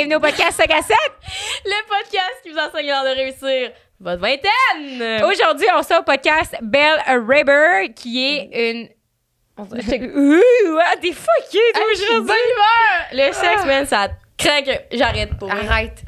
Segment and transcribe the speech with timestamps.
[0.00, 0.96] Bienvenue au podcast 5 à 7.
[1.66, 3.70] Le podcast qui vous enseigne l'art de réussir
[4.00, 5.22] votre vingtaine.
[5.30, 8.88] Aujourd'hui, on sort au podcast Belle Raber, qui est une.
[9.58, 9.66] Ouh,
[10.80, 12.34] ah, toi, Hey, je suis de aujourd'hui.
[13.12, 14.08] Le sexe, man, ça
[14.38, 14.86] craque.
[14.90, 15.50] J'arrête pour.
[15.52, 15.98] Arrête.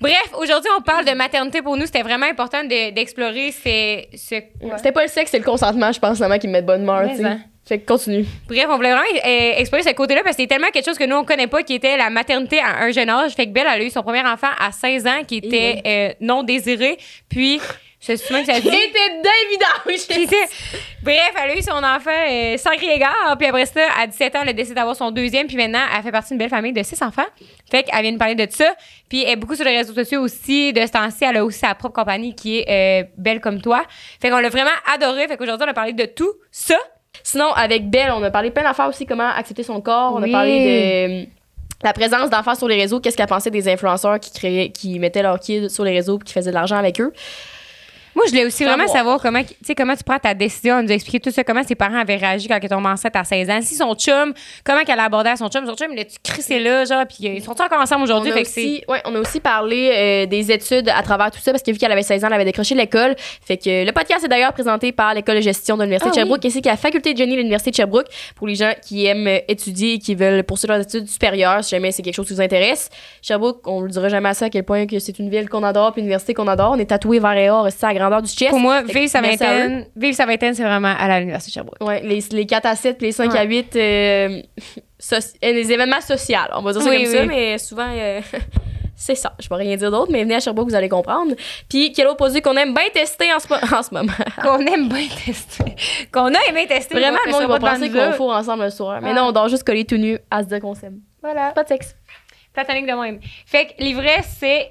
[0.00, 1.84] Bref, aujourd'hui, on parle de maternité pour nous.
[1.84, 4.36] C'était vraiment important de- d'explorer ces- ce.
[4.78, 6.84] C'était pas le sexe, c'est le consentement, je pense, vraiment, qui me met de bonne
[6.84, 7.24] humeur, Mais tu sais.
[7.26, 7.40] hein.
[7.66, 8.24] Fait que continue.
[8.46, 11.04] Bref, on voulait vraiment euh, explorer ce côté-là parce que c'est tellement quelque chose que
[11.04, 13.32] nous, on connaît pas, qui était la maternité à un jeune âge.
[13.32, 16.12] Fait que Belle, elle a eu son premier enfant à 16 ans, qui était euh,
[16.20, 16.96] non désiré.
[17.28, 17.60] Puis,
[17.98, 18.68] je sais pas que ça dit.
[18.70, 19.16] C'était
[21.02, 23.36] Bref, elle a eu son enfant euh, sans crier gare.
[23.36, 25.48] Puis après ça, à 17 ans, elle a décidé d'avoir son deuxième.
[25.48, 27.26] Puis maintenant, elle fait partie d'une belle famille de six enfants.
[27.68, 28.76] Fait qu'elle vient nous parler de ça.
[29.08, 30.72] Puis elle est beaucoup sur les réseaux sociaux aussi.
[30.72, 33.84] De ce temps-ci, elle a aussi sa propre compagnie qui est Belle comme toi.
[34.20, 35.26] Fait qu'on l'a vraiment adoré.
[35.26, 36.76] Fait qu'aujourd'hui, on a parlé de tout ça.
[37.22, 40.14] Sinon, avec Belle, on a parlé plein d'affaires aussi, comment accepter son corps.
[40.14, 41.24] On a parlé de euh,
[41.82, 45.22] la présence d'enfants sur les réseaux, qu'est-ce qu'elle pensait des influenceurs qui créaient, qui mettaient
[45.22, 47.12] leurs kids sur les réseaux et qui faisaient de l'argent avec eux.
[48.16, 49.42] Moi, je voulais aussi vraiment savoir comment,
[49.76, 50.78] comment tu prends ta décision.
[50.78, 53.14] Elle nous a expliqué tout ça, comment ses parents avaient réagi quand elle tombe enceinte
[53.14, 53.58] à 16 ans.
[53.60, 54.32] Si son chum,
[54.64, 55.66] comment qu'elle a abordé à son chum?
[55.66, 58.32] Son chum, il a-tu crissé là, genre, puis euh, ils sont encore ensemble On aujourd'hui.
[58.32, 58.60] a, que c'est.
[58.62, 61.70] aussi, ouais, on a aussi parlé euh, des études à travers tout ça parce que
[61.70, 63.16] vu qu'elle avait 16 ans, elle avait décroché l'école.
[63.18, 66.16] Fait que le podcast est d'ailleurs présenté par l'école de gestion de l'Université Ah de
[66.16, 69.04] Sherbrooke ainsi qu'à la faculté de génie de l'Université de Sherbrooke pour les gens qui
[69.04, 72.28] aiment euh, étudier et qui veulent poursuivre leurs études supérieures si jamais c'est quelque chose
[72.28, 72.88] qui vous intéresse.
[73.20, 75.62] Sherbrooke, on ne le dira jamais assez à quel point que c'est une ville qu'on
[75.62, 76.72] adore puis une université qu'on adore.
[76.72, 78.50] On est tatoué vert et or, c'est grandeur du chest.
[78.50, 81.80] Pour moi, vivre sa vingtaine, vivre sa vingtaine, c'est vraiment à la l'Université de Sherbrooke.
[81.88, 83.38] Ouais, les, les 4 à 7 puis les 5 Ouais.
[83.38, 84.42] à 8, euh,
[85.12, 88.20] euh, les événements sociaux, on va dire ça Oui, comme ça, mais souvent, euh,
[88.96, 89.34] c'est ça.
[89.40, 91.34] Je peux rien dire d'autre, mais venez à Sherbrooke, vous allez comprendre.
[91.68, 94.12] Puis, quel autre produit qu'on aime bien tester en ce, mo- en ce moment?
[94.42, 95.64] Qu'on aime bien tester.
[96.12, 96.94] Qu'on a aimé tester.
[96.94, 99.00] Vraiment, le monde va pas penser qu'on fourre ensemble le soir.
[99.02, 101.00] Mais non, on dort juste collés tout nus à se dire qu'on s'aime.
[101.22, 101.50] Voilà.
[101.50, 101.94] Pas de sexe.
[102.54, 103.20] Platonique de même.
[103.44, 104.70] Fait que l'ivresse, c'est.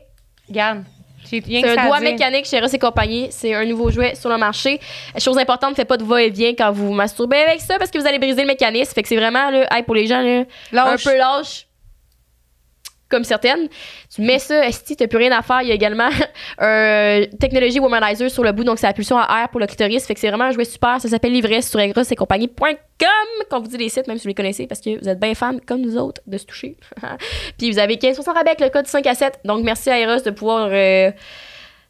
[0.50, 0.84] Regarde.
[1.30, 3.28] C'est un doigt mécanique chez Ross et compagnie.
[3.32, 4.80] C'est un nouveau jouet sur le marché.
[5.18, 8.08] Chose importante, faites pas de va-et-vient quand vous vous masturbez avec ça parce que vous
[8.08, 8.94] allez briser le mécanisme.
[8.94, 11.08] Fait que c'est vraiment, là, hey, pour les gens, là, Lâche.
[11.08, 11.68] un peu lâche
[13.10, 13.68] comme certaines.
[14.14, 15.62] Tu mets ça, esti, t'as plus rien à faire.
[15.62, 16.10] Il y a également
[16.58, 20.06] un technologie womanizer sur le bout, donc c'est la pulsion à air pour le clitoris.
[20.06, 21.00] Fait que c'est vraiment un jouet super.
[21.00, 23.08] Ça s'appelle l'ivresse sur Eros et compagnie.com
[23.50, 25.34] quand vous dites les sites, même si vous les connaissez, parce que vous êtes bien
[25.36, 26.78] fans comme nous autres de se toucher.
[27.58, 29.40] Puis vous avez 15% rabais avec le code 5 à 7.
[29.46, 31.12] Donc merci à Eros de pouvoir euh,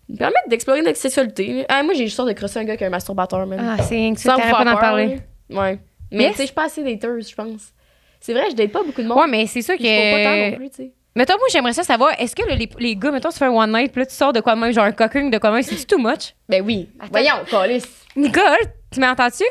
[0.09, 1.65] nous permettre d'explorer notre sexualité.
[1.69, 3.75] Ah, moi, j'ai juste sorte de crosser un gars qui a un masturbateur, man.
[3.79, 5.19] Ah, c'est que t'arrêtes pas d'en parler.
[5.49, 5.79] Ouais.
[6.11, 6.31] Mais Yes.
[6.31, 7.71] tu sais, je suis pas assez dateuse, je pense.
[8.19, 9.17] C'est vrai, je date pas beaucoup de monde.
[9.17, 10.55] Ouais, mais c'est sûr Puis je pas tant non que.
[10.57, 10.91] plus, tu sais.
[11.17, 13.51] Mettons, moi, j'aimerais ça savoir, est-ce que là, les, les gars, mettons, tu fais un
[13.51, 15.49] one night, puis là, tu sors de quoi de même, genre un cocking de quoi
[15.49, 16.35] de même, c'est too much?
[16.49, 16.89] Ben oui.
[16.99, 17.09] Attends.
[17.11, 17.85] Voyons, Calis.
[18.17, 18.57] Nicole,
[18.91, 19.45] tu m'entends-tu?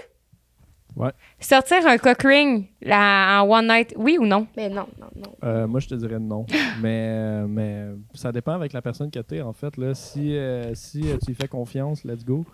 [0.94, 1.10] Ouais.
[1.40, 4.46] Sortir un cock ring là, en one night, oui ou non?
[4.56, 5.34] Mais non, non, non.
[5.42, 6.46] Euh, moi, je te dirais non.
[6.82, 9.76] mais, euh, mais ça dépend avec la personne que tu es, en fait.
[9.76, 9.94] Là.
[9.94, 12.44] Si, euh, si euh, tu lui fais confiance, let's go.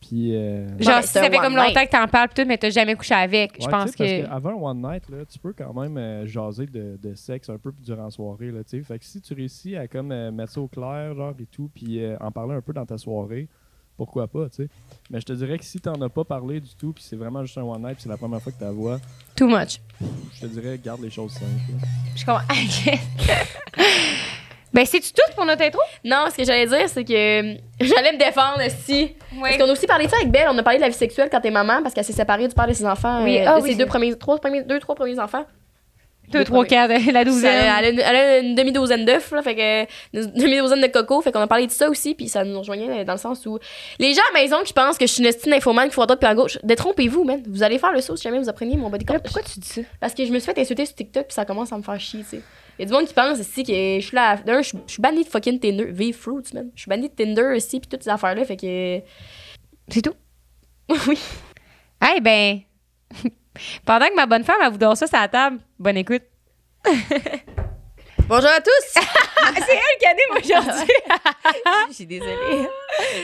[0.00, 0.34] Puis.
[0.36, 2.70] euh, Genre, si ça fait comme one longtemps que t'en parles, pis tout, mais t'as
[2.70, 3.98] jamais couché avec, je pense que.
[4.22, 7.50] Parce qu'avant un one night, là, tu peux quand même euh, jaser de, de sexe
[7.50, 8.50] un peu durant la soirée.
[8.52, 8.82] Là, tu sais.
[8.84, 11.68] fait que si tu réussis à comme, euh, mettre ça au clair, genre et tout,
[11.74, 13.48] puis euh, en parler un peu dans ta soirée,
[13.96, 14.68] pourquoi pas, tu sais.
[15.10, 17.44] Mais je te dirais que si t'en as pas parlé du tout, puis c'est vraiment
[17.44, 19.00] juste un one night, puis c'est la première fois que tu la vois,
[19.34, 19.80] Too much.
[20.34, 21.72] je te dirais garde les choses simples.
[21.72, 21.88] là.
[22.14, 22.44] Je comprends.
[24.72, 25.80] ben, c'est-tu tout pour notre intro?
[26.04, 29.14] Non, ce que j'allais dire, c'est que euh, j'allais me défendre si.
[29.32, 29.40] Oui.
[29.42, 30.48] Parce qu'on a aussi parlé de ça avec Belle.
[30.50, 32.54] On a parlé de la vie sexuelle quand t'es maman parce qu'elle s'est séparée du
[32.54, 33.22] père de ses enfants.
[33.24, 35.44] Oui, euh, ah de oui, ses deux premiers, trois premiers, deux, trois premiers enfants.
[36.30, 37.64] Deux, trois, quatre, la Ça, douzaine.
[37.78, 39.82] elle, a une, elle a une demi-douzaine d'œufs, là, fait que
[40.18, 43.02] une demi-douzaine de coco, fait qu'on a parlé de ça aussi, puis ça nous rejoignait
[43.06, 43.58] dans le sens où
[43.98, 46.02] les gens à la maison qui pensent que je suis une estime infomane qui font
[46.02, 47.42] à droite puis à gauche, détrompez-vous, man.
[47.48, 49.18] Vous allez faire le saut si jamais vous appreniez mon body count.
[49.20, 49.80] Pourquoi tu dis ça?
[50.00, 51.98] Parce que je me suis fait insulter sur TikTok puis ça commence à me faire
[51.98, 52.42] chier, tu sais.
[52.78, 54.36] Il y a du monde qui pense aussi que je suis là.
[54.36, 55.86] D'un, je suis bannie de fucking Tinder.
[55.90, 56.70] Vive Fruits, man.
[56.74, 59.00] Je suis bannie de Tinder aussi puis toutes ces affaires-là, fait que.
[59.88, 60.14] C'est tout?
[61.08, 61.18] oui.
[62.14, 62.60] Eh ben,
[63.84, 66.22] pendant que ma bonne femme, elle vous dort ça sur la table, bonne écoute.
[68.28, 68.70] Bonjour à tous!
[68.94, 70.94] c'est elle qui anime aujourd'hui.
[71.88, 72.68] Je suis désolée.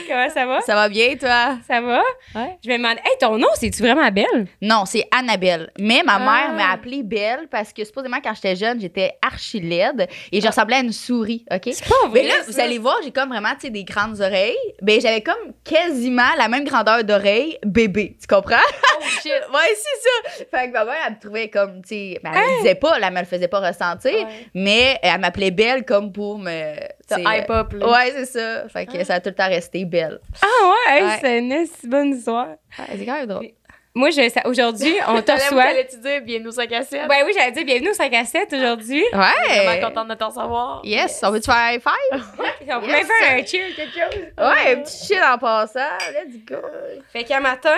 [0.07, 0.61] Comment ça va?
[0.61, 1.57] Ça va bien, toi?
[1.67, 2.01] Ça va?
[2.33, 2.57] Ouais.
[2.65, 4.47] Je me demande, hey, ton nom, c'est-tu vraiment belle?
[4.63, 5.71] Non, c'est Annabelle.
[5.77, 6.19] Mais ma Ah.
[6.19, 10.47] mère m'a appelée Belle parce que supposément quand j'étais jeune, j'étais archi laide et je
[10.47, 11.61] ressemblais à une souris, OK?
[11.71, 12.23] C'est pas vrai.
[12.23, 14.57] Mais là, vous allez voir, j'ai comme vraiment, tu sais, des grandes oreilles.
[14.81, 18.17] Ben, j'avais comme quasiment la même grandeur d'oreille bébé.
[18.19, 18.55] Tu comprends?
[19.21, 19.31] Shit.
[19.53, 20.45] ouais, c'est ça.
[20.51, 22.97] Fait que ma mère, elle me trouvait comme, tu sais, ben, elle me disait pas,
[23.01, 24.47] elle me le faisait pas ressentir, Ouais.
[24.53, 26.75] mais elle m'appait Belle comme pour me.
[27.07, 27.87] Ça tu hype up, là.
[27.89, 28.67] Ouais, c'est ça.
[28.69, 30.19] Fait que ça a tout le temps resté Belle.
[30.41, 31.17] Ah ouais, hey, Ouais.
[31.21, 32.47] c'est une si bonne histoire.
[32.79, 33.47] Ouais, c'est quand même drôle.
[33.93, 35.63] moi, je, aujourd'hui, on te reçoit.
[35.63, 37.07] T'allais-tu dire bienvenue au 5 à 7?
[37.07, 39.03] Ben oui, j'allais dire bienvenue au 5 à 7 aujourd'hui.
[39.13, 39.79] Vraiment Ouais.
[39.81, 40.81] contente de t'en savoir.
[40.83, 42.23] Yes, on veut-tu faire un high five?
[42.75, 44.21] On peut Yes, même faire un cheer, quelque chose.
[44.37, 45.79] Ouais, un petit shit en passant.
[46.11, 46.55] Let's go.
[47.13, 47.75] Fait qu'un matin,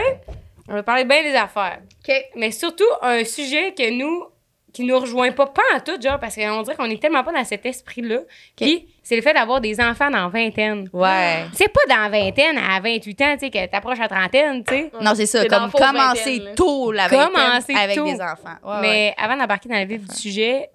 [0.67, 1.79] on va parler bien des affaires.
[2.07, 2.13] OK.
[2.35, 4.25] Mais surtout, un sujet que nous,
[4.73, 7.31] qui nous rejoint pas, pas en tout, genre, parce qu'on dirait qu'on est tellement pas
[7.31, 8.19] dans cet esprit-là.
[8.55, 10.89] Puis, c'est le fait d'avoir des enfants dans vingtaine.
[10.93, 11.45] Ouais.
[11.53, 14.91] C'est pas dans vingtaine à 28 ans, tu sais, que t'approches la trentaine, tu sais.
[15.01, 15.45] Non, c'est ça.
[15.45, 18.05] Comme commencer tôt la vingtaine Commencer avec tôt.
[18.05, 18.57] des enfants.
[18.63, 18.81] Ouais, ouais.
[18.81, 20.69] Mais avant d'embarquer dans le vif du sujet.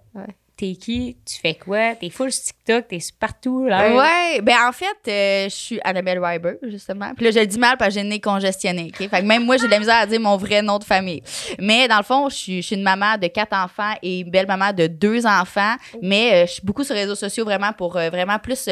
[0.62, 1.16] T'es qui?
[1.26, 1.96] Tu fais quoi?
[1.96, 3.96] T'es full sur TikTok, t'es partout, là.
[3.96, 7.12] Ouais, ben en fait, euh, je suis Annabelle Weiber, justement.
[7.16, 8.92] Puis là, je le dis mal parce que j'ai nez congestionné?
[8.94, 11.20] Fait que même moi, j'ai de la misère à dire mon vrai nom de famille.
[11.58, 14.72] Mais dans le fond, je suis, une maman de quatre enfants et une belle maman
[14.72, 15.74] de deux enfants.
[16.00, 18.68] Mais euh, je suis beaucoup sur les réseaux sociaux vraiment pour euh, vraiment plus...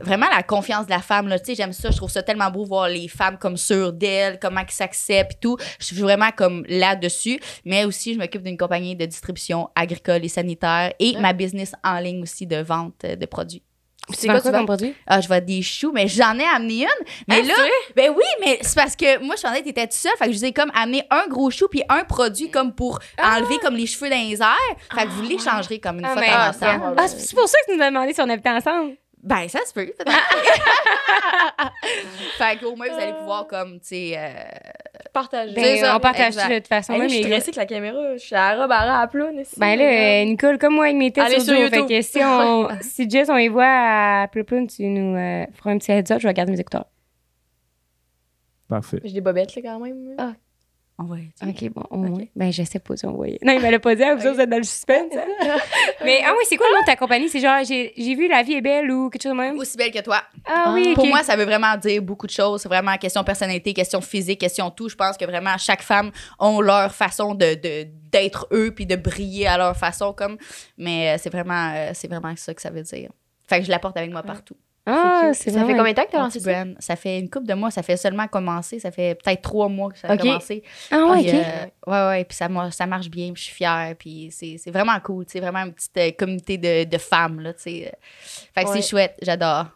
[0.00, 1.28] vraiment la confiance de la femme.
[1.30, 1.90] Tu sais, j'aime ça.
[1.90, 5.40] Je trouve ça tellement beau voir les femmes comme sûres d'elles, comment ils s'acceptent et
[5.42, 5.58] tout.
[5.78, 7.38] Je suis vraiment comme là-dessus.
[7.66, 10.53] Mais aussi, je m'occupe d'une compagnie de distribution agricole et sanitaire
[10.98, 13.62] et ma business en ligne aussi de vente de produits.
[14.10, 14.94] C'est quoi, quoi comme produit?
[15.06, 16.88] ah, je vois des choux, mais j'en ai amené une.
[17.26, 17.54] Mais Hein, là,
[17.96, 20.12] ben oui, mais c'est parce que moi, je pensais que t'étais toute seule.
[20.18, 22.98] Fait que je vous ai comme amené un gros chou puis un produit comme pour
[23.18, 24.76] enlever comme les cheveux dans les airs.
[24.94, 27.72] Fait que vous l'échangerez comme une Ah, fois ah, en Ah, c'est pour ça que
[27.72, 28.96] tu nous as demandé si on habitait ensemble.
[29.24, 29.86] Ben, ça se peut.
[29.86, 30.12] peut-être.
[32.38, 34.14] fait qu'au moins, vous allez pouvoir comme, tu sais...
[34.18, 34.30] euh,
[35.14, 35.54] Partager.
[35.54, 36.92] Ben, ça, on partage de toute façon.
[36.92, 38.16] Hey, là, même je suis les stressée avec la caméra.
[38.16, 39.54] Je suis à la robe à ploune ici.
[39.58, 42.02] Ben là, euh, Nicole, comme moi avec mes têtes Allez sur le dos, fait que
[42.02, 45.92] si, on, si Jess, on y voit à Pluploun, tu nous euh, feras un petit
[45.92, 46.86] heads up, je vais garder mes écouteurs.
[48.68, 49.00] Parfait.
[49.04, 50.16] J'ai des bobettes, là, quand même.
[50.18, 50.32] Ah.
[50.98, 52.24] On être- OK, bon, au moins.
[52.36, 53.38] Ben, je sais pas si on voyait.
[53.42, 55.12] Non, il me l'a pas dit, vous autres, vous êtes dans le suspense.
[55.16, 55.26] hein?
[56.04, 57.28] Mais, ah oui, c'est quoi le nom de ta compagnie?
[57.28, 59.58] C'est genre, j'ai j'ai vu La vie est belle ou quelque chose de même?
[59.58, 60.22] Aussi belle que toi.
[60.46, 61.10] Ah oui, Pour ok.
[61.10, 62.62] moi, ça veut vraiment dire beaucoup de choses.
[62.62, 64.88] C'est vraiment question personnalité, question physique, question tout.
[64.88, 68.94] Je pense que vraiment chaque femme ont leur façon de de- d'être eux puis de
[68.94, 70.36] briller à leur façon comme.
[70.78, 73.10] Mais euh, c'est vraiment euh, c'est vraiment ça que ça veut dire.
[73.48, 74.54] Fait que je la porte avec moi partout.
[74.86, 76.52] Ah, c'est Ça fait combien de temps que t'as lancé ça?
[76.52, 76.76] brand.
[76.78, 77.70] Ça fait une couple de mois.
[77.70, 78.78] Ça fait seulement commencer.
[78.78, 80.20] Ça fait peut-être trois mois que ça a Ok.
[80.20, 80.62] commencé.
[80.90, 81.34] Ah ouais, Puis, ok.
[81.36, 82.24] euh, ouais, ouais.
[82.24, 83.32] Puis ça, ça marche bien.
[83.32, 83.94] Puis je suis fière.
[83.98, 85.24] Puis c'est c'est vraiment cool.
[85.26, 87.40] C'est vraiment une petite euh, communauté de, de femmes.
[87.40, 87.92] Là, tu sais.
[88.54, 88.80] Fait que Ouais.
[88.82, 89.16] c'est chouette.
[89.22, 89.66] J'adore.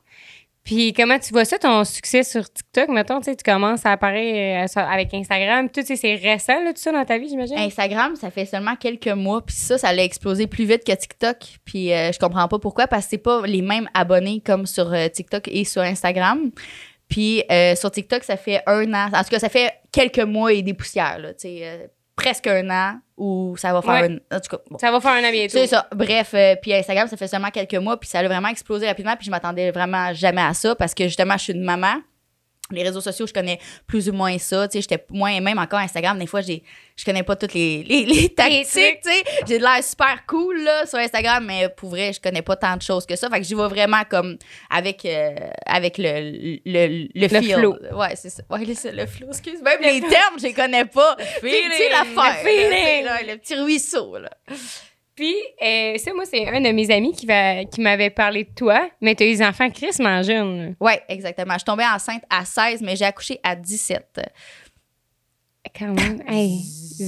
[0.69, 2.91] Puis comment tu vois ça, ton succès sur TikTok?
[2.91, 5.71] Mettons, tu commences à apparaître euh, avec Instagram.
[5.71, 7.57] Tout, c'est récent, là, tout ça, dans ta vie, j'imagine?
[7.57, 11.39] Instagram, ça fait seulement quelques mois, puis ça, ça allait exploser plus vite que TikTok.
[11.65, 14.93] Puis euh, je comprends pas pourquoi, parce que c'est pas les mêmes abonnés comme sur
[14.93, 16.51] euh, TikTok et sur Instagram.
[17.09, 17.45] Puis
[17.77, 19.09] sur TikTok, ça fait un an.
[19.15, 21.33] En tout cas, ça fait quelques mois et des poussières, là.
[21.33, 24.19] Tu sais, presque un an où ça va faire Ouais.
[24.31, 24.37] un.
[24.37, 24.79] En tout cas, bon.
[24.79, 25.53] Ça va faire un an bientôt.
[25.53, 25.87] C'est ça.
[25.95, 29.15] Bref, euh, puis Instagram, ça fait seulement quelques mois, puis ça a vraiment explosé rapidement,
[29.17, 31.95] puis je m'attendais vraiment jamais à ça parce que justement, je suis une maman.
[32.71, 34.69] Les réseaux sociaux, je connais plus ou moins ça.
[34.69, 36.63] Tu sais, j'étais moins, même encore Instagram, des fois, j'ai,
[36.97, 38.67] je connais pas toutes les, les, les tactiques,
[39.03, 39.25] tu sais.
[39.47, 42.77] J'ai de l'air super cool, là, sur Instagram, mais pour vrai, je connais pas tant
[42.77, 43.31] de choses que ça.
[43.31, 44.37] Fait que j'y vais vraiment comme
[44.69, 45.35] avec, euh,
[45.65, 47.55] avec le, le, le, feel.
[47.55, 47.77] flow.
[47.93, 48.43] Ouais, c'est ça.
[48.51, 49.63] Ouais, le, le flow, excuse.
[49.63, 51.17] Même les termes, je les connais pas.
[51.41, 52.43] Tu sais, l'affaire.
[52.45, 54.31] le là, Le petit ruisseau, là.
[55.19, 58.89] Puis, euh, ça, moi, c'est un de mes amis qui, qui m'avait parlé de toi,
[59.01, 60.77] mais tu as des enfants crissement jeunes.
[60.79, 61.55] Oui, exactement.
[61.55, 64.21] Je suis tombée enceinte à 16, mais j'ai accouché à 17.
[65.79, 66.23] Quand même.
[66.29, 66.63] hey.
[66.99, 67.05] c'est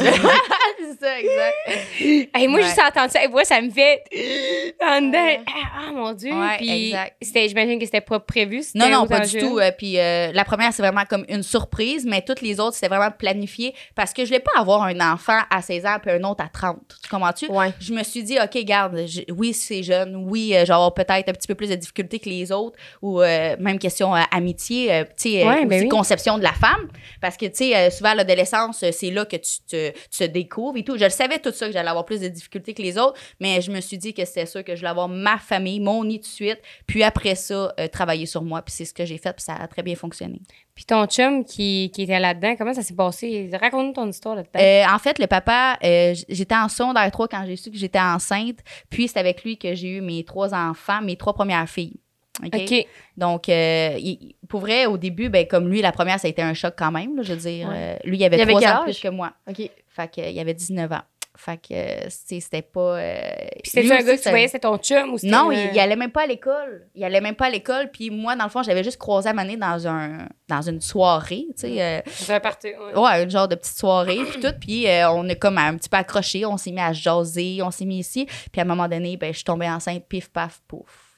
[1.00, 1.56] ça, exact.
[2.34, 2.64] Hey, moi, Ouais.
[2.66, 4.02] juste entendre ça, hey, moi, ça me fait
[4.80, 5.42] en dedans.
[5.48, 6.32] Ah, ah, mon Dieu.
[6.32, 8.62] Ouais, Puis, c'était, j'imagine que c'était pas prévu.
[8.74, 9.58] Non, non, pas du tout.
[9.58, 12.88] Euh, puis euh, la première, c'est vraiment comme une surprise, mais toutes les autres, c'était
[12.88, 16.22] vraiment planifié parce que je voulais pas avoir un enfant à 16 ans puis un
[16.24, 16.76] autre à 30.
[17.02, 17.46] Tu comprends-tu?
[17.50, 17.72] Ouais.
[17.80, 20.14] Je me suis dit, OK, garde, je- oui, c'est jeune.
[20.28, 23.56] Oui, euh, avoir peut-être un petit peu plus de difficultés que les autres ou euh,
[23.58, 25.88] même question amitié, tu sais, ben oui.
[25.88, 26.88] conception de la femme.
[27.20, 30.76] Parce que, tu sais, souvent l'adolescence, euh, c'est là que tu te, tu te découvres
[30.76, 30.96] et tout.
[30.96, 33.60] Je le savais tout ça, que j'allais avoir plus de difficultés que les autres, mais
[33.60, 36.18] je me suis dit que c'était sûr que je voulais avoir ma famille, mon nid
[36.18, 38.62] de suite, puis après ça, euh, travailler sur moi.
[38.62, 40.40] Puis c'est ce que j'ai fait, puis ça a très bien fonctionné.
[40.74, 43.50] Puis ton chum qui, qui était là-dedans, comment ça s'est passé?
[43.52, 44.60] Raconte-nous ton histoire là-dedans.
[44.60, 48.00] Euh, en fait, le papa, euh, j'étais en secondaire 3 quand j'ai su que j'étais
[48.00, 52.00] enceinte, puis c'est avec lui que j'ai eu mes trois enfants, mes trois premières filles.
[52.46, 52.86] OK?
[53.16, 56.42] Donc, euh, il- pour vrai, au début, ben, comme lui, la première, ça a été
[56.42, 57.16] un choc quand même.
[57.16, 57.74] là, je veux dire, Ouais.
[57.76, 59.32] Euh, lui, il avait Il avait trois ans plus que moi.
[59.48, 59.70] OK.
[59.88, 61.02] Fait avait 19 ans.
[61.36, 62.98] Fait que, c'était pas.
[62.98, 63.20] euh,
[63.62, 65.32] Puis c'était un gars que tu voyais, c'était ton chum ou c'était.
[65.32, 66.88] Non, un- il, il allait même pas à l'école.
[66.94, 67.90] Il allait même pas à l'école.
[67.90, 71.46] Puis moi, dans le fond, j'avais juste croisé à Mané dans, un, dans une soirée,
[71.56, 71.82] tu sais.
[71.82, 72.66] euh, un parti.
[72.68, 72.98] ouais.
[73.00, 74.52] Ouais, une genre de petite soirée, puis tout.
[74.60, 77.70] Puis euh, on a comme un petit peu accroché, on s'est mis à jaser, on
[77.70, 78.26] s'est mis ici.
[78.52, 81.09] Puis à un moment donné, ben, je suis tombée enceinte, pif, paf, pouf.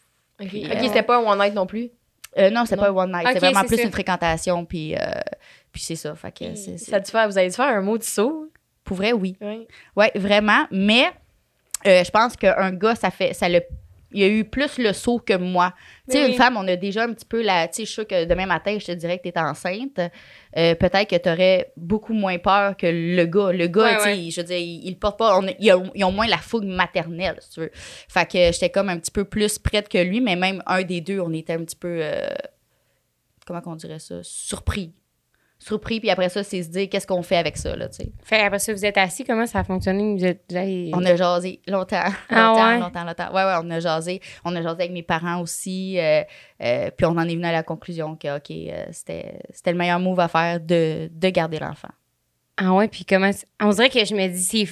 [0.42, 1.90] OK, Puis, Ok, euh, c'était pas un one night non plus?
[2.38, 2.82] Euh, non, c'est Non.
[2.82, 3.82] pas un one night, Ok, c'est vraiment plus ça.
[3.82, 4.64] une fréquentation.
[4.64, 4.98] Puis, euh,
[5.72, 6.14] Puis c'est ça.
[6.14, 8.02] Fait que c'est, c'est- Ça a dû faire, vous avez dû faire un mot de
[8.02, 8.50] saut?
[8.84, 9.36] Pour vrai, oui.
[9.40, 9.66] Oui.
[9.96, 10.66] Oui, vraiment.
[10.70, 11.04] Mais
[11.86, 13.32] euh, je pense qu'un gars, ça fait.
[13.32, 13.60] Ça le,
[14.12, 15.74] il y a eu plus le saut que moi.
[16.10, 17.68] Tu sais, une femme, on a déjà un petit peu la.
[17.68, 19.98] Tu sais, je suis sûre que demain matin, je te dirais que tu es enceinte.
[20.56, 23.52] Euh, Peut-être que tu aurais beaucoup moins peur que le gars.
[23.52, 24.30] Le gars, Ouais, tu sais, ouais.
[24.30, 25.38] je veux dire, il, il porte pas.
[25.38, 25.72] on a- ils,
[26.04, 27.70] ont, moins la fougue maternelle, si tu veux.
[27.74, 31.00] Fait que j'étais comme un petit peu plus prête que lui, mais même un des
[31.00, 32.00] deux, on était un petit peu.
[32.02, 32.28] euh,
[33.46, 34.16] comment qu'on dirait ça?
[34.22, 34.92] Surpris.
[35.64, 38.10] Surpris, puis après ça, c'est se dire qu'est-ce qu'on fait avec ça, là, tu sais?
[38.24, 40.16] Fait après ça, vous êtes assis, comment ça a fonctionné?
[40.16, 40.52] Vous êtes,
[40.92, 42.02] On a jasé longtemps.
[42.30, 42.78] Ah longtemps, ouais?
[42.80, 43.32] longtemps, longtemps.
[43.32, 44.20] Ouais, ouais, on a jasé.
[44.44, 45.98] On a jasé avec mes parents aussi.
[46.00, 46.22] euh,
[46.62, 49.78] euh, puis on en est venu à la conclusion que, OK, euh, c'était c'était le
[49.78, 51.90] meilleur move à faire de, de garder l'enfant.
[52.56, 53.30] Ah ouais, puis comment...
[53.32, 54.66] c'est- On dirait que je me dis, c'est...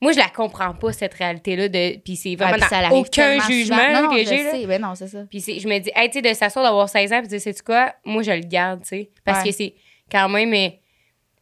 [0.00, 1.96] Moi, je la comprends pas, cette réalité-là, de...
[2.00, 3.92] puis c'est vraiment puis ça dans aucun jugement.
[3.92, 4.50] Non, non, que j'ai, là.
[4.50, 4.66] sais.
[4.66, 5.20] Ben non, c'est ça.
[5.30, 7.40] Puis je me dis, hey, tu sais, de s'asseoir d'avoir 16 ans, puis de dire,
[7.40, 7.94] sais-tu quoi?
[8.04, 9.10] Moi, je le garde, tu sais.
[9.24, 9.50] Parce Ouais.
[9.50, 9.74] que c'est
[10.12, 10.52] quand même...
[10.52, 10.68] euh,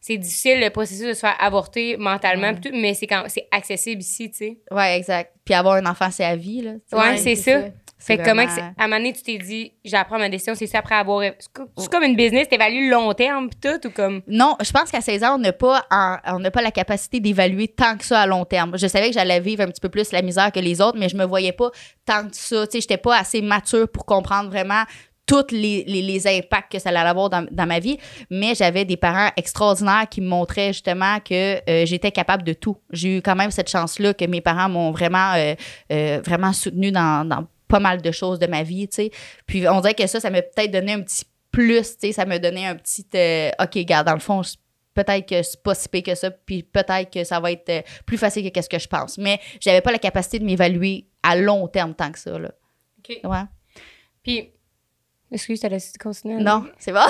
[0.02, 2.60] C'est difficile, le processus de se faire avorter mentalement, Ouais.
[2.60, 4.58] tout, mais c'est quand c'est accessible ici, tu sais.
[4.70, 5.34] Ouais, exact.
[5.44, 6.72] Puis avoir un enfant, c'est à vie, là.
[6.92, 7.64] Ouais, c'est ça.
[8.02, 10.66] Fait que comment vraiment- à un moment donné, tu t'es dit, j'apprends ma décision, c'est
[10.66, 11.20] ça après avoir.
[11.38, 14.22] C'est co- c'est comme une business, t'évalues le long terme, pis tout, ou comme?
[14.26, 17.20] Non, je pense qu'à 16 ans, on n'a pas, en- on n'a pas la capacité
[17.20, 18.78] d'évaluer tant que ça à long terme.
[18.78, 21.10] Je savais que j'allais vivre un petit peu plus la misère que les autres, mais
[21.10, 21.70] je me voyais pas
[22.06, 22.66] tant que ça.
[22.66, 24.84] Tu sais, j'étais pas assez mature pour comprendre vraiment
[25.32, 27.98] tous les, les- les impacts que ça allait avoir dans, dans ma vie.
[28.30, 32.76] Mais j'avais des parents extraordinaires qui me montraient justement que euh, j'étais capable de tout.
[32.90, 35.54] J'ai eu quand même cette chance-là que mes parents m'ont vraiment, euh,
[35.92, 39.10] euh, vraiment soutenue dans, dans pas mal de choses de ma vie, tu sais.
[39.46, 42.24] Puis on dirait que ça, ça m'a peut-être donné un petit plus, tu sais, ça
[42.24, 44.54] m'a donné un petit, euh, OK, regarde, dans le fond, je-
[44.94, 48.18] peut-être que c'est pas si pire que ça, puis peut-être que ça va être plus
[48.18, 49.16] facile que qu'est-ce que je pense.
[49.18, 52.50] Mais j'avais pas la capacité de m'évaluer à long terme tant que ça, là.
[52.98, 53.16] OK.
[53.22, 53.44] Ouais.
[54.24, 54.50] Puis.
[55.32, 56.42] Excuse, t'as laissé continuer?
[56.42, 57.06] Non, c'est bon?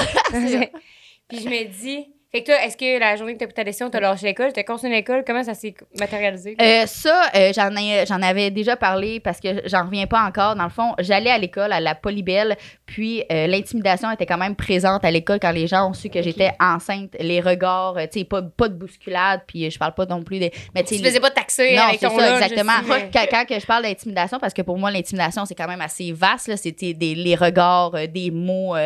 [1.29, 2.07] Puis je me dis.
[2.33, 4.53] Fait que toi, est-ce que la journée que t'as pris ta décision, t'as lâché l'école,
[4.53, 6.55] t'as continué l'école, comment ça s'est matérialisé?
[6.61, 10.55] Euh, ça, euh, j'en ai, j'en avais déjà parlé parce que j'en reviens pas encore.
[10.55, 12.57] Dans le fond, j'allais à l'école, à la Polybelle,
[12.87, 16.23] puis euh, l'intimidation était quand même présente à l'école quand les gens ont su que
[16.23, 17.17] j'étais enceinte.
[17.19, 20.53] Les regards, tu sais, pas, pas de bousculade, puis je parle pas non plus des...
[20.73, 22.73] Mais tu faisais pas taxer Non, avec c'est ton ça, lunch, exactement.
[23.13, 26.13] Quand, quand que je parle d'intimidation, parce que pour moi, l'intimidation, c'est quand même assez
[26.13, 26.47] vaste.
[26.47, 26.57] là.
[26.57, 28.77] C'était des, les regards, des mots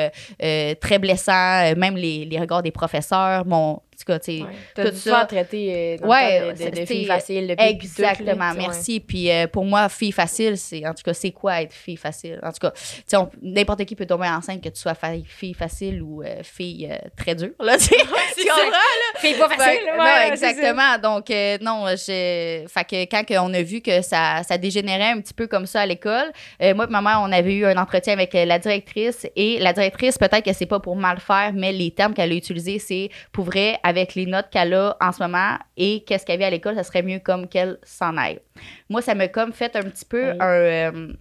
[0.80, 3.33] très blessants, même les, les regards des professeurs.
[3.42, 5.24] Mon, en tout cas, tu sais, tout ça.
[5.26, 9.00] traiter euh, Ouais, de, de, de tout, là, Exactement, merci.
[9.00, 12.40] Puis euh, pour moi, fille facile, c'est en tout cas, c'est quoi être fille facile?
[12.42, 14.94] En tout cas, tu n'importe qui peut tomber enceinte, que tu sois
[15.26, 17.50] fille facile ou euh, fille très dure.
[17.60, 18.70] Là, tu comprends?
[19.16, 20.98] Fait pas facile, ouais, non, exactement.
[20.98, 21.30] Donc,
[21.62, 25.46] non, je, fait que quand on a vu que ça, ça dégénérait un petit peu
[25.46, 28.58] comme ça à l'école, moi et ma mère, on avait eu un entretien avec la
[28.58, 32.32] directrice et la directrice, peut-être que c'est pas pour mal faire, mais les termes qu'elle
[32.32, 36.24] a utilisés, c'est pour vrai, avec les notes qu'elle a en ce moment et qu'est-ce
[36.24, 38.40] qu'elle vit à l'école, ça serait mieux comme qu'elle s'en aille.
[38.88, 40.36] Moi, ça m'a comme fait un petit peu Oui.
[40.40, 40.46] un.
[40.48, 41.12] euh,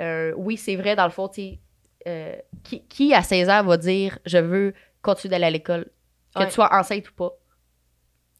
[0.00, 1.30] euh, oui, c'est vrai, dans le fond,
[2.06, 5.86] euh, qui, qui à 16 ans va dire je veux continuer d'aller à l'école,
[6.34, 7.32] que tu sois enceinte ou pas?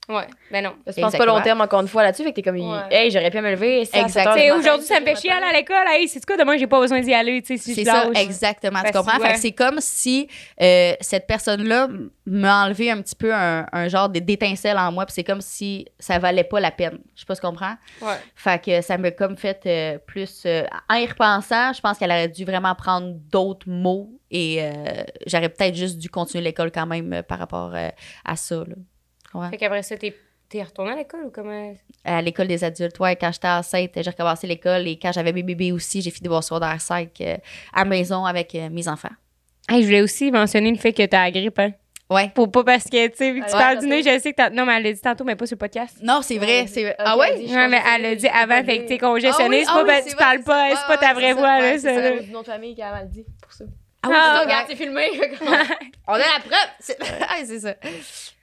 [0.08, 0.74] Ouais, ben non.
[0.84, 1.36] Parce que Je pense pas Exactement.
[1.38, 2.78] long terme encore une fois là-dessus, fait que t'es comme, Ouais.
[2.90, 3.84] hey, j'aurais pu me lever.
[3.84, 4.20] c'est à Exact.
[4.22, 5.76] 7 heures Tu du sais, matin, aujourd'hui, ça me fait chier aller à l'école.
[5.88, 8.80] Hey, c'est quoi, demain, j'ai pas besoin d'y aller, tu sais, si C'est ça, exactement.
[8.82, 9.18] Parce tu comprends?
[9.18, 10.28] Fait que c'est comme si
[10.62, 11.88] euh, cette personne-là
[12.24, 15.40] m'a enlevé un petit peu un, un genre de- d'étincelle en moi, puis c'est comme
[15.40, 16.98] si ça valait pas la peine.
[17.16, 17.74] Je sais pas si tu comprends?
[18.00, 18.14] Ouais.
[18.36, 20.42] Fait que ça m'a comme fait euh, plus.
[20.46, 25.02] euh, en y repensant, je pense qu'elle aurait dû vraiment prendre d'autres mots et euh,
[25.26, 27.88] j'aurais peut-être juste dû continuer l'école quand même euh, par rapport euh,
[28.24, 28.56] à ça.
[28.56, 28.74] Là.
[29.40, 29.50] Ouais.
[29.50, 30.14] Fait qu'après ça, t'es
[30.48, 31.74] t'es retourné à l'école ou comment?
[32.04, 35.42] À l'école des adultes, ouais, quand j'étais enceinte, j'ai recommencé l'école et quand j'avais mes
[35.42, 37.36] bébés aussi, j'ai fini de voir secondaire 5 euh,
[37.74, 39.10] à la maison avec euh, mes enfants.
[39.68, 41.72] Hey, je voulais aussi mentionner le fait que t'as la grippe, hein.
[42.08, 42.30] Ouais.
[42.32, 44.30] Pour pas parce que, tu sais, vu que tu Ouais, parles du nez, je sais
[44.30, 44.50] que t'as.
[44.50, 45.96] Non, mais elle l'a dit tantôt, mais pas sur le podcast.
[46.00, 46.60] Non, c'est vrai.
[46.60, 47.32] Ouais, c'est Ah ouais?
[47.50, 49.56] Ouais, mais elle l'a dit avant, fait que t'es congestionné.
[49.56, 51.06] Ah oui, c'est ah pas, oui, c'est tu vrai, parles pas, c'est pas Ouais, ta
[51.08, 51.92] ouais, vraie voix, là, ouais, ça.
[51.92, 53.64] c'est nom de famille qu'elle m'a dit pour ça.
[54.04, 54.76] Ah oui, Ah, c'est ça, regarde, ouais.
[54.76, 55.06] c'est filmé.
[56.06, 56.70] On a la preuve.
[56.78, 56.96] C'est
[57.28, 57.74] ah, c'est ça.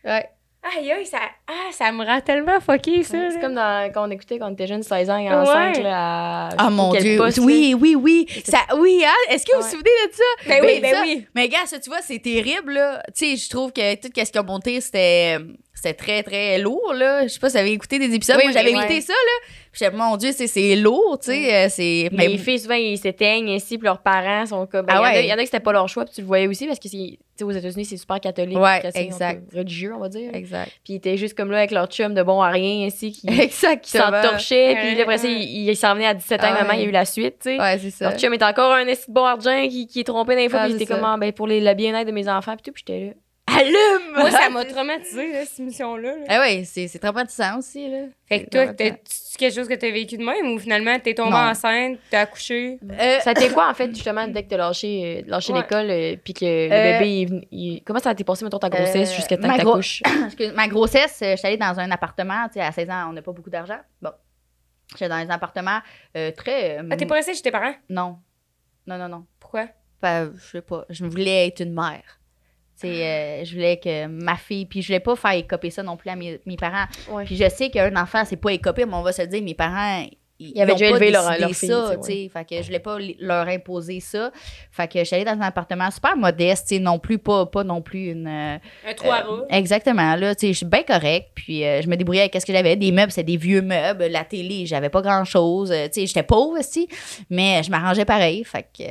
[0.03, 0.27] Ouais.
[0.77, 3.17] Aïe, aïe, ça, ah, ça me rend tellement fucké, ça.
[3.31, 5.83] C'est comme dans, quand on écoutait quand on était jeune, 16 ans et enceinte, Ouais.
[5.83, 7.17] là, à Ah mon Dieu.
[7.17, 8.25] poste, oui, oui, oui.
[8.45, 9.11] Ça, oui, hein?
[9.29, 10.23] Est-ce que vous vous souvenez de ça?
[10.47, 11.27] Ben oui, ben ça- oui.
[11.35, 13.03] Mais gars, ça, tu vois, c'est terrible, là.
[13.15, 15.37] Tu sais, je trouve que tout ce qui a monté, c'était,
[15.83, 17.23] c'était très, très lourd, là.
[17.23, 18.37] Je sais pas si vous avez écouté des épisodes.
[18.37, 19.01] Oui, Moi, j'avais mais écouté ouais.
[19.01, 19.47] ça, là.
[19.71, 21.53] Puis j'étais, mon Dieu, c'est, lourd, tu sais.
[21.65, 24.85] euh, C'est, mais Les filles, souvent, ils s'éteignent ainsi, puis leurs parents sont comme.
[24.85, 25.27] ben, Ah il y en a- ouais.
[25.27, 26.87] Y en a qui c'était pas leur choix, puis tu le voyais aussi, parce que
[26.87, 29.51] c'est- tu sais, aux États-Unis, c'est super catholique, Ouais, exact.
[29.51, 30.29] religieux, on va dire.
[30.35, 30.67] Exact.
[30.83, 33.25] Puis ils étaient juste comme là avec leur chum de bon à rien, ainsi, qui,
[33.81, 35.33] qui s'entorchaient, puis après ça, Ouais.
[35.41, 37.39] il, il s'en venait à 17 ans, Ah maman, il y a eu la suite,
[37.41, 37.59] tu sais.
[37.59, 38.09] Ouais, c'est ça.
[38.09, 40.69] Leur chum est encore un bon argent qui, qui est trompé dans les fois, Ah,
[40.69, 40.93] puis ça.
[40.95, 43.11] comme, ah, ben, pour les, le bien-être de mes enfants, puis tout, puis j'étais là.
[43.59, 44.13] Allume!
[44.15, 46.15] Moi, ça m'a traumatisé, là, cette mission-là.
[46.17, 46.25] là.
[46.29, 48.05] Ah ouais, c'est c'est traumatisant aussi, là.
[48.27, 48.97] Fait que C'est toi, t'as-
[49.37, 51.37] quelque chose que t'as vécu de même ou finalement t'es tombée Non.
[51.37, 52.79] enceinte, t'as accouché?
[52.83, 55.61] Euh, Ça a été quoi, en fait, justement, dès que t'as lâché, euh, lâché Ouais.
[55.61, 58.69] l'école, euh, puis que le Euh, bébé, il, comment ça a été passé, mettons, ta
[58.69, 60.01] grossesse Euh, jusqu'à temps que t'accouches?
[60.55, 63.21] Ma grossesse, je suis allée dans un appartement, tu sais, à 16 ans, on n'a
[63.21, 63.79] pas beaucoup d'argent.
[64.01, 64.11] Bon.
[64.91, 65.79] J'étais dans un appartement
[66.15, 66.77] euh, très.
[66.79, 67.73] euh, Ah, t'es pas restée chez tes parents?
[67.89, 68.17] Non.
[68.85, 69.25] Non, non, non.
[69.39, 69.67] Pourquoi?
[69.99, 70.85] Pas- je sais pas.
[70.89, 72.19] Je voulais être une mère.
[72.87, 74.65] Euh, je voulais que ma fille.
[74.65, 76.85] Puis je voulais pas faire écoper ça non plus à mes, mes parents.
[77.09, 77.25] Ouais.
[77.25, 79.53] Puis je sais qu'un enfant, c'est pas écopé, mais on va se le dire, mes
[79.55, 80.05] parents.
[80.39, 81.91] Ils, Ils avaient déjà pas élevé leur- leur fille, ça.
[82.33, 84.31] Fait que je voulais pas leur imposer ça.
[84.71, 87.45] Fait que je suis allée dans un appartement super modeste, tu sais, non plus, pas,
[87.45, 88.27] pas non plus une.
[88.27, 88.57] euh,
[88.89, 89.43] Un trou à euh, roues.
[89.51, 91.29] exactement, là, tu sais, je suis bien correcte.
[91.35, 92.75] Puis euh, je me débrouillais avec ce que j'avais.
[92.75, 94.05] Des meubles, c'était des vieux meubles.
[94.07, 95.69] La télé, j'avais pas grand-chose.
[95.69, 96.87] Tu sais, j'étais pauvre aussi,
[97.29, 98.43] mais je m'arrangeais pareil.
[98.43, 98.83] Fait que.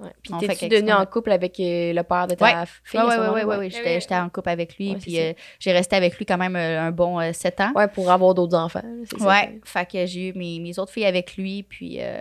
[0.00, 0.08] Ouais.
[0.22, 2.54] Puis t'es-tu devenue en couple avec euh, le père de ta Ouais.
[2.84, 2.98] fille?
[3.00, 4.92] Ouais, ouais, ouais, Ouais, J'étais, en couple avec lui.
[4.92, 7.72] Ouais, puis euh, j'ai resté avec lui quand même euh, un bon euh, sept ans.
[7.74, 8.82] Ouais, pour avoir d'autres enfants.
[9.20, 12.18] Ouais, fait que j'ai eu mes, mes autres filles avec lui, puis euh,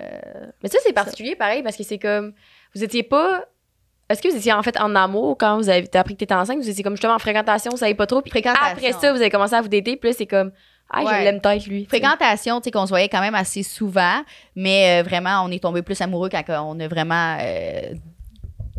[0.61, 2.33] Mais ça, c'est particulier, pareil, parce que c'est comme.
[2.75, 3.45] Vous étiez pas.
[4.09, 6.57] Est-ce que vous étiez en fait en amour quand vous avez appris que t'étais enceinte?
[6.57, 8.21] Vous étiez comme justement en fréquentation, vous savez pas trop.
[8.21, 10.51] Puis après ça, vous avez commencé à vous dater, puis là, c'est comme.
[10.91, 11.19] Ah, Ouais.
[11.19, 11.85] je l'aime peut-être, lui.
[11.85, 14.21] fréquentation, tu sais, qu'on se voyait quand même assez souvent,
[14.55, 17.93] mais euh, vraiment, on est tombé plus amoureux quand on a vraiment euh,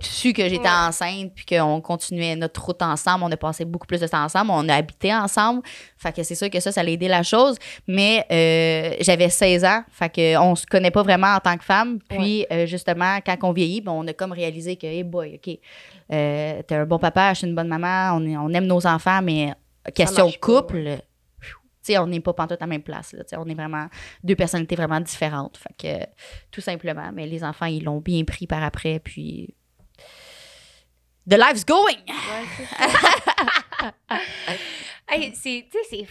[0.00, 0.88] su que j'étais Ouais.
[0.88, 3.22] enceinte, puis qu'on continuait notre route ensemble.
[3.24, 5.60] On a passé beaucoup plus de temps ensemble, on a habité ensemble.
[5.98, 7.58] Fait que c'est sûr que ça, ça a aidé la chose.
[7.86, 11.64] Mais euh, j'avais 16 ans, fait que on se connaît pas vraiment en tant que
[11.64, 11.98] femme.
[12.08, 15.58] Puis justement, quand on vieillit, ben, on a comme réalisé que, hey boy, OK,
[16.08, 19.52] t'es un bon papa, je suis une bonne maman, on, on aime nos enfants, mais
[19.94, 20.98] question couple,
[21.98, 23.12] on n'est pas pantoute à la même place.
[23.12, 23.86] Là, on est vraiment
[24.22, 25.58] deux personnalités vraiment différentes.
[25.58, 26.06] Fait que,
[26.50, 27.10] tout simplement.
[27.12, 29.00] Mais les enfants, ils l'ont bien pris par après.
[29.00, 29.54] Puis.
[31.28, 31.98] The life's going!
[35.34, 36.06] C'est, c'est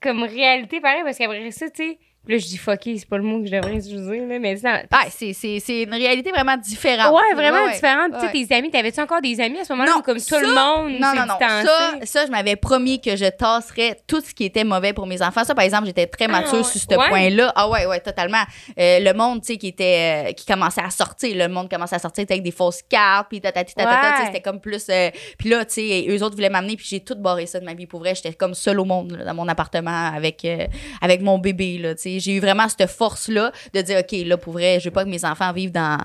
[0.00, 3.22] comme réalité, pareil, parce qu'après ça, tu sais, là, je dis fucké, c'est pas le
[3.22, 6.56] mot que je devrais utiliser, là, mais ça, Ah, c'est, c'est, c'est une réalité vraiment
[6.56, 7.12] différente.
[7.14, 8.12] Ouais, vraiment Ouais, différente.
[8.18, 10.46] Tu sais, tes amis, t'avais-tu encore des amis à ce moment-là Non, comme ça- tout
[10.46, 11.34] le monde Non, non, non.
[11.38, 15.20] Ça, ça, je m'avais promis que je tasserais tout ce qui était mauvais pour mes
[15.22, 15.44] enfants.
[15.44, 16.64] Ça, par exemple, j'étais très Ah, mature ouais.
[16.64, 17.52] sur ce point-là.
[17.56, 18.42] Ah ouais, ouais, totalement.
[18.78, 21.96] Euh, le monde, tu sais, qui était, euh, qui commençait à sortir, le monde commençait
[21.96, 24.86] à sortir avec des fausses cartes, puis tatati, tatata, c'était comme plus...
[24.90, 27.64] euh, puis là, tu sais, eux autres voulaient m'amener, puis j'ai tout barré ça de
[27.64, 27.86] ma vie.
[27.86, 30.66] Pour vrai, j'étais comme seule au monde, là, dans mon appartement, avec, euh,
[31.00, 32.13] avec mon bébé, là, tu sais.
[32.18, 35.10] J'ai eu vraiment cette force-là de dire, OK, là, pour vrai, je veux pas que
[35.10, 35.98] mes enfants vivent dans...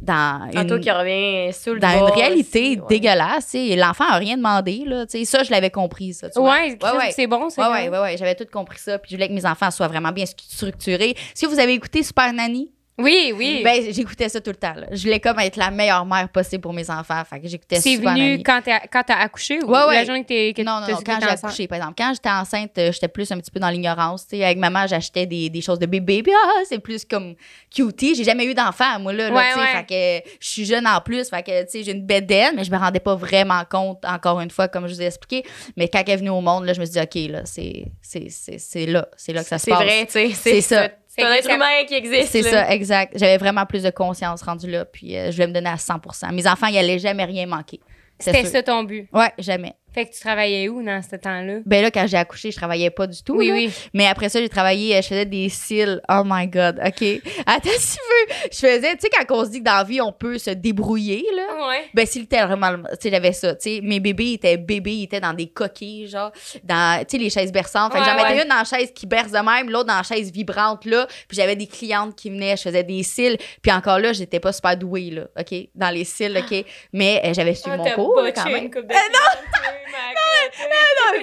[0.00, 2.82] Dans Un une, qui revient sous le dans une réalité ouais.
[2.88, 3.54] dégueulasse.
[3.76, 4.84] L'enfant a rien demandé.
[4.86, 6.14] Là, ça, je l'avais compris.
[6.14, 6.38] Ça, tu.
[6.38, 7.10] Ouais, ouais.
[7.14, 7.70] c'est bon, ça.
[7.70, 8.98] ouais, ouais, ouais, j'avais tout compris ça.
[8.98, 11.14] Puis je voulais que mes enfants soient vraiment bien structurés.
[11.38, 12.70] Que vous avez écouté Super Nanny?
[13.02, 13.60] Oui, oui.
[13.64, 14.74] Ben, j'écoutais ça tout le temps.
[14.74, 14.86] là.
[14.92, 17.22] Je voulais comme être la meilleure mère possible pour mes enfants.
[17.28, 19.94] Fait que j'écoutais c'est venu quand t'as, quand t'as accouché ou Ouais, ouais.
[19.96, 21.94] la journée que, t'es, que non, quand j'ai accouché, par exemple.
[21.98, 24.26] Quand j'étais enceinte, euh, j'étais plus un petit peu dans l'ignorance.
[24.32, 26.22] Avec maman, j'achetais des, des choses de bébé.
[26.22, 27.34] Puis, ah, c'est plus comme
[27.74, 28.14] cutie.
[28.14, 29.30] J'ai jamais eu d'enfant, moi, là.
[29.32, 29.66] Ouais.
[29.86, 31.28] Fait que je suis jeune en plus.
[31.28, 34.40] Fait que, tu sais, j'ai une bédaine, mais je me rendais pas vraiment compte, encore
[34.40, 35.44] une fois, comme je vous ai expliqué.
[35.76, 37.86] Mais quand elle est venue au monde, là, je me suis dit, OK, là, c'est,
[38.00, 39.08] c'est, c'est, c'est là.
[39.16, 39.82] C'est là que ça se C'est passe.
[39.82, 40.30] vrai, tu sais.
[40.32, 40.88] C'est ça.
[41.14, 42.32] C'est un être humain qui existe.
[42.32, 43.18] C'est ça, exact.
[43.18, 46.00] J'avais vraiment plus de conscience rendue là, puis euh, je voulais me donner à 100
[46.32, 47.80] Mes enfants, ils allaient jamais rien manquer.
[48.18, 49.08] C'est C'était ça ton but.
[49.12, 49.74] Ouais, jamais.
[49.94, 51.58] Fait que tu travaillais où dans ce temps-là?
[51.66, 53.36] Ben là, quand j'ai accouché, je travaillais pas du tout.
[53.36, 53.54] Oui, là.
[53.54, 53.70] oui.
[53.92, 56.00] Mais après ça, j'ai travaillé, euh, je faisais des cils.
[56.08, 57.02] Oh my God, OK.
[57.46, 58.34] Attends, si tu veux.
[58.50, 60.50] Je faisais, tu sais, quand on se dit que dans la vie, on peut se
[60.50, 61.68] débrouiller, là.
[61.68, 61.84] Ouais.
[61.94, 63.80] Ben, c'est littéralement, tu sais, j'avais ça, tu sais.
[63.82, 66.32] Mes bébés étaient bébés, ils étaient dans des coquilles, genre,
[66.64, 67.92] dans, tu sais, les chaises berçantes.
[67.92, 68.42] Fait que Ouais, j'en mettais ouais.
[68.44, 71.06] une dans la chaise qui berce de même, l'autre dans la chaise vibrante, là.
[71.28, 73.36] Puis j'avais des clientes qui venaient, je faisais des cils.
[73.60, 76.64] Puis encore là, j'étais pas super douée, là, OK, dans les cils, OK?
[76.92, 78.64] Mais euh, j'avais suivi Ah, mon cours, quand même.
[78.64, 79.72] une coupe de non!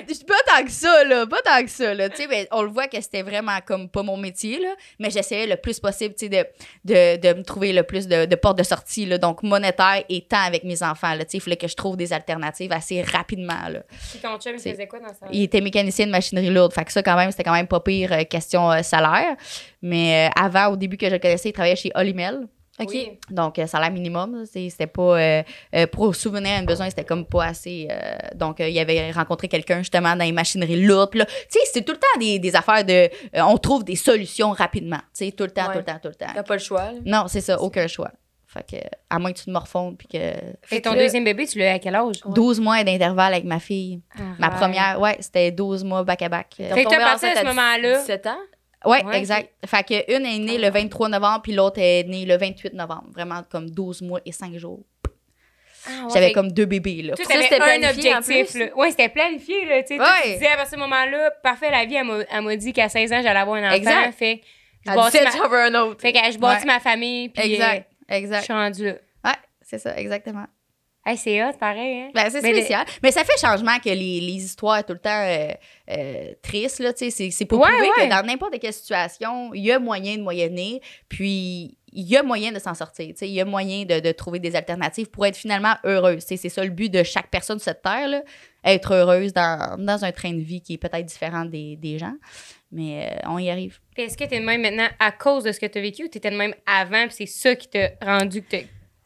[0.07, 1.25] Je suis pas tant que ça, là.
[1.27, 2.09] Pas tant que ça, là.
[2.09, 4.75] Tu sais, ben, on le voit que c'était vraiment comme pas mon métier, là.
[4.99, 6.45] Mais j'essayais le plus possible, tu sais, de,
[6.85, 9.17] de, de me trouver le plus de, de portes de sortie, là.
[9.17, 11.25] Donc, monétaire et temps avec mes enfants, là.
[11.25, 13.81] Tu sais, il fallait que je trouve des alternatives assez rapidement, là.
[14.11, 15.27] Puis ton chum, il faisait quoi dans ça?
[15.31, 16.73] Il était mécanicien de machinerie lourde.
[16.73, 19.35] Fait que ça, quand même, c'était quand même pas pire euh, question euh, salaire.
[19.81, 22.47] Mais euh, avant, au début que je le connaissais, il travaillait chez Olimel.
[22.79, 22.89] OK.
[22.91, 23.19] Oui.
[23.29, 25.01] Donc, euh, salaire minimum, c'était pas.
[25.19, 25.43] euh,
[25.75, 27.87] euh, pour souvenir à un besoin, c'était comme pas assez.
[27.91, 31.11] euh, donc, il avait rencontré quelqu'un justement dans les machineries lourdes.
[31.11, 33.09] Tu sais, c'est tout le temps des, des affaires de.
[33.35, 34.99] on trouve des solutions rapidement.
[35.15, 35.73] Tu sais, tout le temps, Ouais.
[35.73, 36.31] tout le temps, tout le temps.
[36.33, 36.91] T'as pas le choix.
[36.91, 36.99] là.
[37.05, 38.11] Non, c'est ça, aucun choix.
[38.47, 38.77] Fait que,
[39.11, 40.17] à moins que tu te morfondes, puis que.
[40.63, 42.15] Fait ton là- deuxième bébé, tu l'as eu à quel âge?
[42.25, 44.01] 12 mois d'intervalle avec ma fille.
[44.39, 44.59] Ma Arrête.
[44.59, 46.55] première, ouais, c'était 12 mois back-à-back.
[46.59, 47.99] Euh, Fait que t'as parti à ce moment-là.
[47.99, 48.37] 17 ans.
[48.85, 49.49] Ouais, Ouais, exact.
[49.65, 53.07] Fait que une est née le 23 novembre, puis l'autre est née le 28 novembre.
[53.13, 54.83] Vraiment comme 12 mois et 5 jours.
[55.87, 57.15] Ah, ouais, J'avais comme deux bébés, là.
[57.15, 58.73] Toi, Ça, c'était un objectif.
[58.75, 59.65] Ouais, c'était planifié.
[59.65, 59.97] Là, tu sais.
[59.97, 60.33] Toi, tu Ouais.
[60.35, 63.21] disais à partir de ce moment-là, parfait, la vie, elle m'a- dit qu'à 16 ans,
[63.23, 63.75] j'allais avoir un enfant.
[63.75, 64.11] Exact.
[64.13, 64.43] Fait que
[64.91, 66.01] je bâtis 17, ma, un autre.
[66.01, 66.73] fait que je bâtis Ouais.
[66.73, 67.29] ma famille.
[67.29, 68.43] Puis, Exact, euh, je exact.
[68.43, 68.93] suis rendue là.
[69.25, 70.45] Ouais, c'est ça, exactement.
[71.05, 72.01] Hey, c'est hot, pareil.
[72.01, 72.09] Hein?
[72.13, 72.85] Ben, c'est Mais spécial.
[73.01, 75.47] Mais ça fait changement que les, les histoires tout le temps euh,
[75.89, 78.05] euh, tristes, là, tu sais, c'est, pour Ouais, prouver ouais.
[78.05, 82.21] que dans n'importe quelle situation, il y a moyen de moyenner, puis il y a
[82.21, 85.09] moyen de s'en sortir, tu sais, il y a moyen de, de trouver des alternatives
[85.09, 88.07] pour être finalement heureuse, tu c'est ça le but de chaque personne sur cette terre,
[88.07, 88.21] là,
[88.63, 92.13] être heureuse dans, dans un train de vie qui est peut-être différent des, des gens,
[92.71, 93.79] mais euh, on y arrive.
[93.97, 96.29] Est-ce que t'es de même maintenant à cause de ce que t'as vécu ou t'étais
[96.29, 98.57] de même avant puis c'est ça qui t'a rendu que.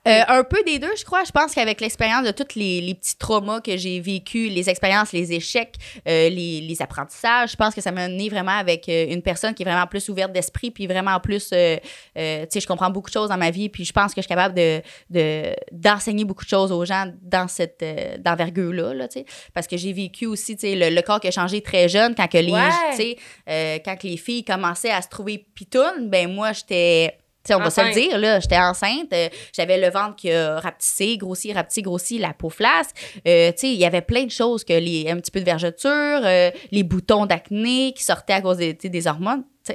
[0.06, 1.24] Euh, un peu des deux, je crois.
[1.24, 5.14] Je pense qu'avec l'expérience de tous les, les petits traumas que j'ai vécu, les expériences,
[5.14, 5.76] les échecs,
[6.10, 9.54] euh, les, les apprentissages, je pense que ça m'a amené vraiment avec euh, une personne
[9.54, 13.10] qui est vraiment plus ouverte d'esprit, puis vraiment plus, euh, tu sais, je comprends beaucoup
[13.10, 16.26] de choses dans ma vie, puis je pense que je suis capable de de- d'enseigner
[16.26, 17.84] beaucoup de choses aux gens dans cette
[18.20, 21.30] d'envergure-là, là, tu sais, parce que j'ai vécu aussi, tu sais, le, le corps qui
[21.30, 22.70] a changé très jeune, quand que les, Ouais.
[22.92, 22.98] tu
[23.48, 27.18] sais, quand que les filles commençaient à se trouver pitounes, ben moi, j'étais...
[27.44, 30.32] Tu sais, on va se le dire, là, j'étais enceinte, euh, j'avais le ventre qui
[30.32, 32.96] a rapetissé, grossi, rapetissé, grossi, la peau flasque.
[33.28, 35.90] Euh, il y avait plein de choses que les, un petit peu de vergeture,
[36.24, 39.44] euh, les boutons d'acné qui sortaient à cause des, des hormones.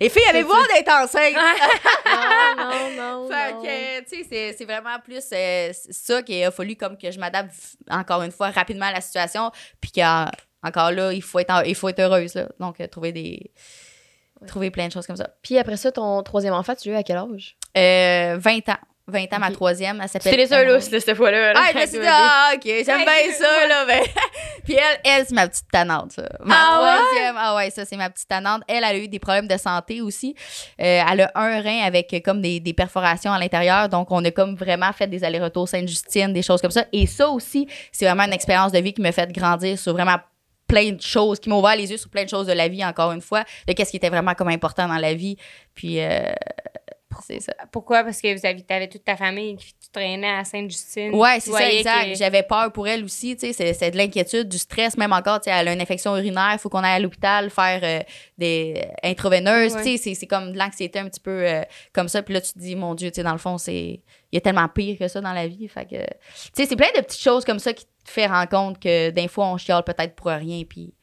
[0.00, 1.34] Les filles avaient besoin d'être enceintes.
[2.56, 3.28] Non, non, non.
[3.28, 3.62] Fait non.
[3.62, 7.54] que, tu sais, c'est- vraiment plus euh, ça qu'il a fallu comme que je m'adapte
[7.90, 9.50] encore une fois rapidement à la situation.
[9.80, 12.34] Puis qu'encore là, il faut être, il faut être heureuse.
[12.34, 12.48] Là.
[12.60, 13.50] Donc, trouver des.
[14.46, 15.28] Trouver plein de choses comme ça.
[15.42, 17.56] Puis après ça, ton troisième enfant, tu l'as eu à quel âge?
[17.76, 18.76] Euh, 20 ans.
[19.08, 20.00] 20 ans, ma troisième.
[20.00, 20.30] Elle s'appelle.
[20.30, 21.52] t'es laissé un lousse, là, cette fois-là.
[21.52, 21.60] là.
[21.60, 23.84] Ah, me suis dit, ah, ok, j'aime bien ça, là.
[23.84, 24.00] Ben.
[24.64, 26.22] Puis elle, elle c'est ma petite tannante, ça.
[26.44, 26.98] Ma Ah ouais?
[27.04, 28.62] troisième, ah ouais, ça, c'est ma petite tannante.
[28.68, 30.36] Elle, elle a eu des problèmes de santé aussi.
[30.80, 33.88] Euh, elle a un rein avec euh, comme des, des perforations à l'intérieur.
[33.88, 36.84] Donc, on a comme vraiment fait des allers-retours Sainte-Justine, des choses comme ça.
[36.92, 40.18] Et ça aussi, c'est vraiment une expérience de vie qui m'a fait grandir sur vraiment
[40.72, 42.84] plein de choses, qui m'ont ouvert les yeux sur plein de choses de la vie,
[42.84, 45.36] encore une fois, de qu'est-ce qui était vraiment comme important dans la vie.
[45.74, 46.32] Puis, euh,
[47.26, 47.52] c'est ça.
[47.70, 48.02] Pourquoi?
[48.04, 51.14] Parce que vous t'avais toute ta famille qui tu traînais à Sainte-Justine.
[51.14, 52.10] Ouais, c'est ça, exact.
[52.12, 55.38] que- J'avais peur pour elle aussi, tu sais, c'est, de l'inquiétude, du stress, même encore,
[55.40, 58.00] tu sais, elle a une infection urinaire, il faut qu'on aille à l'hôpital faire euh,
[58.38, 59.82] des intraveineuses, Ouais.
[59.84, 62.54] tu sais, c'est, comme de l'anxiété un petit peu euh, comme ça, puis là, tu
[62.54, 64.00] te dis, mon Dieu, tu sais, dans le fond, c'est,
[64.32, 66.06] il y a tellement pire que ça dans la vie, fait que, tu
[66.54, 69.46] sais, c'est plein de petites choses comme ça qui fait rendre compte que d'un fois,
[69.46, 70.94] on chiale peut-être pour rien, puis,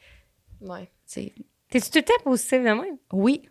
[0.62, 0.90] Ouais.
[1.70, 2.98] T'es-tu tout le temps positif de même?
[3.14, 3.42] oui.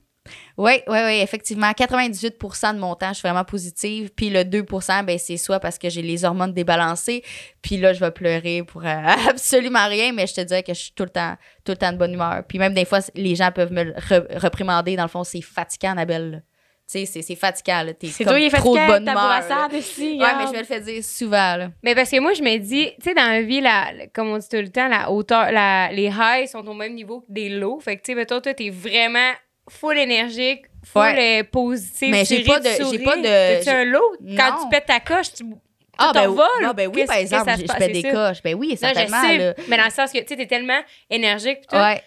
[0.59, 1.71] Oui, oui, oui, effectivement.
[1.71, 4.11] 98% de mon temps, je suis vraiment positive.
[4.15, 7.25] Puis le 2% ben, c'est soit parce que j'ai les hormones débalancées,
[7.63, 10.81] puis là, je vais pleurer pour euh, absolument rien, mais je te dirais que je
[10.81, 11.35] suis tout le temps,
[11.65, 12.43] tout le temps de bonne humeur.
[12.47, 14.97] Puis même des fois, les gens peuvent me re- reprimander.
[14.97, 16.45] Dans le fond, c'est fatigant, Annabelle.
[16.89, 17.83] Sais, c'est- c'est fatigant.
[17.83, 17.93] là.
[17.95, 19.41] T'es C'est comme toi, il est trop de bonne humeur.
[19.75, 20.19] ici.
[20.21, 21.57] Ouais, mais je vais le faire dire souvent.
[21.57, 21.69] Là.
[21.83, 24.39] Mais parce que moi, je me dis, tu sais, dans la vie, la, comme on
[24.39, 27.49] dit tout le temps, la hauteur, la, les highs sont au même niveau que des
[27.51, 27.81] lows.
[27.81, 29.33] Fait que, tu sais, mettons, toi, t'es vraiment
[29.69, 31.41] full énergique, full Ouais.
[31.41, 32.09] euh, positif.
[32.11, 34.17] Mais j'ai pas de- j'ai pas de- j'ai- un lot?
[34.37, 34.63] Quand Non.
[34.63, 35.45] tu pètes ta coche, tu
[35.99, 38.41] Ah, ben, t'envoles, non, ben oui, par exemple, je fais c'est des coches.
[38.43, 39.21] Ben oui, Non, je certainement.
[39.21, 39.55] sais, là.
[39.69, 40.79] mais dans le sens que, tu sais, t'es tellement
[41.11, 41.77] énergique, pis tout.
[41.77, 42.01] Ouais.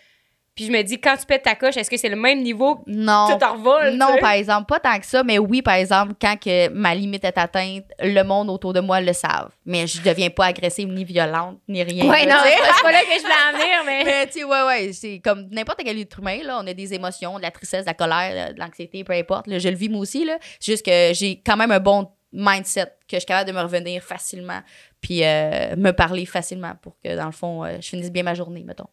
[0.54, 2.76] Puis je me dis, quand tu pètes ta coche, est-ce que c'est le même niveau
[2.76, 3.28] que Non.
[3.32, 3.92] tu t'envoles?
[3.96, 4.20] Non, tu sais?
[4.20, 7.38] par exemple, pas tant que ça, mais oui, par exemple, quand que ma limite est
[7.38, 9.52] atteinte, le monde autour de moi le savent.
[9.66, 12.04] Mais je deviens pas agressive ni violente ni rien.
[12.04, 14.04] Là, non, tu c'est pas- là que je voulais en venir, mais.
[14.06, 16.94] Mais tu sais, ouais, ouais, c'est comme n'importe quel être humain, là, on a des
[16.94, 19.48] émotions, de la tristesse, de la colère, de l'anxiété, peu importe.
[19.48, 20.38] là, je le vis moi aussi, là.
[20.60, 23.62] C'est juste que j'ai quand même un bon mindset, que je suis capable de me
[23.62, 24.60] revenir facilement,
[25.02, 28.34] puis euh, me parler facilement pour que, dans le fond, euh, je finisse bien ma
[28.34, 28.88] journée, mettons.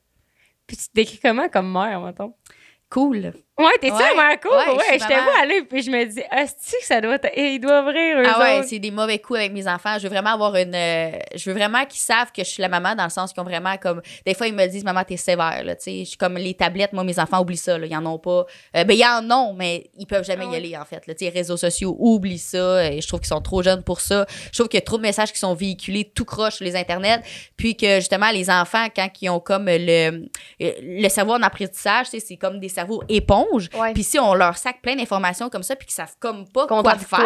[0.69, 2.35] Puis tu te décris comment comme mère, mettons?
[2.91, 3.33] Cool.
[3.59, 4.15] Ouais, t'es-tu Ouais.
[4.17, 4.53] mère cool?
[4.53, 5.23] Ouais, Ouais, maman.
[5.25, 8.39] vu aller, puis je me dis, est-ce que ça doit ils doivent rire, eux Ah
[8.39, 9.97] ouais, c'est des mauvais coups avec mes enfants.
[9.99, 10.75] Je veux vraiment avoir une.
[10.75, 13.41] euh, je veux vraiment qu'ils savent que je suis la maman dans le sens qu'ils
[13.41, 14.01] ont vraiment comme.
[14.25, 15.75] Des fois, ils me disent, maman, t'es sévère, là.
[15.75, 16.93] Tu sais, je suis comme les tablettes.
[16.93, 17.87] Moi, mes enfants oublient ça, là.
[17.87, 18.47] Ils en ont pas.
[18.77, 21.07] Euh, ben, ils en ont, mais ils peuvent jamais Ah y aller, en fait.
[21.09, 21.15] Là.
[21.15, 22.93] Tu sais, les réseaux sociaux oublient ça.
[22.93, 24.25] Et je trouve qu'ils sont trop jeunes pour ça.
[24.53, 26.77] Je trouve qu'il y a trop de messages qui sont véhiculés tout croche sur les
[26.77, 27.23] internets.
[27.57, 30.27] Puis que, justement, les enfants, quand ils ont comme le,
[30.63, 33.47] euh, le cerveau en apprentissage, c'est comme des cerveaux éponges.
[33.53, 33.93] Ouais.
[33.95, 36.97] Puis si on leur sac plein d'informations comme ça, puis qu'ils savent comme pas quoi
[36.97, 37.25] faire.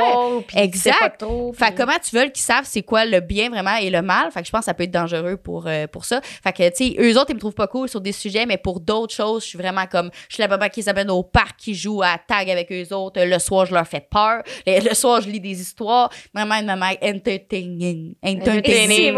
[0.56, 1.20] Exact.
[1.20, 1.66] pas.
[1.66, 4.30] Fait comment tu veux qu'ils savent c'est quoi le bien vraiment et le mal?
[4.30, 6.20] Fait que je pense que ça peut être dangereux pour, euh, pour ça.
[6.22, 8.56] Fait que, tu sais, eux autres, ils me trouvent pas cool sur des sujets, mais
[8.56, 11.22] pour d'autres choses, je suis vraiment comme, je suis la maman qui les amène au
[11.22, 13.22] parc, qui joue à tag avec eux autres.
[13.22, 14.42] Le soir, je leur fais peur.
[14.66, 16.10] Le, le soir, je lis des histoires.
[16.34, 18.14] Vraiment une maman entertaining.
[18.24, 19.14] Entertaining.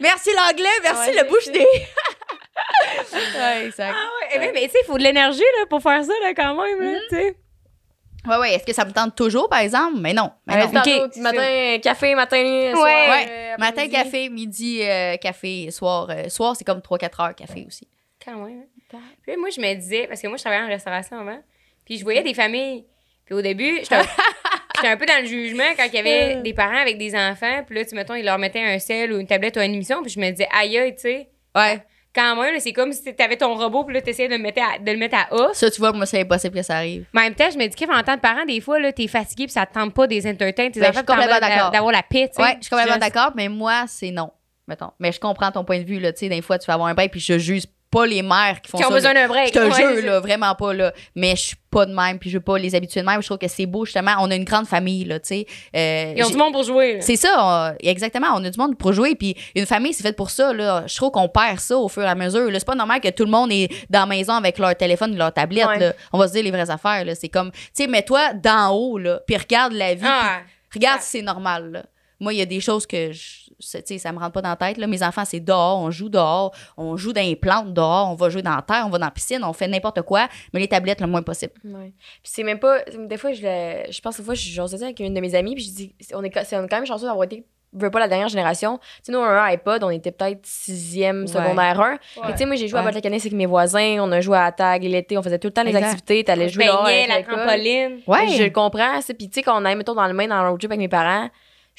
[0.00, 1.66] Merci l'anglais, merci Ouais, le bouche des.
[3.12, 3.94] ouais, exact.
[3.96, 6.32] Ah ouais, mais, mais tu sais, il faut de l'énergie là, pour faire ça là,
[6.34, 6.80] quand même.
[6.92, 7.36] Là, tu sais.
[8.28, 8.54] Ouais, ouais.
[8.54, 9.96] Est-ce que ça me tente toujours, par exemple?
[9.98, 10.30] Mais non.
[10.46, 10.70] Mais non.
[10.72, 13.26] Matin, café, matin, soir, Ouais.
[13.30, 16.08] euh, Matin, café, midi, euh, café, soir.
[16.10, 17.88] euh, soir, c'est comme 3-4 heures café aussi.
[18.22, 18.64] Quand même.
[19.22, 21.38] Puis moi, je me disais, parce que moi, je travaillais en restauration avant,
[21.84, 22.84] puis je voyais des familles.
[23.24, 24.02] Puis au début, j'étais un,
[24.76, 27.62] j'étais un peu dans le jugement quand il y avait des parents avec des enfants,
[27.64, 30.02] puis là, tu mettons, ils leur mettaient un sel ou une tablette ou une émission,
[30.02, 31.28] puis je me disais, aïe, aïe, tu sais.
[31.54, 31.82] Ouais.
[32.12, 34.78] Quand même, c'est comme si t'avais ton robot, puis là, t'essayais de le mettre à,
[34.78, 35.52] de le mettre à off.
[35.52, 37.06] Ça, tu vois, moi, c'est impossible que ça arrive.
[37.12, 39.06] Mais en même temps, je me dis qu'en tant que parent, des fois, là, t'es
[39.06, 42.30] fatigué, puis ça te tente pas des entertains, tes Ben, je enfants, d'avoir la sais.
[42.36, 44.32] Ouais, je suis complètement d'accord, mais moi, c'est non.
[44.66, 44.90] Mettons.
[44.98, 46.12] Mais je comprends ton point de vue, là.
[46.12, 48.60] Tu sais, des fois, tu vas avoir un break, puis je juge pas les mères
[48.62, 48.94] qui font Qui ont ça.
[48.94, 49.48] besoin d'un break.
[49.48, 50.92] Je te Ouais, jure, c'est- là, vraiment pas, là.
[51.16, 53.20] Mais je suis pas de même, puis je veux pas les habituer de même.
[53.20, 54.12] Je trouve que c'est beau, justement.
[54.20, 55.46] On a une grande famille, là, tu sais.
[55.74, 56.98] Euh, Ils ont du monde pour jouer.
[57.00, 58.28] c'est ça, on- exactement.
[58.34, 59.14] On a du monde pour jouer.
[59.16, 60.52] Puis une famille, c'est fait pour ça.
[60.52, 60.84] Là.
[60.86, 62.50] Je trouve qu'on perd ça au fur et à mesure.
[62.50, 62.58] là.
[62.58, 65.32] C'est pas normal que tout le monde est dans la maison avec leur téléphone, leur
[65.32, 65.66] tablette.
[65.66, 65.78] Ouais.
[65.78, 65.92] là.
[66.12, 67.04] On va se dire les vraies affaires.
[67.04, 67.14] là.
[67.14, 70.02] C'est comme, tu sais, mets-toi d'en haut, là, puis regarde la vie.
[70.04, 71.70] Ah, puis regarde si c'est normal.
[71.72, 71.82] là.
[72.20, 74.76] Moi, il y a des choses que je, ça me rentre pas dans la tête.
[74.78, 74.86] Là.
[74.86, 78.28] Mes enfants, c'est dehors, on joue dehors, on joue dans les plantes dehors, on va
[78.30, 80.68] jouer dans la terre, on va dans la piscine, on fait n'importe quoi, mais les
[80.68, 81.52] tablettes le moins possible.
[81.64, 81.92] Ouais.
[82.22, 82.78] Puis c'est même pas.
[82.98, 85.34] Des fois, je, le- je pense des fois, je j'ose dire avec une de mes
[85.34, 87.44] amies, puis je dis, on est, c'est- on est quand même chanceux d'avoir été.
[87.72, 88.78] veux pas la dernière génération.
[88.78, 91.26] Tu sais, nous, on a un iPod, on était peut-être sixième, Ouais.
[91.28, 91.98] secondaire 1.
[92.26, 92.86] Mais tu sais, moi, j'ai joué à Ouais.
[92.86, 95.38] Battle la Canisse avec mes voisins, on a joué à la tag l'été, on faisait
[95.38, 95.84] tout le temps les Exact.
[95.84, 98.00] activités, t'allais jouer avec la trampoline.
[98.08, 98.26] Ouais.
[98.26, 99.14] Je le comprends, ça.
[99.14, 100.80] Puis tu sais, quand on allait, mettons, dans le main, dans le road trip avec
[100.80, 101.28] mes parents,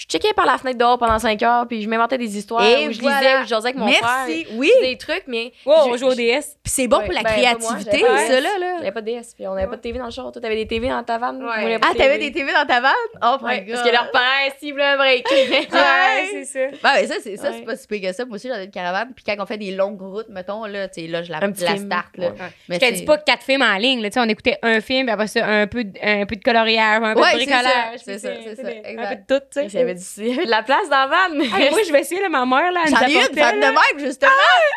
[0.02, 2.88] je checkais par la fenêtre dehors pendant 5 heures, puis je m'inventais des histoires, Et
[2.88, 3.20] ou je voilà.
[3.20, 4.26] lisais, ou je jasais avec mon frère.
[4.28, 4.48] Merci.
[4.54, 4.72] Oui.
[4.82, 5.52] Des trucs, mais.
[5.66, 6.58] Wow, je- on joue au DS.
[6.64, 8.58] Puis c'est bon Ouais, pour la ben, moi, créativité, ça, là.
[8.60, 8.76] là.
[8.80, 10.32] J'avais pas de DS, puis on avait pas de TV dans le char.
[10.32, 11.34] Toi, t'avais des TV dans ta van.
[11.34, 11.62] Moi, Ouais.
[11.62, 12.92] j'avais pas Ah, t'avais des TV dans ta vanne?
[13.24, 13.72] Oh my god.
[13.76, 14.26] parce que leurs parents,
[14.60, 15.26] s'ils voulaient un break.
[15.72, 16.78] Ouais, c'est ça.
[16.84, 18.26] Ben, ça, c'est ça, c'est pas si pire que ça.
[18.26, 19.12] Moi aussi, j'avais une caravane.
[19.16, 21.52] Puis quand on fait des longues routes, mettons, là, tu sais, là, je la, Un
[21.52, 22.30] petit la start, là.
[22.30, 22.36] Ouais.
[22.70, 24.02] Mais Je te dis pas quatre films en ligne.
[24.02, 26.36] Là, Tu sais, on écoutait un film, puis après ça, un peu, de- un peu
[26.36, 28.00] de coloriage, un peu de c'est bricolage.
[28.04, 29.70] c'est ça, c'est ça, Un peu de tout, tu Il
[30.18, 31.36] il y avait de la place dans la van.
[31.36, 33.42] mais- Ah, moi, je vais essayer, là, ma mère, là, elle J'en ai une, apportait,
[33.42, 33.72] femme de là.
[33.72, 34.32] même, justement.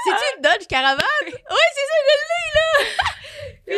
[0.04, 0.98] C'est-tu une Dodge Caravane?
[1.26, 1.32] oui,
[1.74, 2.84] c'est ça,
[3.66, 3.76] Puis,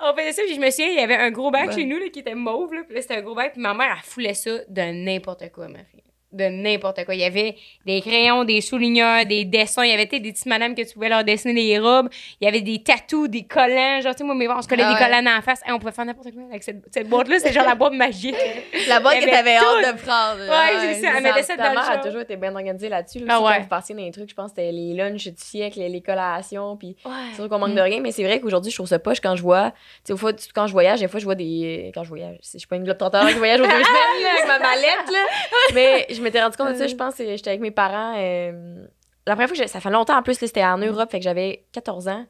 [0.00, 1.74] on faisait ça, puis je me souviens, il y avait un gros bac Ouais.
[1.74, 3.74] chez nous là, qui était mauve, là, puis là, c'était un gros bac, puis ma
[3.74, 6.03] mère, elle foulait ça de n'importe quoi, ma fille.
[6.34, 7.14] De n'importe quoi.
[7.14, 7.54] Il y avait
[7.86, 9.84] des crayons, des souligneurs, des dessins.
[9.84, 12.08] Il y avait des petites madames que tu pouvais leur dessiner des robes.
[12.40, 14.00] Il y avait des tatous, des collants.
[14.00, 15.06] Genre, tu sais, moi, mes parents, on se collait Ah des ouais.
[15.08, 15.60] collants dans la face.
[15.64, 17.38] Hey, on pouvait faire n'importe quoi avec cette, cette boîte-là.
[17.38, 18.34] C'est genre la boîte magique.
[18.88, 20.40] La boîte que t'avais hâte de prendre.
[20.40, 21.12] Ouais, c'est ça.
[21.16, 23.20] Elle mettait ça dans le mère a toujours été bien organisée là-dessus.
[23.20, 23.64] Là, Ah ouais.
[23.70, 26.00] Quand vous dans les trucs, je pense que c'était les lunchs du siècle, les, les
[26.00, 26.76] collations.
[26.76, 27.12] Puis Ouais.
[27.30, 29.36] c'est sûr qu'on manque de rien, mais c'est vrai qu'aujourd'hui, je trouve ça poche quand
[29.36, 29.70] je vois.
[30.04, 31.90] Tu sais, fois, quand je voyage, des fois, je vois des.
[31.94, 35.10] Quand je voyage, je suis pas une globe qui voyage aux deux semaines ma mallette,
[35.10, 35.18] là.
[35.74, 38.14] Mais je m'étais rendu compte de ça, je pense, que j'étais avec mes parents.
[38.18, 38.86] euh,
[39.26, 41.24] La première fois que j'ai- ça fait longtemps en plus, c'était en Europe, fait que
[41.24, 42.26] j'avais 14 ans.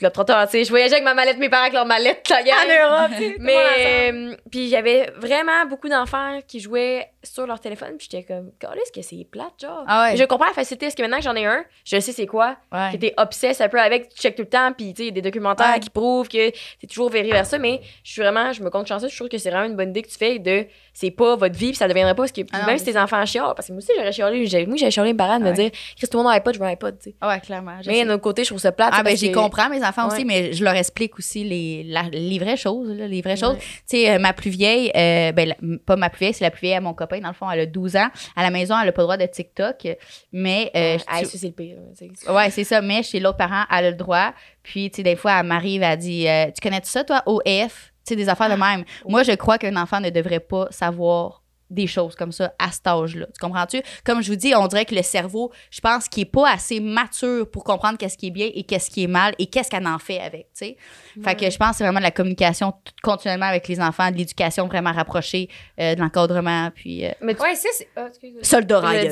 [0.00, 2.38] Globe trotteur, tu sais, je voyageais avec ma mallette, mes parents avec leur mallette, la.
[2.40, 7.46] En Europe, tu Mais euh, puis il y avait vraiment beaucoup d'enfants qui jouaient sur
[7.46, 8.50] leur téléphone, puis j'étais comme
[8.82, 9.84] est-ce que c'est plate genre?
[9.86, 10.16] Ah ouais.
[10.16, 12.56] Je comprends la facilité parce que maintenant que j'en ai un, je sais c'est quoi.
[12.72, 12.96] Ouais.
[12.98, 15.18] T'es obsesse un peu avec, tu checkes tout le temps, puis tu sais il y
[15.18, 15.80] a des documentaires Ouais.
[15.80, 18.86] qui prouvent que t'es toujours vers vers ça, mais je suis vraiment je me compte
[18.86, 21.36] chanceuse, je trouve que c'est vraiment une bonne idée que tu fais de c'est pas
[21.36, 23.68] votre vie, puis ça deviendrait pas parce que Ah même si tes enfants chialent, parce
[23.68, 26.16] que moi aussi j'aurais chialé, moi j'avais chialé mes parents de me dire Chris tout
[26.16, 27.16] le monde a iPod, je veux un iPod, tu sais.
[27.20, 27.76] Ah ouais, clairement.
[27.86, 28.90] Mais d'un autre côté, je trouve ça plate.
[28.92, 30.24] Ah, c'est ben, j'y que- comprends, mes enfants aussi, Ouais.
[30.24, 33.56] mais je leur explique aussi les, la- les vraies choses, là, les vraies choses.
[33.58, 36.50] Tu sais, euh, ma plus vieille, euh, ben, la- pas ma plus vieille, c'est la
[36.50, 38.08] plus vieille à mon copain, dans le fond, elle a 12 ans.
[38.36, 39.88] À la maison, elle a pas le droit de TikTok,
[40.32, 41.76] mais, euh, Ah, c'est le pire.
[42.28, 44.32] ouais, c'est ça, mais chez l'autre parent, elle a le droit.
[44.62, 47.92] Puis, tu sais, des fois, elle m'arrive, elle dit, euh, tu connais ça, toi, OF?
[48.06, 48.84] Tu sais, des affaires de même.
[49.06, 51.39] Moi, je crois qu'un enfant ne devrait pas savoir
[51.70, 53.26] des choses comme ça à cet âge-là.
[53.26, 53.80] Tu comprends-tu?
[54.04, 56.80] Comme je vous dis, on dirait que le cerveau, je pense qu'il est pas assez
[56.80, 59.86] mature pour comprendre qu'est-ce qui est bien et qu'est-ce qui est mal et qu'est-ce qu'elle
[59.86, 60.76] en fait avec, tu sais.
[61.22, 64.16] Fait que je pense que c'est vraiment de la communication continuellement avec les enfants, de
[64.16, 65.48] l'éducation vraiment rapprochée,
[65.80, 67.88] euh, de l'encadrement, puis euh, Mais tu Ouais, ça, c'est.
[67.96, 68.34] Ah, excuse.
[68.42, 69.08] soldat Hey,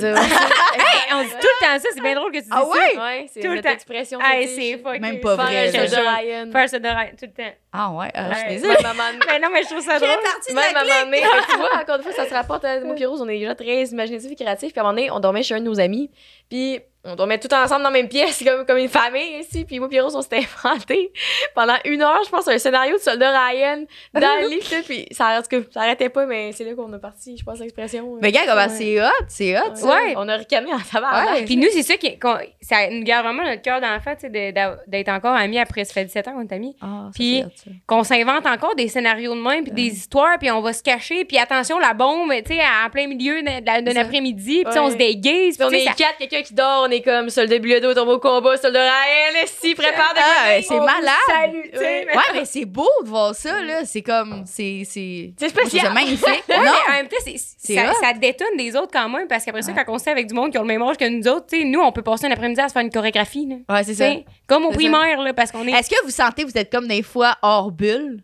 [1.15, 2.69] on dit tout le temps ça, c'est bien drôle que tu dis Ah ça.
[2.69, 2.99] ouais?
[2.99, 3.75] Ouais, c'est Tout le notre temps.
[3.75, 4.19] expression.
[4.21, 5.01] Hey, c'est.
[5.01, 6.51] Même pas Faire vrai, de Ryan.
[6.53, 7.53] Faire Ryan, tout le temps.
[7.73, 8.77] Ah ouais, ah, je suis désolée.
[8.83, 9.03] Maman.
[9.27, 10.09] Mais non, mais je trouve ça drôle.
[10.55, 10.65] Même
[11.13, 13.29] fait que tu vois, encore une fois, ça se rapporte à moi et Rose, on
[13.29, 14.73] est déjà très imaginatifs et créatifs.
[14.73, 16.11] Puis à un moment donné, on dormait chez un de nos amis.
[16.49, 19.65] Puis on dormait tout ensemble dans la même pièce, comme, comme une famille ici.
[19.65, 21.13] Puis moi et Rose, on s'était inventé
[21.55, 24.61] pendant une heure, je pense, un scénario de soldat Ryan dans le lit.
[24.71, 27.37] là, Puis ça, en tout cas, ça arrêtait pas, mais c'est là qu'on a parti,
[27.39, 28.19] je pense, l'expression.
[28.21, 28.69] Mais gars, Ouais.
[28.69, 29.73] c'est hot, c'est hot.
[29.87, 30.15] Ouais.
[30.17, 31.43] On a ricané en tabac.
[31.47, 34.53] Puis nous, c'est ça qui qu'on- ça nous garde vraiment notre cœur d'enfant, tu sais,
[34.87, 36.77] d'être encore amis après, ça fait 17 ans qu'on est amis.
[36.81, 37.45] Ah, ça, Puis-.
[37.87, 41.25] Qu'on s'invente encore des scénarios de même, puis des histoires, puis on va se cacher,
[41.25, 43.81] puis attention, la bombe, tu sais, en plein milieu ça.
[43.93, 47.29] l'après-midi, puis on se déguise, Puis on est quatre, quelqu'un qui dort, on est comme
[47.31, 51.63] soldat Bilodeau tombe au combat, soldat Ryan, si, prépare de Ah, c'est malade.
[51.73, 52.07] tu sais.
[52.07, 53.85] Ouais, mais c'est beau de voir ça, là.
[53.85, 54.43] C'est comme.
[54.47, 54.83] C'est.
[54.85, 55.87] C'est C'est spécial.
[55.87, 56.45] c'est magnifique.
[56.49, 56.57] Non.
[56.63, 59.63] mais en même temps, c'est, C'est ça, ça détonne des autres quand même, parce qu'après
[59.63, 59.85] ça, Ouais.
[59.87, 61.59] quand on sait avec du monde qui ont le même âge que nous autres, tu
[61.59, 63.47] sais, nous, on peut passer un après-midi à se faire une chorégraphie.
[63.49, 64.11] Là, Ouais, c'est ça.
[64.47, 65.73] Comme au primaire, là, parce qu'on est.
[65.73, 68.23] Est-ce que vous sentez que vous êtes comme des fois hors bulle?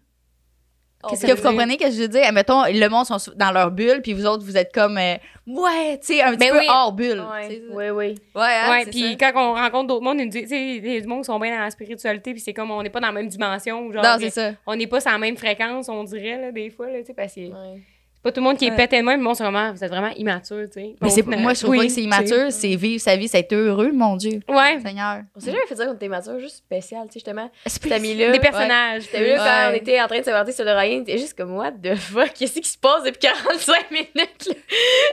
[1.12, 2.32] Est-ce ça que veut vous comprenez ce que je veux dire?
[2.32, 5.14] Mettons, le monde sont dans leur bulle, puis vous autres, vous êtes comme, euh,
[5.46, 6.66] ouais, tu sais, un petit Ben peu oui.
[6.68, 7.20] hors bulle.
[7.20, 8.14] Ouais, oui, oui.
[8.34, 10.86] Ouais, hein, Ouais, puis quand on rencontre d'autres mondes, ils nous disent, tu sais, il
[10.92, 12.90] y a du monde qui sont bien dans la spiritualité, puis c'est comme on n'est
[12.90, 13.92] pas dans la même dimension.
[13.92, 14.52] Genre, Non, c'est ça.
[14.66, 17.14] on n'est pas sur la même fréquence, on dirait, là, des fois, là, tu sais,
[17.14, 17.80] parce que Ouais.
[18.24, 18.76] Pas tout le monde qui est Ouais.
[18.76, 20.94] pété de même, mais bon, c'est vraiment, vous êtes vraiment immature, tu sais.
[21.00, 23.28] Mais c'est, moi, je trouve oui, pas que c'est tu immature, c'est vivre sa vie,
[23.28, 24.40] c'est être heureux, mon Dieu.
[24.48, 25.18] Ouais, Seigneur.
[25.36, 27.50] On s'est jamais fait dire qu'on était mature, juste spécial, tu sais, justement.
[27.66, 28.32] Cet Spécial.
[28.32, 29.04] des personnages.
[29.12, 31.18] T'as vu, là, quand on était en train de se vanter sur le Ryan, t'es
[31.18, 34.54] juste comme, what the fuck, qu'est-ce qui se passe depuis 45 minutes, là,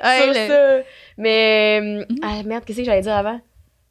[0.04, 0.88] Ouais, sur le- ça?
[1.18, 3.40] Mais, euh, ah merde, qu'est-ce que j'allais dire avant?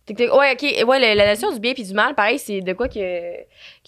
[0.09, 0.89] Ouais, ok.
[0.89, 3.33] Ouais, la, la notion du bien puis du mal, pareil, c'est de quoi que,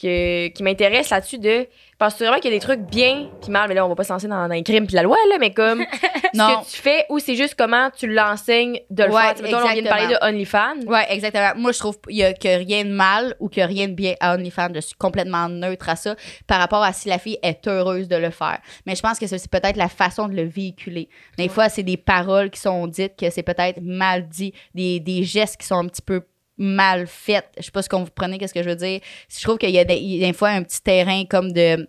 [0.01, 1.67] que, qui m'intéresse là-dessus de.
[2.11, 4.05] Que vraiment qu'il y a des trucs bien puis mal, mais là, on va pas
[4.05, 5.85] se lancer dans, dans les crimes puis la loi, là, mais comme
[6.33, 6.61] ce Non.
[6.63, 9.35] que tu fais ou c'est juste comment tu l'enseignes de le Ouais, faire.
[9.35, 10.81] Tu sais, on vient de parler de OnlyFans.
[10.87, 11.53] Ouais, exactement.
[11.57, 14.15] Moi, je trouve qu'il y a que rien de mal ou que rien de bien
[14.21, 14.69] à OnlyFans.
[14.75, 18.17] Je suis complètement neutre à ça par rapport à si la fille est heureuse de
[18.17, 18.59] le faire.
[18.87, 21.09] Mais je pense que c'est c'est peut-être la façon de le véhiculer.
[21.37, 25.25] Des fois, c'est des paroles qui sont dites que c'est peut-être mal dit, des, des
[25.25, 26.23] gestes qui sont un petit peu
[26.59, 27.47] mal faits.
[27.59, 29.01] Je sais pas ce qu'on vous prenez, qu'est-ce que je veux dire.
[29.29, 31.89] Je trouve qu'il y a des, des fois un petit terrain comme de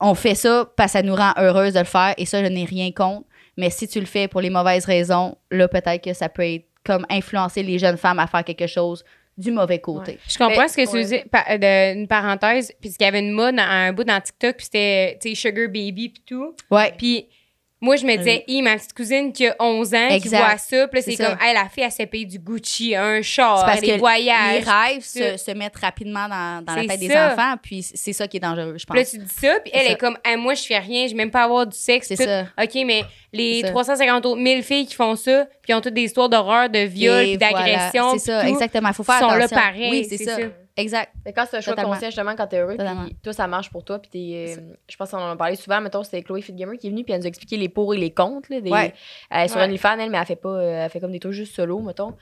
[0.00, 2.48] on fait ça parce que ça nous rend heureuse de le faire et ça, je
[2.48, 3.26] n'ai rien contre.
[3.56, 6.66] Mais si tu le fais pour les mauvaises raisons, là, peut-être que ça peut être
[6.84, 9.04] comme influencer les jeunes femmes à faire quelque chose
[9.38, 10.18] du mauvais côté.
[10.28, 11.04] Je comprends Mais- ce que tu ouais.
[11.04, 14.64] dis, pa- de- une parenthèse, puisqu'il y avait une mode, un bout dans TikTok, puis
[14.64, 16.54] c'était, tu sais, Sugar Baby, puis tout.
[16.70, 16.92] Ouais.
[16.98, 17.28] Puis
[17.82, 20.38] moi, je me disais, hi, ma petite cousine qui a 11 ans, qui Exact.
[20.38, 23.66] voit ça, puis c'est comme, hey, la fille, elle s'est payée du Gucci, un char,
[23.66, 24.64] parce des que voyages.
[24.64, 28.26] les rêves se, se mettent rapidement dans, dans la tête des enfants, puis c'est ça
[28.28, 29.10] qui est dangereux, je Puis là, pense.
[29.10, 29.92] tu dis ça, puis elle ça.
[29.92, 32.06] est comme, Hey, moi, je fais rien, je vais même pas avoir du sexe.
[32.08, 32.42] C'est ça.
[32.62, 33.72] OK, mais les C'est ça.
[33.72, 36.78] 350 autres 1000 filles qui font ça, puis qui ont toutes des histoires d'horreur, de
[36.80, 38.02] viol, d'agression.
[38.04, 38.18] voilà.
[38.18, 38.88] C'est ça, tout, exactement.
[38.88, 40.36] Il faut faire sont là pareil, Oui, c'est c'est ça.
[40.36, 40.42] ça.
[40.76, 41.12] Exact.
[41.26, 41.92] Mais quand c'est un choix Totalement.
[41.92, 44.56] conscient, justement, quand t'es heureux, puis toi, ça marche pour toi, puis t'es.
[44.58, 45.80] euh, je pense qu'on en a parlé souvent.
[45.82, 47.98] Mettons, c'était Chloé Fitgamer qui est venue, puis elle nous a expliqué les pour et
[47.98, 48.50] les contre.
[48.50, 48.94] Là, des, Ouais.
[49.30, 49.64] Elle est sur Ouais.
[49.64, 50.48] OnlyFans, elle, mais elle fait pas.
[50.48, 52.12] euh, Elle fait comme des trucs juste solo, mettons.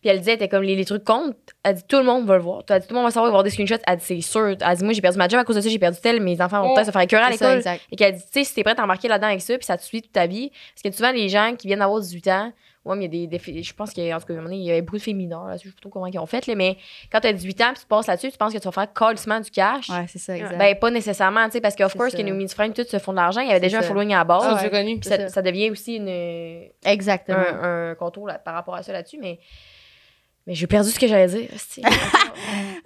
[0.00, 1.36] Puis elle disait, elle était comme les, les trucs contre.
[1.62, 2.62] Elle dit, tout le monde va le voir.
[2.70, 3.82] Elle dit, tout le monde va savoir, il va voir des screenshots.
[3.86, 4.56] Elle dit, c'est sûr.
[4.60, 6.40] Elle dit, moi, j'ai perdu ma job à cause de ça, j'ai perdu tel, mes
[6.40, 6.74] enfants vont Oh.
[6.74, 7.56] peut-être se faire écœurer à l'école.
[7.58, 7.82] exact.
[7.92, 9.76] Et qu'elle dit, tu sais, si t'es prête à embarquer là-dedans avec ça, puis ça
[9.76, 10.50] te suit toute ta vie.
[10.74, 12.52] Parce que souvent, les gens qui viennent d'avoir 18 ans,
[12.88, 14.44] ouais, mais il y a des, je pense qu'il y a, en tout cas, moment
[14.46, 16.18] donné, il y avait beaucoup de filles mineures, là, je sais pas trop comment ils
[16.18, 16.76] ont fait, là, mais
[17.12, 19.40] quand t'as 18 ans, puis tu passes là-dessus, tu penses que tu vas faire calissement
[19.40, 19.88] du cash.
[19.88, 20.58] Ouais, c'est ça, exact.
[20.58, 22.18] Ben, pas nécessairement, tu sais, parce que, of course, ça.
[22.18, 23.40] que nos mini-frames, tout se font de l'argent.
[23.40, 24.54] Il y avait déjà un following à la base.
[24.54, 24.60] Ouais.
[24.62, 24.98] j'ai connu.
[24.98, 25.28] Puis ça, ça.
[25.28, 27.38] ça devient aussi une, Exactement.
[27.38, 29.38] un, un contour là, par rapport à ça là-dessus, mais.
[30.46, 31.48] Mais j'ai perdu ce que j'allais dire.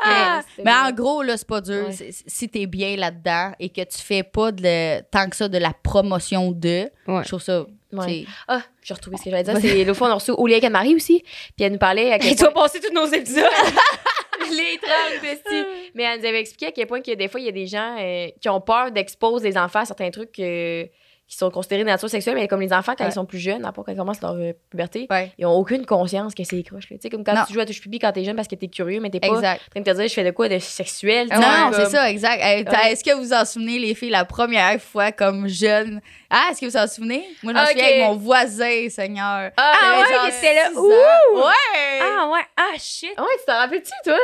[0.04, 1.86] Ah, mais en gros, là, c'est pas dur.
[1.86, 2.10] Ouais.
[2.26, 5.72] Si t'es bien là-dedans et que tu fais pas de tant que ça de la
[5.72, 7.22] promotion de, Ouais.
[7.22, 7.66] je trouve ça.
[7.92, 8.24] Ouais.
[8.48, 9.58] Ah, j'ai retrouvé ce que j'allais dire.
[9.60, 11.22] C'est l'autre fois, on a reçu Olia Marie aussi.
[11.56, 13.44] Puis elle nous parlait à quel vas passer tous nos épisodes.
[14.50, 15.66] les 30 besties.
[15.94, 17.66] Mais elle nous avait expliqué à quel point que des fois, il y a des
[17.66, 20.86] gens euh, qui ont peur d'exposer les enfants à certains trucs euh,
[21.32, 23.10] qui sont considérés de nature sexuelle, mais comme les enfants, quand Ouais.
[23.10, 25.32] ils sont plus jeunes, à part quand ils commencent leur euh, puberté, Ouais.
[25.38, 26.86] ils ont aucune conscience que c'est les croches.
[26.88, 27.44] Tu sais, comme quand Non.
[27.46, 29.28] tu joues à touche pipi quand t'es jeune parce que t'es curieux, mais t'es pas
[29.28, 29.62] Exact.
[29.68, 31.30] en train de te dire je fais de quoi de sexuel.
[31.30, 32.38] tu Non, sais, non, comme- c'est ça, exact.
[32.42, 32.92] Ouais.
[32.92, 36.02] Est-ce que vous en souvenez, les filles, la première fois comme jeune?
[36.28, 37.24] Ah, est-ce que vous en souvenez?
[37.42, 37.68] Moi, je Ok.
[37.70, 39.52] souviens avec mon voisin, Seigneur.
[39.56, 40.70] Ah, Ah ouais, genre, que c'était là.
[40.76, 41.36] Ouh!
[41.38, 42.00] Ouais!
[42.02, 43.10] Ah ouais, ah shit.
[43.16, 44.18] Ah ouais, tu t'en rappelles-tu, toi?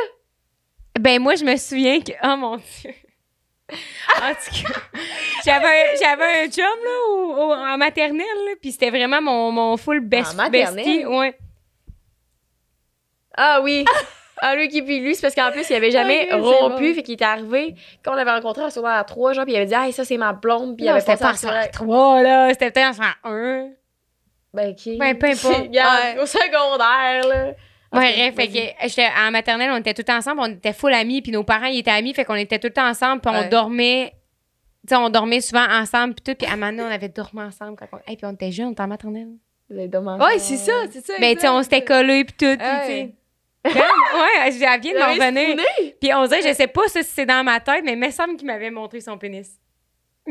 [0.99, 2.11] Ben moi, je me souviens que...
[2.23, 2.91] Oh mon Dieu.
[4.17, 4.79] En tout cas,
[5.45, 9.51] j'avais un, j'avais un chum là, au- au- en maternelle, là, puis c'était vraiment mon,
[9.51, 10.75] mon full best En maternelle?
[10.85, 11.05] bestie.
[11.05, 11.37] Ouais.
[13.37, 13.85] Ah oui!
[14.41, 17.03] Ah, lui qui puis lui, c'est parce qu'en plus, il avait jamais c'est rompu, fait
[17.03, 19.73] qu'il était arrivé, quand on l'avait rencontré à secondaire 3, genre, puis il avait dit,
[19.75, 21.71] ah, ça, c'est ma blonde, puis il Non, avait c'était passé pas en en secondaire-
[21.71, 22.49] 3, là.
[22.51, 23.69] C'était peut-être en 1.
[24.53, 24.97] Ben, ok.
[24.97, 25.67] Ben, peu importe.
[26.21, 27.53] Au secondaire, là.
[27.91, 31.43] Ouais, fait que en maternelle, on était tout ensemble, on était full amis, puis nos
[31.43, 33.49] parents, ils étaient amis, fait qu'on était tout ensemble, puis on Ouais.
[33.49, 34.13] dormait,
[34.87, 37.75] tu sais, on dormait souvent ensemble, puis tout, puis à donné, on avait dormi ensemble
[37.77, 37.97] quand on...
[38.07, 39.29] Hey, puis on était jeunes, on était en maternelle.
[39.69, 40.19] Dommage.
[40.21, 41.13] Ouais, c'est ça, c'est ça.
[41.19, 42.85] Ben, tu sais, on s'était collés, puis tout, puis Ouais.
[42.85, 43.15] tu sais.
[43.61, 45.57] Comme, ouais, j'ai- elle vient de m'en revenir.
[45.99, 48.09] Puis on dirait, je sais pas ça, si c'est dans ma tête, mais il me
[48.09, 49.59] semble qu'il m'avait montré son pénis.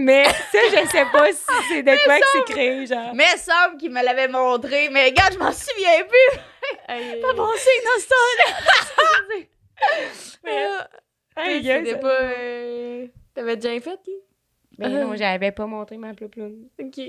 [0.00, 3.12] Mais ça, je sais pas si c'est de quoi que c'est créé, genre.
[3.14, 6.38] Mais semble qu'il me l'avait montré, mais regarde, je m'en souviens plus.
[7.20, 9.44] Pas pensé dans ce.
[11.40, 12.20] Hey, C'était pas.
[12.20, 13.96] euh, T'avais déjà fait, là?
[14.76, 16.68] Ben non, j'avais pas montré ma plouploune.
[16.80, 17.00] Ok.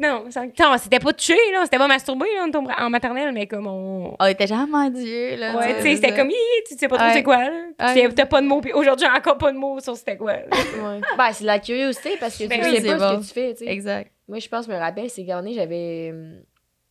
[0.00, 1.60] Non, non, c'était pas touché, là.
[1.64, 2.46] C'était pas masturbé, là.
[2.80, 4.16] En maternelle, mais comme on.
[4.18, 5.56] On était genre, mon Dieu, là.
[5.56, 7.12] Ouais, tu sais, c'était comme, tu sais pas trop Ouais.
[7.14, 7.50] c'est quoi, là.
[7.94, 8.08] Ouais.
[8.14, 10.32] T'as pas de mots, puis aujourd'hui, j'ai encore pas de mots sur c'était quoi.
[10.34, 10.42] là.
[10.50, 11.00] Ouais.
[11.16, 13.22] Ben, c'est la curiosité parce que Ben tu oui, sais pas bon.
[13.22, 13.70] ce que tu fais, tu sais.
[13.70, 14.10] Exact.
[14.28, 16.10] Moi, je pense, je me rappelle, c'est garni, j'avais.
[16.12, 16.40] euh,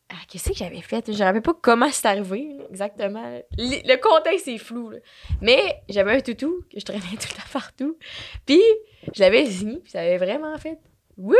[0.10, 1.04] Ah, qu'est-ce que j'avais fait?
[1.12, 3.24] Je me rappelle pas comment c'est arrivé, exactement.
[3.58, 4.98] Le, le contexte, c'est flou, là.
[5.42, 7.98] Mais j'avais un toutou que je traînais tout le temps partout.
[8.46, 8.62] Puis,
[9.14, 10.78] je l'avais signé, puis ça avait vraiment fait.
[11.18, 11.36] Wouhou!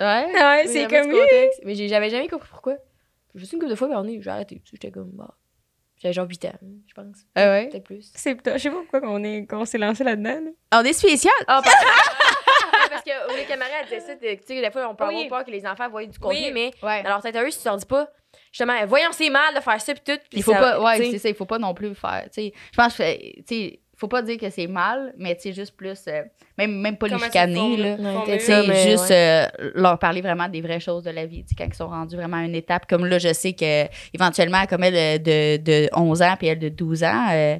[0.00, 0.06] Ouais.
[0.06, 1.12] Ouais, Mais c'est j'avais comme.
[1.12, 1.60] contexte.
[1.64, 2.76] Mais j'avais jamais compris pourquoi.
[3.34, 4.60] Juste une couple de fois, garni, j'ai arrêté.
[4.70, 5.10] J'étais comme.
[5.12, 5.34] Bah.
[6.02, 6.52] J'avais genre 8 ans,
[6.86, 7.16] je pense.
[7.34, 7.68] Ah ouais?
[7.68, 8.10] Peut-être plus.
[8.14, 10.40] C'est je sais pas pourquoi qu'on est- qu'on s'est lancé là-dedans.
[10.44, 10.80] là.
[10.80, 11.34] On est spécial.
[11.46, 11.76] Ah, parce,
[12.90, 15.24] parce que les camarades disaient ça, tu sais, des fois, on peut Oui.
[15.26, 16.52] avoir peur que les enfants voient du contenu, Oui.
[16.54, 17.02] mais Ouais.
[17.04, 18.08] alors peut-être à eux, si tu leur dis pas,
[18.50, 20.18] justement, voyons, c'est mal de faire ça, puis tout.
[20.30, 22.22] puis Il faut ça- pas, ouais, c'est ça, il faut pas non plus faire.
[22.32, 23.02] tu sais, Je pense que,
[23.40, 26.22] tu sais, faut pas dire que c'est mal, mais sais, juste plus, euh,
[26.56, 28.24] même, même pas les chicaner, c'est là?
[28.24, 31.54] Ouais, mais juste euh, leur parler vraiment des vraies choses de la vie, tu sais,
[31.54, 32.86] quand ils sont rendus vraiment à une étape.
[32.88, 33.84] Comme là, je sais que
[34.14, 37.58] éventuellement, comme elle de, de 11 ans puis elle de 12 ans, euh,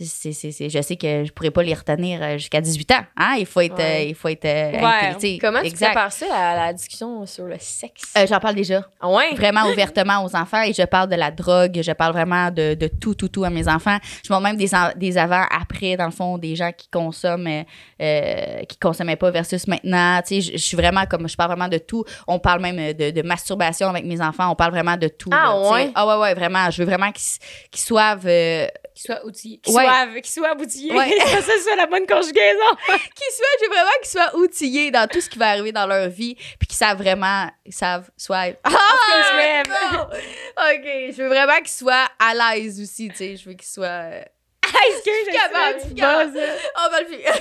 [0.00, 3.04] c'est, c'est, c'est- je sais que je pourrais pas les retenir euh, jusqu'à 18 ans.
[3.16, 3.36] Hein?
[3.38, 4.00] Il faut être, Ouais.
[4.02, 5.38] euh, il faut être euh, Ouais.
[5.40, 5.86] Comment tu exact.
[5.88, 8.12] prépares ça à la discussion sur le sexe?
[8.18, 8.84] Euh, j'en parle déjà.
[9.00, 9.34] Ah ouais?
[9.34, 12.88] vraiment ouvertement aux enfants et je parle de la drogue, je parle vraiment de, de
[12.88, 13.98] tout, tout, tout à mes enfants.
[14.26, 17.64] Je montre même des, des avant, après, dans le fond, des gens qui consomment,
[18.00, 20.20] euh, qui consommaient pas versus maintenant.
[20.28, 22.04] Je, je suis vraiment comme, je parle vraiment de tout.
[22.26, 25.30] On parle même euh, de, de masturbation avec mes enfants, on parle vraiment de tout.
[25.32, 25.90] Ah, là, ouais?
[25.94, 26.70] Ah ouais, ouais, vraiment.
[26.70, 28.16] Je veux vraiment qu'ils soient...
[28.94, 29.58] Qu'il soit outillé.
[29.58, 29.84] Qu'il Ouais.
[29.84, 30.92] soit, qu'il soit aboutillé.
[30.92, 31.18] Ouais.
[31.26, 32.70] ça, ça soit la bonne conjugaison.
[32.86, 35.86] qu'ils soient, je veux vraiment qu'ils soient outillés dans tout ce qui va arriver dans
[35.86, 38.54] leur vie, puis qu'ils savent vraiment, ils savent soit...
[38.62, 38.70] Ah!
[38.70, 39.66] je rêve.
[39.68, 40.02] non!
[40.04, 43.36] OK, je veux vraiment qu'ils soient à l'aise aussi, tu sais.
[43.36, 43.86] Je veux qu'ils soient...
[43.86, 44.22] euh,
[44.64, 46.84] Est-ce que je suis capable, je.
[46.86, 47.34] On va le faire.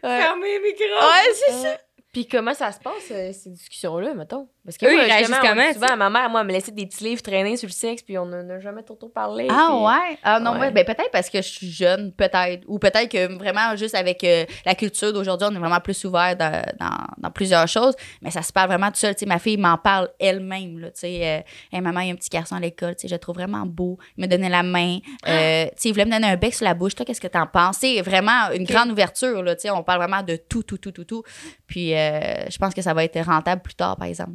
[0.00, 0.84] Fermez les micros.
[0.86, 1.78] Ouais, c'est ça.
[2.12, 4.48] Puis comment ça se passe, euh, ces discussions-là, mettons?
[4.68, 6.84] Parce que Eux, moi, ils réagissent comment, souvent, ma mère, moi, elle me laissait des
[6.84, 9.48] petits livres traîner sur le sexe, puis on n'en a jamais trop, trop parlé.
[9.50, 10.18] Ah puis- ouais?
[10.22, 10.58] Ah non, Ouais.
[10.58, 10.70] ouais.
[10.72, 12.64] ben peut-être parce que je suis jeune, peut-être.
[12.66, 16.36] Ou peut-être que vraiment, juste avec euh, la culture d'aujourd'hui, on est vraiment plus ouvert
[16.36, 17.94] dans, dans, dans plusieurs choses.
[18.20, 19.14] Mais ça se parle vraiment tout seul.
[19.26, 20.78] Ma fille m'en parle elle-même.
[20.80, 21.40] Là, tu sais, euh,
[21.72, 22.94] Hey, maman, il y a un petit garçon à l'école.
[23.02, 23.96] Je le trouve vraiment beau.
[24.18, 24.98] Il me donnait la main.
[25.26, 26.94] Euh, tu sais, il voulait me donner un bec sur la bouche.
[26.94, 27.78] Toi, qu'est-ce que t'en penses?
[27.80, 29.42] C'est vraiment une grande ouverture.
[29.42, 31.22] Là, on parle vraiment de tout, tout, tout, tout, tout.
[31.66, 34.32] Puis euh, je pense que ça va être rentable plus tard, par exemple.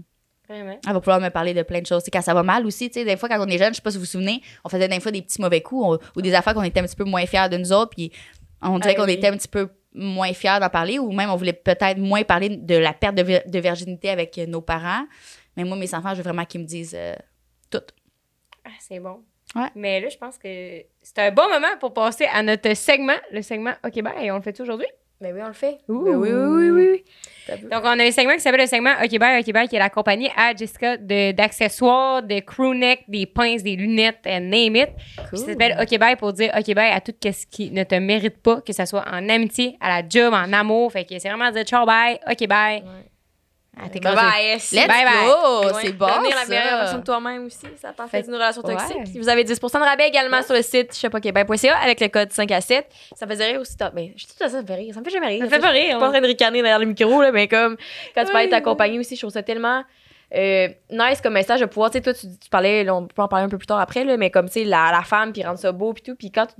[0.50, 0.78] Vraiment.
[0.86, 2.04] Elle va pouvoir me parler de plein de choses.
[2.12, 3.98] Quand ça va mal aussi, des fois, quand on est jeune, je sais pas si
[3.98, 6.54] vous vous souvenez, on faisait des fois des petits mauvais coups on- ou des affaires
[6.54, 8.12] qu'on était un petit peu moins fiers de nous autres, puis
[8.62, 9.14] on dirait Ah qu'on oui.
[9.14, 12.50] était un petit peu moins fiers d'en parler ou même on voulait peut-être moins parler
[12.50, 15.06] de la perte de, vir- de virginité avec nos parents.
[15.56, 17.14] Mais moi, mes enfants, je veux vraiment qu'ils me disent euh,
[17.70, 17.82] tout.
[18.66, 19.24] Ah, c'est bon.
[19.56, 19.68] Ouais.
[19.76, 20.48] Mais là, je pense que
[21.02, 24.38] c'est un bon moment pour passer à notre segment, le segment OK, ben, et on
[24.38, 24.88] le fait aujourd'hui?
[25.24, 25.78] Mais oui, on le fait.
[25.88, 26.03] Ouh.
[26.05, 27.03] Oui, oui, oui, oui?
[27.71, 29.80] Donc, on a un segment qui s'appelle le segment OK Bye, OK Bye, qui est
[29.80, 34.76] la compagnie à Jessica de- d'accessoires, de, crew neck, des pinces, des lunettes, and name
[34.76, 34.89] it.
[35.30, 37.95] Puis Ça s'appelle OK Bye pour dire OK Bye à tout ce qui ne te
[37.95, 40.91] mérite pas, que ce soit en amitié, à la job, en amour.
[40.91, 42.82] Fait que c'est vraiment dire ciao bye, OK Bye.
[42.82, 42.89] Ouais.
[43.76, 44.53] Ah, t'es Bye bye.
[44.53, 45.05] Let's Bye bye.
[45.26, 45.65] go!
[45.65, 45.82] Ouais.
[45.82, 47.65] C'est bon, Devenir la meilleure version de toi-même aussi.
[47.82, 48.76] Ça parfait Fait- d'une relation ouais.
[48.76, 49.17] toxique.
[49.19, 52.61] Vous avez 10 de rabais également sur le site shopokebay.ca avec le code 5 à
[52.61, 52.88] 7.
[53.15, 53.76] Ça faisait rire aussi.
[53.95, 54.93] Mais je dis tout ça, ça me fait rire.
[54.93, 55.39] Ça me fait jamais rire.
[55.39, 55.97] Ça me fait pas Je suis rire.
[55.99, 57.76] pas en train de ricaner derrière le micro, là, mais comme
[58.13, 58.61] quand tu parlais de ta Ouais.
[58.61, 59.84] compagnie aussi, je trouve ça tellement
[60.36, 61.91] euh, nice comme message de pouvoir.
[61.91, 64.03] Tu sais, toi, tu, tu parlais, on peut en parler un peu plus tard après,
[64.03, 66.15] là, mais comme, tu sais, la, la femme, puis rendre ça beau, puis tout.
[66.15, 66.55] Puis quand tu-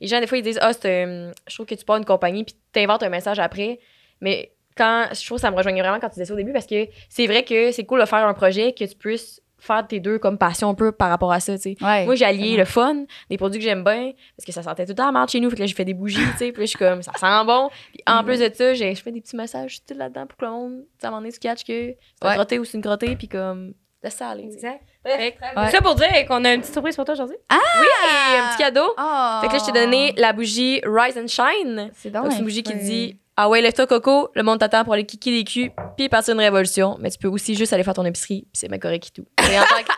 [0.00, 2.04] les gens, des fois, ils disent, ah, c'est, euh, je trouve que tu pars une
[2.04, 3.80] compagnie, puis t'inventes un message après.
[4.20, 6.52] Mais quand, je trouve que ça me rejoignait vraiment quand tu disais ça au début,
[6.52, 9.86] parce que c'est vrai que c'est cool de faire un projet que tu puisses faire
[9.86, 11.76] tes deux comme passion un peu par rapport à ça, tu sais.
[11.80, 12.04] Ouais.
[12.04, 14.92] Moi, j'ai allié le fun, des produits que j'aime bien, parce que ça sentait tout
[14.92, 15.50] le temps la chez nous.
[15.50, 16.52] Fait que là, j'ai fait des bougies, tu sais.
[16.52, 17.70] Puis là, je suis comme, ça sent bon.
[17.92, 20.44] Puis en plus de ça, j'ai je fais des petits messages tout là-dedans pour que
[20.44, 22.34] le monde, tu à un moment donné, tu catches que c'est un Ouais.
[22.34, 23.72] crotté ou c'est une crottée, puis comme,
[24.02, 24.44] laisse ça aller.
[24.44, 24.82] Exact.
[25.04, 25.70] Fait Ouais.
[25.70, 27.36] Ça pour dire qu'on a une petite surprise pour toi aujourd'hui.
[27.50, 28.94] Et un petit cadeau.
[28.98, 29.38] Oh.
[29.40, 31.90] Fait que là, je t'ai donné la bougie Rise and Shine.
[31.94, 34.82] C'est Donc, donc c'est une bougie qui dit Ah ouais, lève-toi, Coco, le monde t'attend
[34.82, 36.96] pour aller kicker les culs, puis partir une révolution.
[37.00, 39.26] Mais tu peux aussi juste aller faire ton épicerie, puis c'est bien correct et tout.
[39.50, 39.92] Et en tant que,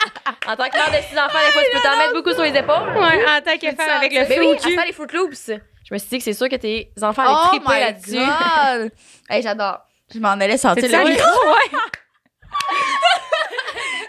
[0.50, 2.42] en tant que mère de six enfants, des fois, tu peux t'en mettre beaucoup sur
[2.42, 2.96] les épaules.
[2.96, 5.50] Ouais, en tant que femme avec le Mais feu oui, les Fruit Loops.
[5.84, 8.18] Je me suis dit que c'est sûr que tes enfants allaient Oh triper là-dessus.
[9.30, 9.82] Hey, j'adore.
[10.12, 11.78] Je m'en allais sentir le gros, ouais.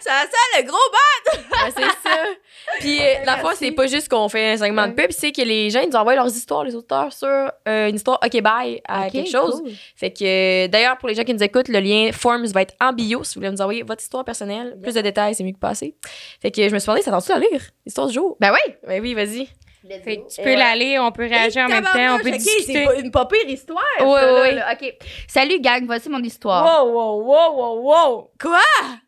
[0.01, 1.63] Ça sent le gros bas!
[1.63, 2.15] Ouais, c'est ça.
[2.79, 5.41] Puis euh, la fois, c'est pas juste qu'on fait un segment de pub, c'est que
[5.41, 8.81] les gens, ils nous envoient leurs histoires, les auteurs, sur euh, une histoire OK Bye
[8.87, 9.61] à quelque chose.
[9.61, 9.71] cool.
[9.95, 12.75] Fait que, euh, d'ailleurs, pour les gens qui nous écoutent, le lien Forms va être
[12.81, 14.77] en bio si vous voulez nous envoyer votre histoire personnelle.
[14.81, 15.95] Plus de détails, c'est mieux que passer.
[16.41, 17.61] Fait que je me suis demandé, ça tente-tu à lire?
[17.85, 18.37] L'histoire du jour?
[18.39, 18.73] Ben oui!
[18.87, 19.47] Ben oui, vas-y.
[19.87, 22.85] Fait que tu peux l'aller, on peut réagir en même temps, on peut discuter.
[22.85, 23.81] C'est une pas pire histoire.
[24.01, 24.73] Ouais, ça, ouais, là, là.
[24.73, 24.93] OK.
[25.27, 25.85] Salut, gang.
[25.85, 26.83] Voici mon histoire.
[26.83, 28.31] Wow, wow, wow, wow, wow!
[28.39, 28.59] Quoi?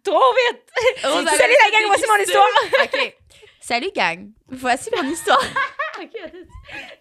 [0.03, 0.17] Trop
[0.49, 0.61] vite!
[1.03, 2.45] Salut la gang, voici mon histoire!
[2.83, 3.20] OK.
[3.63, 4.31] Salut, gang.
[4.47, 5.39] Voici mon histoire.
[6.01, 6.17] OK.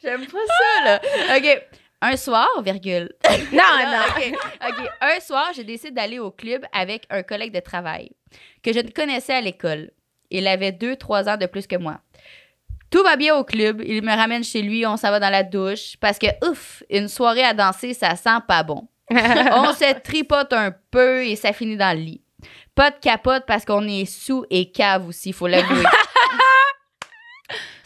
[0.03, 1.01] J'aime pas ça, là.
[1.39, 1.63] OK.
[2.03, 3.11] Un soir, virgule.
[3.53, 4.03] Non, non!
[4.09, 4.35] OK.
[4.69, 4.89] OK.
[5.01, 8.11] Un soir, je décide d'aller au club avec un collègue de travail
[8.63, 9.91] que je ne connaissais à l'école.
[10.31, 12.01] Il avait deux, trois ans de plus que moi.
[12.91, 13.83] Tout va bien au club.
[13.87, 14.85] Il me ramène chez lui.
[14.85, 15.97] On s'en va dans la douche.
[15.99, 18.87] Parce que, ouf, une soirée à danser, ça sent pas bon.
[19.11, 22.23] on se tripote un peu et ça finit dans le lit.
[22.75, 25.85] Pas de capote parce qu'on est sous et cave aussi, faut l'avouer.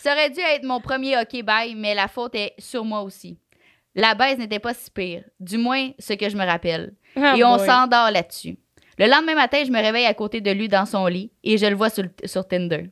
[0.05, 3.38] Ça aurait dû être mon premier hockey bye, mais la faute est sur moi aussi.
[3.94, 6.92] La baise n'était pas si pire, du moins ce que je me rappelle.
[7.16, 7.66] Ah, et on boy.
[7.66, 8.59] s'endort là-dessus.
[8.98, 11.64] Le lendemain matin, je me réveille à côté de lui dans son lit et je
[11.64, 12.90] le vois sur, sur Tinder.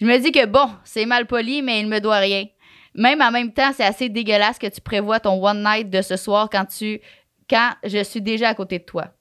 [0.00, 2.46] Je me dis que bon, c'est mal poli, mais il me doit rien.
[2.94, 6.16] Même en même temps, c'est assez dégueulasse que tu prévois ton one night de ce
[6.16, 7.00] soir quand tu
[7.48, 9.12] quand je suis déjà à côté de toi.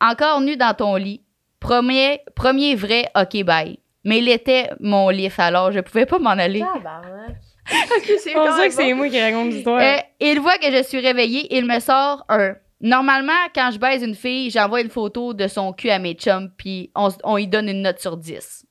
[0.00, 1.22] Encore nu dans ton lit.
[1.60, 3.78] Premier, premier vrai OK bye.
[4.06, 6.60] Mais il était mon lit, alors je pouvais pas m'en aller.
[6.60, 7.36] Tabarnak.
[7.96, 9.80] ok, c'est On dirait que c'est moi qui raconte l'histoire.
[9.82, 12.54] Euh, il voit que je suis réveillée, il me sort un.
[12.80, 16.52] Normalement, quand je baise une fille, j'envoie une photo de son cul à mes chums,
[16.56, 18.64] puis on, on y donne une note sur 10.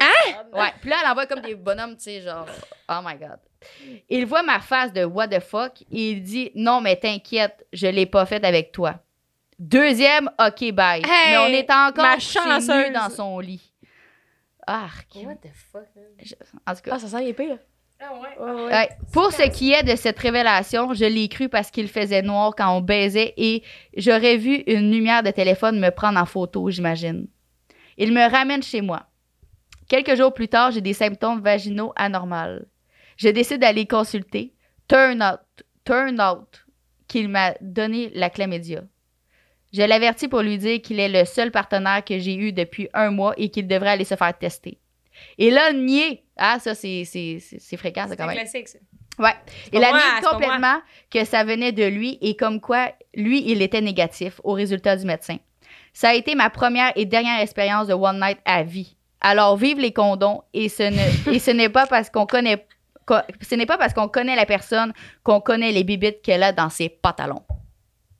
[0.00, 0.72] Ouais.
[0.80, 2.46] Puis là, elle envoie comme des bonhommes, tu sais, genre,
[2.88, 3.38] oh my god.
[4.08, 7.86] Il voit ma face de what the fuck et il dit non, mais t'inquiète, je
[7.86, 8.96] l'ai pas faite avec toi.
[9.56, 11.02] Deuxième, ok, bye.
[11.04, 12.92] Hey, mais on est encore ma chanceuse.
[12.92, 13.69] dans son lit.
[14.70, 15.08] Arc.
[15.16, 16.04] What the fuck, man?
[16.66, 16.92] En tout cas.
[16.94, 17.34] Ah, ça sent.
[18.02, 18.38] Ah ouais?
[18.38, 18.72] Ouais, ouais.
[18.72, 18.88] Ouais.
[19.12, 22.74] Pour ce qui est de cette révélation, je l'ai cru parce qu'il faisait noir quand
[22.74, 23.62] on baisait et
[23.96, 27.26] j'aurais vu une lumière de téléphone me prendre en photo, j'imagine.
[27.98, 29.06] Il me ramène chez moi.
[29.88, 32.60] Quelques jours plus tard, j'ai des symptômes vaginaux anormaux.
[33.16, 34.54] Je décide d'aller consulter.
[34.88, 35.40] Turn out,
[35.84, 36.64] turn out
[37.06, 38.82] qu'il m'a donné la chlamydia.
[39.72, 43.10] Je l'avertis pour lui dire qu'il est le seul partenaire que j'ai eu depuis un
[43.10, 44.78] mois et qu'il devrait aller se faire tester.
[45.38, 46.24] Et là, nier.
[46.36, 48.36] Ah, ça, c'est c'est- c'est- c'est fréquent, ça, C'est quand même.
[48.36, 48.78] classique, ça.
[49.18, 49.34] Ouais.
[49.64, 50.78] C'est Il a nié c'est complètement
[51.10, 55.04] que ça venait de lui et comme quoi, lui, il était négatif au résultat du
[55.04, 55.36] médecin.
[55.92, 58.96] Ça a été ma première et dernière expérience de One Night à vie.
[59.20, 62.64] Alors, vive les condoms et ce ne- et ce n'est pas parce qu'on connaît
[63.04, 64.92] co- ce n'est pas parce qu'on connaît la personne
[65.22, 67.42] qu'on connaît les bibites qu'elle a dans ses pantalons.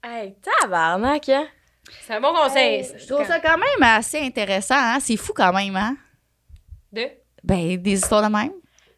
[0.03, 1.46] Hey, tabarnak, hein?
[2.03, 2.84] C'est un bon conseil.
[2.96, 4.98] Je trouve ça quand même assez intéressant, hein?
[5.01, 5.96] C'est fou quand même, hein?
[6.92, 7.07] De?
[7.42, 8.53] Ben, des histoires de même.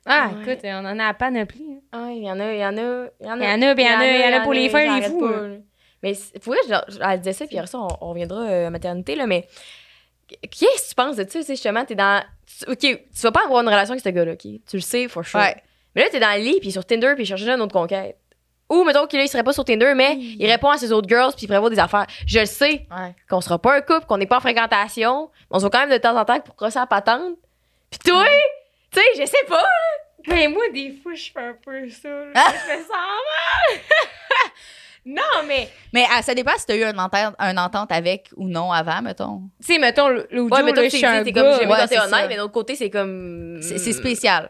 [0.05, 0.43] Ah, Ouais.
[0.53, 1.65] écoute, on en a à panoplie.
[1.75, 1.81] hein.
[1.93, 3.45] Ah, il y en a, il y en a, il y en a.
[3.45, 4.95] Il y en a, il y en a, il y en a pour les faire,
[4.97, 5.57] les fous, là.
[6.03, 9.15] Mais pour vrai, elle disait ça, puis après ça, on, on reviendra euh, à maternité,
[9.15, 9.47] là, mais
[10.29, 12.25] qu'est-ce que tu penses de ça, justement, t'es dans...
[12.47, 14.41] tu- OK, tu vas pas avoir une relation avec ce gars-là, OK?
[14.41, 15.39] Tu le sais, for sure.
[15.39, 15.55] Ouais.
[15.95, 18.19] Mais là, t'es dans le lit, puis sur Tinder, puis il cherche une autre conquête.
[18.73, 21.45] Ou, mettons qu'il serait pas sur Tinder, mais il répond à ses autres girls, puis
[21.45, 22.07] il prévoit des affaires.
[22.27, 23.15] Je le sais, Ouais.
[23.29, 25.81] qu'on sera pas un couple, qu'on n'est pas en fréquentation, mais on se voit quand
[25.87, 27.35] même de temps en temps pour crosser la patente.
[27.91, 28.25] Puis toi,
[28.91, 29.63] tu sais, je sais pas.
[30.29, 32.09] Mais moi, des fois, je fais un peu ça.
[32.09, 32.33] là.
[32.35, 32.53] Ah!
[32.53, 33.81] Je fais ça mal.
[35.05, 38.47] non, mais, Mais ah, ça dépend si t'as eu une entente, une entente avec ou
[38.49, 39.43] non avant, mettons.
[39.61, 42.11] tu sais, mettons, l'autre Ouais, tu je suis un comme, ouais, quand t'es c'est honnête,
[42.11, 42.29] ça.
[42.29, 43.59] mais d'un autre côté, c'est comme.
[43.61, 44.49] C'est c'est spécial.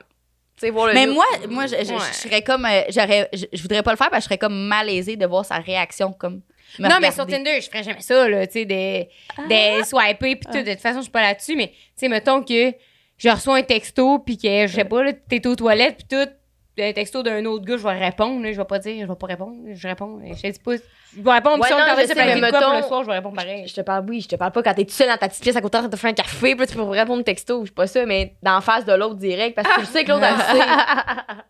[0.71, 1.15] Voir le Mais look.
[1.15, 1.99] moi, moi, je, je- je Ouais.
[2.13, 4.67] serais comme, euh, j'aurais, je, je voudrais pas le faire parce que je serais comme
[4.67, 6.41] malaisée de voir sa réaction comme.
[6.79, 7.27] me Non, mais sur.
[7.27, 9.09] Tinder, je ferais jamais ça, là, tu sais, des,
[9.49, 10.63] des swipés, pis tout.
[10.63, 12.73] De toute façon, je suis pas là-dessus, mais, tu sais, mettons que
[13.19, 16.31] je reçois un texto, puis que, je sais pas, là, t'es aux toilettes, puis tout,
[16.79, 19.17] un texto d'un autre gars, je vais répondre, là, je vais pas dire, je vais
[19.19, 22.07] pas répondre, je réponds, je sais pas, je vais répondre, Ouais, si on non, je
[22.07, 23.67] sais, mais de quoi le mettons- soir, je vais répondre pareil.
[23.69, 25.43] Je te parle, oui, je te parle pas quand t'es tout seul dans ta petite
[25.43, 27.63] pièce à côté en train de te faire un café, puis tu peux répondre texto,
[27.65, 30.11] je sais pas ça, mais d'en face de l'autre direct, parce que je sais que
[30.13, 30.67] l'autre, elle le sait.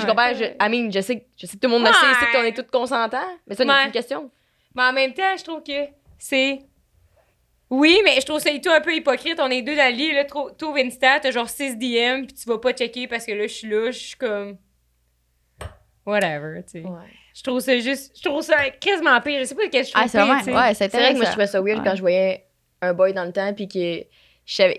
[0.00, 2.06] Je comprends, je, I mean, je sais, je sais que tout le monde le sait,
[2.14, 3.86] je sais qu'on est tous consentants, mais ça, c'est Ouais.
[3.86, 4.30] une question.
[4.74, 5.86] Mais en même temps, je trouve que
[6.18, 6.58] c'est.
[7.70, 9.38] Oui, mais je trouve ça tout un peu hypocrite.
[9.40, 12.34] On est deux dans le lit, là, trou- trouve Insta, t'as genre 6 DM, puis
[12.34, 14.56] tu vas pas checker parce que là, je suis là, je suis comme.
[16.10, 16.88] Whatever, tu sais.
[17.34, 18.12] Je trouve ça juste.
[18.18, 19.40] Je trouve ça quasiment pire.
[19.40, 20.56] Je sais pas quel je trouve Ah, c'est pire, vraiment, tu sais.
[20.56, 21.84] ouais, c'est vrai que moi, je trouvais ça weird Ouais.
[21.84, 22.46] quand je voyais
[22.82, 24.04] un boy dans le temps, puis que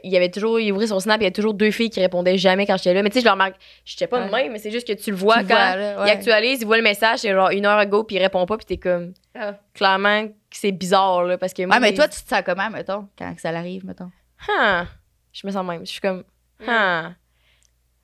[0.04, 2.00] il y avait toujours, il ouvrait son snap, il y avait toujours deux filles qui
[2.00, 3.04] répondaient jamais quand j'étais là.
[3.04, 3.56] Mais tu sais, je le remarque,
[3.86, 4.44] je sais pas de Ouais.
[4.44, 6.10] même, mais c'est juste que tu le vois Tu quand vois, là, il ouais.
[6.12, 8.66] actualise, il voit le message, c'est genre une heure ago, puis il répond pas, puis
[8.66, 9.54] t'es comme, Ah.
[9.76, 11.76] clairement, que c'est bizarre, là, parce que moi.
[11.76, 14.10] Ouais, mais les- toi, tu te sens comment, mettons, quand ça arrive, mettons?
[14.48, 14.86] Huh.
[15.34, 15.86] Je me sens même.
[15.86, 16.24] Je suis comme,
[16.68, 17.10] huh.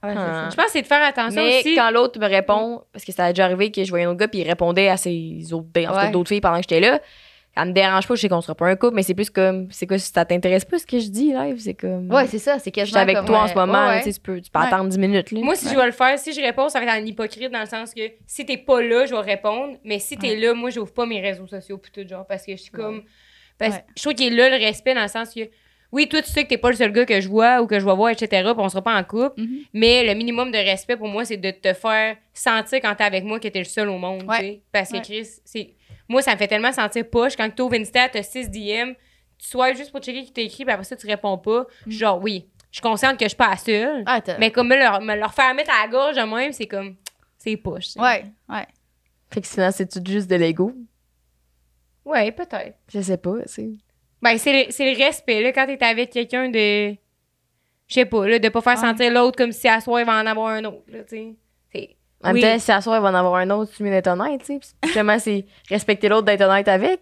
[0.07, 0.49] Ouais, ça.
[0.49, 1.75] Je pense que c'est de faire attention Mais aussi.
[1.75, 4.19] quand l'autre me répond, parce que ça a déjà arrivé que je voyais un autre
[4.19, 6.11] gars, puis il répondait à ses autres, en cas, Ouais.
[6.11, 6.99] d'autres filles pendant que j'étais là,
[7.57, 9.67] elle me dérange pas, je sais qu'on sera pas un couple, mais c'est plus comme,
[9.71, 12.11] c'est quoi, si ça t'intéresse pas ce que je dis, live, c'est comme.
[12.11, 12.59] Ouais, c'est ça.
[12.59, 14.51] C'est je suis avec comme, toi en euh, ce moment, ouais, là, tu peux, tu
[14.51, 14.65] peux Ouais.
[14.65, 15.39] attendre 10 minutes, là.
[15.41, 17.61] Moi, si je vais le faire, si je réponds, ça va être en hypocrite dans
[17.61, 19.77] le sens que si t'es pas là, je vais répondre.
[19.85, 20.35] Mais si t'es Ouais.
[20.35, 23.03] là, moi, j'ouvre pas mes réseaux sociaux pis tout, genre, parce que je suis comme.
[23.57, 23.85] Parce, Ouais.
[23.95, 25.39] Je trouve qu'il est là le respect dans le sens que.
[25.95, 27.79] Oui, toi, tu sais que t'es pas le seul gars que je vois ou que
[27.79, 28.27] je vais voir, etc.
[28.27, 29.39] Puis on sera pas en couple.
[29.39, 29.59] Mhm.
[29.71, 33.23] Mais le minimum de respect pour moi, c'est de te faire sentir quand t'es avec
[33.23, 34.23] moi que t'es le seul au monde.
[34.23, 34.39] Ouais.
[34.39, 34.61] tu sais.
[34.73, 34.97] Parce que.
[34.97, 35.73] Chris, c'est.
[36.09, 38.91] Moi, ça me fait tellement sentir poche quand t'ouvres Insta, t'as 6 DM,
[39.37, 41.65] tu swipes juste pour checker qui t'a écrit, puis après ça, tu réponds pas.
[41.85, 41.91] Mm.
[41.91, 44.03] Genre, oui, je suis consciente que je suis pas la seule.
[44.05, 46.67] Ah, Mais comme me leur, me leur faire mettre à la gorge de même, c'est
[46.67, 46.97] comme.
[47.37, 47.85] C'est poche.
[47.87, 48.01] ça.
[48.01, 48.67] Ouais, ouais.
[49.31, 50.73] Fait que sinon, c'est tout juste de l'ego?
[52.03, 52.77] Ouais, peut-être.
[52.93, 53.69] Je sais pas, tu sais.
[54.21, 56.91] Ben, c'est le, c'est le respect, là, quand t'es avec quelqu'un de.
[57.87, 58.79] Je sais pas, là, de pas faire Ouais.
[58.79, 61.95] sentir l'autre comme si à soir, il va en avoir un autre, là, tu sais.
[62.23, 62.41] En Oui.
[62.41, 64.39] même temps, si à soir, il va en avoir un autre, tu mieux d'être honnête,
[64.39, 64.59] tu sais.
[64.59, 67.01] Puis Justement, c'est respecter l'autre, d'être honnête avec.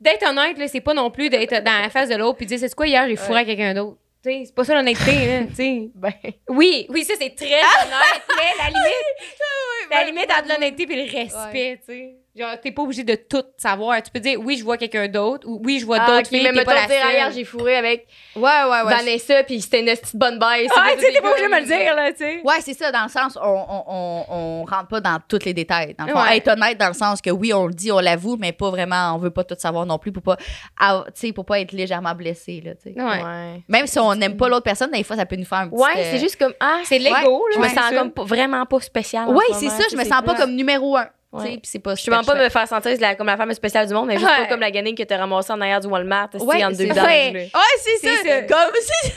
[0.00, 2.58] D'être honnête, là, c'est pas non plus d'être dans la face de l'autre puis dire,
[2.58, 3.98] c'est quoi hier, j'ai fourré à quelqu'un d'autre?
[4.22, 5.90] Tu sais, c'est pas ça l'honnêteté, là, tu sais.
[5.94, 6.12] Ben.
[6.48, 9.90] Oui, oui, ça, c'est très honnête, mais la limite.
[9.90, 12.14] la limite entre l'honnêteté et le respect, tu sais.
[12.36, 14.02] Genre, t'es pas obligé de tout savoir.
[14.02, 16.26] Tu peux dire, oui, je vois quelqu'un d'autre, ou oui, je vois Ah, d'autres ok,
[16.26, 17.32] filles, mais t'es mettons, pas la dire, hier, seule.
[17.34, 18.92] j'ai fourré avec Ouais, ouais, ouais.
[18.96, 20.68] Vanessa, puis c'était une petite bonne baisse.
[20.74, 22.40] Ah, tu sais, t'es pas obligé de me le dire, là, tu sais.
[22.44, 25.54] Ouais, c'est ça, dans le ssens, on, on, on, on rentre pas dans tous les
[25.54, 25.94] détails.
[25.96, 26.38] Dans le fond, Ouais.
[26.38, 29.12] être honnête dans le sens que oui, on le dit, on l'avoue, mais pas vraiment,
[29.14, 32.16] on veut pas tout savoir non plus pour pas, tu sais, pour pas être légèrement
[32.16, 33.00] blessé, là, tu sais.
[33.00, 33.22] Ouais.
[33.22, 33.62] Ouais.
[33.68, 35.80] Même si on n'aime pas l'autre personne, des fois, ça peut nous faire un petit.
[35.80, 37.68] Ouais, euh, c'est juste comme, ah, C'est de l'ego, je là.
[37.68, 39.28] me sens comme vraiment pas spéciale.
[39.28, 41.06] en Ouais, ce c'est ça, je me sens pas comme numéro un.
[41.42, 41.60] Ouais.
[41.64, 44.06] C'est pas Je demande pas me faire sentir la- comme la femme spéciale du monde,
[44.06, 44.36] mais juste Ouais.
[44.44, 47.04] pas comme la gamine que t'as ramassée en arrière du Walmart, Ouais, entre deux là.
[47.04, 48.22] Ouais, c'est ça.
[48.22, 48.42] ça.
[48.42, 49.10] Comme si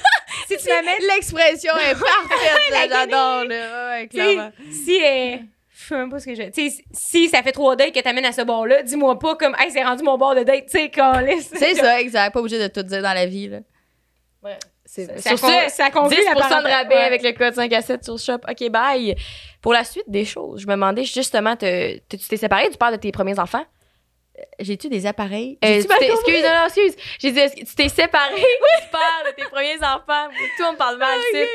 [0.58, 3.90] Si tu m'amènes, l'expression est parfaite, j'adore, là.
[4.00, 4.52] Ouais, clairement.
[4.72, 5.02] si.
[5.04, 5.38] euh,
[5.80, 6.44] je sais même pas ce que je.
[6.50, 9.56] Tu sais, si ça fait trois dates que t'amènes à ce bar-là, dis-moi pas comme,
[9.60, 10.92] hey, c'est rendu mon bar de date, tu sais.
[11.56, 12.34] C'est ça, exact.
[12.34, 13.60] Pas obligé de tout dire dans la vie, là.
[14.90, 17.02] C'est- Ça, con- ça conclut 10 la de rabais Ouais.
[17.02, 18.40] avec le code 5 à 7 sur Shop.
[18.50, 19.16] OK, bye.
[19.62, 22.78] Pour la suite des choses, je me demandais justement, te- te- tu t'es séparé du
[22.78, 23.66] père de tes premiers enfants?
[24.60, 25.58] J'ai-tu des appareils?
[25.66, 26.96] Euh, tu excuse, non, non, excuse.
[27.20, 30.30] J'ai dit, tu t'es séparé du père de tes premiers enfants?
[30.58, 31.48] Toi, on me parle mal, tu sais.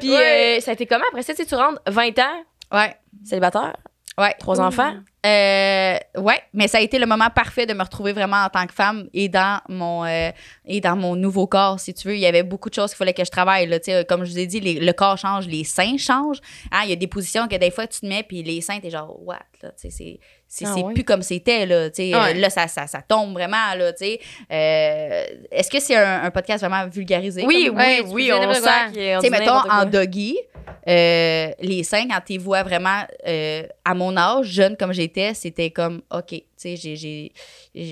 [0.00, 0.56] Puis, Ouais.
[0.58, 1.32] euh, ça a été comment après ça?
[1.32, 2.94] Tu sais, tu rentres 20 ans, Ouais.
[3.24, 3.76] célibataire,
[4.18, 4.34] Ouais.
[4.40, 4.94] trois enfants?
[5.24, 8.66] Euh, ouais, mais ça a été le moment parfait de me retrouver vraiment en tant
[8.66, 10.30] que femme et dans mon euh,
[10.66, 12.14] et dans mon nouveau corps, si tu veux.
[12.14, 13.66] Il y avait beaucoup de choses qu'il fallait que je travaille.
[13.66, 16.40] Là, comme je vous ai dit, les- le corps change, les seins changent.
[16.72, 18.80] Hein, il y a des positions que des fois tu te mets, puis les seins,
[18.80, 19.38] t'es genre, what?
[19.76, 19.90] C'est
[20.46, 20.92] c'est Ah ouais.
[20.94, 21.64] plus comme c'était.
[21.66, 21.88] Là.
[21.98, 22.14] Ouais.
[22.14, 23.74] Euh, là ça, ça, ça tombe vraiment.
[23.76, 23.92] Là.
[24.02, 27.44] Euh, Est-ce que c'est un, un podcast vraiment vulgarisé?
[27.46, 28.60] Oui, comme- oui, oui, on sent
[29.22, 30.36] tu mettons, en doggy,
[30.86, 33.02] euh, les seins, quand tu vois vraiment
[33.84, 34.92] à mon âge, jeune comme
[35.34, 36.42] c'était comme, OK,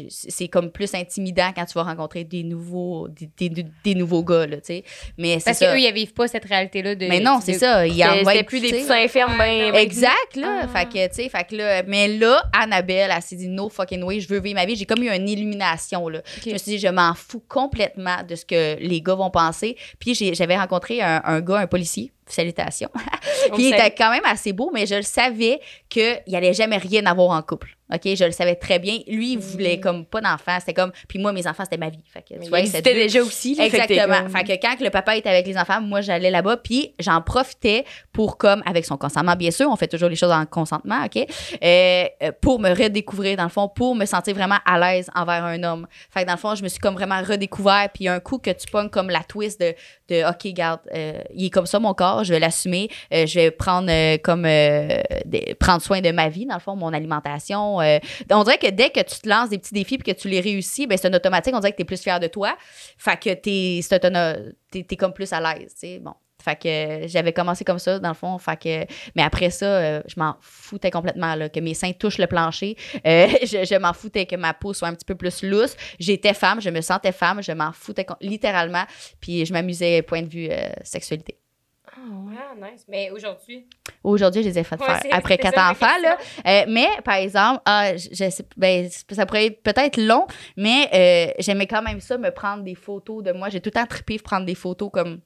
[0.09, 4.47] c'est comme plus intimidant quand tu vas rencontrer des nouveaux, des, des- des nouveaux gars,
[4.47, 4.85] là, tu sais.
[5.19, 7.07] Mais Parce qu'eux, ils vivent pas cette réalité-là de.
[7.07, 7.87] Mais non, c'est ça.
[7.87, 10.63] Il en C'était plus des petits seins fermes, ben, ben- Exact, là.
[10.63, 10.69] Ah.
[10.69, 14.03] Fait que, tu sais, fait que là, mais là, Annabelle, elle s'est dit, no fucking
[14.03, 14.77] way, je veux vivre ma vie.
[14.77, 16.23] J'ai comme eu une illumination, là.
[16.45, 19.77] Je me suis dit, je m'en fous complètement de ce que les gars vont penser.
[19.99, 22.91] Puis j'avais rencontré un, un gars, un policier, salutations.
[23.51, 26.77] On Puis il était quand même assez beau, mais je le savais qu'il allait jamais
[26.79, 27.77] rien avoir en couple.
[27.93, 28.15] OK?
[28.15, 28.99] Je le savais très bien.
[29.07, 30.59] Lui, il voulait comme pas d'enfants.
[30.61, 30.93] C'était comme.
[31.09, 32.03] Puis moi, mes enfants, c'était ma vie.
[32.13, 33.55] Fait que, tu vois, c'était déjà aussi.
[33.55, 34.29] là, Exactement.
[34.29, 37.85] Fait que quand le papa était avec les enfants, moi, j'allais là-bas, puis j'en profitais
[38.13, 41.17] pour, comme, avec son consentement, bien sûr, on fait toujours les choses en consentement, OK?
[41.63, 45.45] Euh, euh, pour me redécouvrir, dans le fond, pour me sentir vraiment à l'aise envers
[45.45, 45.87] un homme.
[46.11, 48.51] Fait que dans le fond, je me suis comme vraiment redécouvert, puis un coup que
[48.51, 49.75] tu pognes comme la twist de,
[50.09, 53.39] de OK, garde, euh, il est comme ça, mon corps, je vais l'assumer, euh, je
[53.39, 54.47] vais prendre comme,
[55.59, 57.79] prendre soin de ma vie, dans le fond, mon alimentation.
[57.83, 57.99] Euh.
[58.31, 60.41] on dirait que dès que tu te lances des petits défis puis que tu les
[60.41, 62.57] réussis, ben c'est un automatique, on dirait que tu es plus fier de toi.
[62.97, 63.81] Fait que t'es,
[64.71, 65.99] t'es comme plus à l'aise, tu.
[66.01, 66.15] Bon.
[66.43, 68.37] Fait que euh, j'avais commencé comme ça, dans le fond.
[69.15, 72.77] Mais après ça, euh, je m'en foutais complètement, là, que mes seins touchent le plancher.
[73.05, 75.77] Je, m'en foutais que ma peau soit un petit peu plus lousse.
[75.99, 78.85] J'étais femme, je me sentais femme, je m'en foutais littéralement.
[79.21, 80.49] Puis je m'amusais, point de vue
[80.83, 81.42] sexualité.
[82.05, 82.85] Ah, nice.
[82.89, 83.67] Mais aujourd'hui?
[84.03, 85.87] Aujourd'hui, je les ai fait Ouais, faire après quatre enfants.
[86.03, 86.17] Là.
[86.47, 90.27] Euh, mais, par exemple, ah, je, je sais- ben, ça pourrait être peut-être long,
[90.57, 93.49] mais euh, j'aimais quand même ça, me prendre des photos de moi.
[93.49, 95.21] J'ai tout le temps trippé prendre des photos comme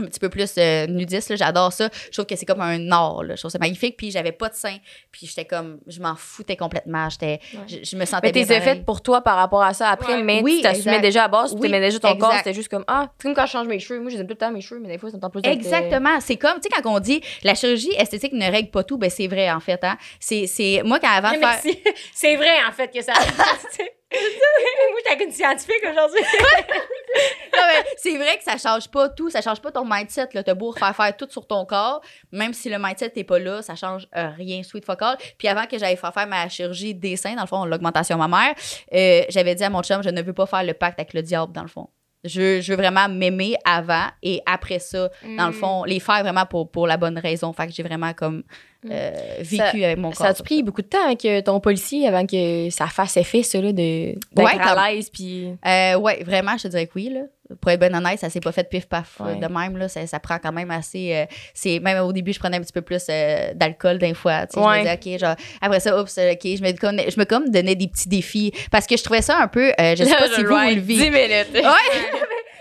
[0.00, 1.30] un petit peu plus euh, nudistes.
[1.30, 1.36] là.
[1.36, 1.88] J'adore ça.
[2.06, 3.22] Je trouve que c'est comme un art.
[3.24, 3.34] Là.
[3.34, 3.96] Je trouve ça magnifique.
[3.96, 4.76] Puis j'avais pas de sein.
[5.10, 7.08] Puis j'étais comme, je m'en foutais complètement.
[7.10, 8.76] J'étais, je, je me sentais Mais t'es bien pareil.
[8.78, 10.22] fait pour toi par rapport à ça après, Ouais.
[10.22, 12.44] mais Oui, tu t'assumais déjà à base, tu Oui, t'aimais déjà ton corps, exact.
[12.44, 14.36] c'était juste comme ah, c'est comme quand je change mes cheveux, moi j'aime tout le
[14.36, 16.20] temps mes cheveux, mais des fois ça me tente plus euh, Exactement.
[16.20, 19.10] C'est comme, tu sais, quand on dit la chirurgie esthétique ne règle pas tout, ben
[19.10, 19.82] c'est vrai, en fait.
[19.82, 19.96] Hein?
[20.20, 21.60] C'est, moi, quand avant faire.
[22.14, 23.12] c'est vrai, en fait, que ça.
[24.10, 26.20] Moi, j'étais une scientifique aujourd'hui.
[27.58, 30.28] Non, mais c'est vrai que ça change pas tout, ça change pas ton mindset.
[30.34, 30.44] Là.
[30.44, 32.00] T'as beau refaire faire tout sur ton corps,
[32.30, 35.16] même si le mindset n'est pas là, ça change euh, rien, sweet fuck all.
[35.38, 38.54] Puis avant que j'aille faire faire ma chirurgie des seins, dans le fond, l'augmentation mammaire,
[38.94, 41.22] euh, j'avais dit à mon chum, je ne veux pas faire le pacte avec le
[41.22, 41.88] diable, dans le fond.
[42.24, 45.60] Je, je veux vraiment m'aimer avant et après ça, dans le Mm.
[45.60, 47.52] fond, les faire vraiment pour, pour la bonne raison.
[47.52, 48.42] Fait que j'ai vraiment comme
[48.90, 49.10] euh,
[49.40, 50.18] vécu Ça- avec mon corps.
[50.18, 53.42] Ça a-tu pris beaucoup de temps avec euh, ton policier avant que ça fasse effet,
[53.42, 55.48] ça, là, de, d'être Ouais, à l'aise, puis...
[55.66, 57.10] Euh, ouais, vraiment, je te dirais que oui.
[57.12, 57.20] Là.
[57.62, 59.36] Pour être bien honnête, ça s'est pas fait pif paf Ouais.
[59.36, 59.76] de même.
[59.78, 59.88] Là.
[59.88, 61.14] Ça, ça prend quand même assez.
[61.14, 64.46] euh, c'est Même au début, je prenais un petit peu plus euh, d'alcool d'un fois.
[64.46, 64.64] tu sais.
[64.66, 64.84] Ouais.
[64.84, 66.68] Je me disais, OK, genre, après ça, oups, OK, je me,
[67.10, 68.52] je me comme donnais des petits défis.
[68.70, 69.72] Parce que je trouvais ça un peu.
[69.80, 71.04] euh, je sais pas si vous, vous le vivez.
[71.04, 71.54] 10 minutes.
[71.54, 71.62] Ouais.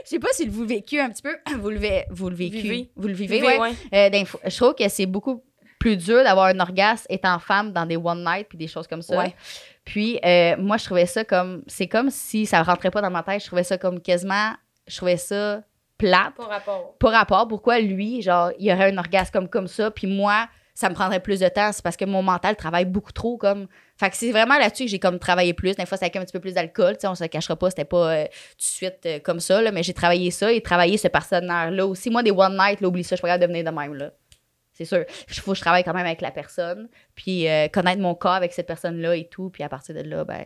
[0.08, 1.36] Je sais pas si vous le vécu un petit peu.
[1.60, 1.80] Vous le,
[2.12, 2.55] vous le vécu.
[2.58, 2.89] Vivez.
[2.95, 3.60] Vous le vivez, Vivez, ouais.
[3.60, 3.74] ouais.
[3.93, 5.43] Euh, fo- je trouve que c'est beaucoup
[5.80, 9.01] plus dur d'avoir un orgasme étant femme dans des one night puis des choses comme
[9.01, 9.18] ça.
[9.18, 9.36] Ouais.
[9.84, 11.62] Puis euh, moi, je trouvais ça comme.
[11.68, 13.41] C'est comme si ça rentrait pas dans ma tête.
[13.41, 14.53] Je trouvais ça comme quasiment.
[14.88, 15.62] Je trouvais ça
[15.97, 16.36] plate.
[16.36, 16.95] Pas rapport.
[16.97, 17.47] Pas rapport.
[17.49, 20.95] Pourquoi lui, genre, il y aurait un orgasme comme, comme ça, puis moi, ça me
[20.95, 21.72] prendrait plus de temps?
[21.74, 23.68] C'est parce que mon mental travaille beaucoup trop comme.
[23.98, 25.76] Fait que c'est vraiment là-dessus que j'ai comme travaillé plus.
[25.76, 26.93] Des fois, c'est avec un petit peu plus d'alcool.
[26.93, 29.62] Tu sais, on se cachera pas, c'était pas euh, tout de suite euh, comme ça,
[29.62, 32.10] là, mais j'ai travaillé ça et travaillé ce partenaire-là aussi.
[32.10, 34.12] Moi, des one night, là, oublie ça, je pas capable de même, là.
[34.74, 35.04] C'est sûr.
[35.28, 38.54] Faut que je travaille quand même avec la personne, puis euh, connaître mon corps avec
[38.54, 40.45] cette personne-là et tout, puis à partir de là, ben,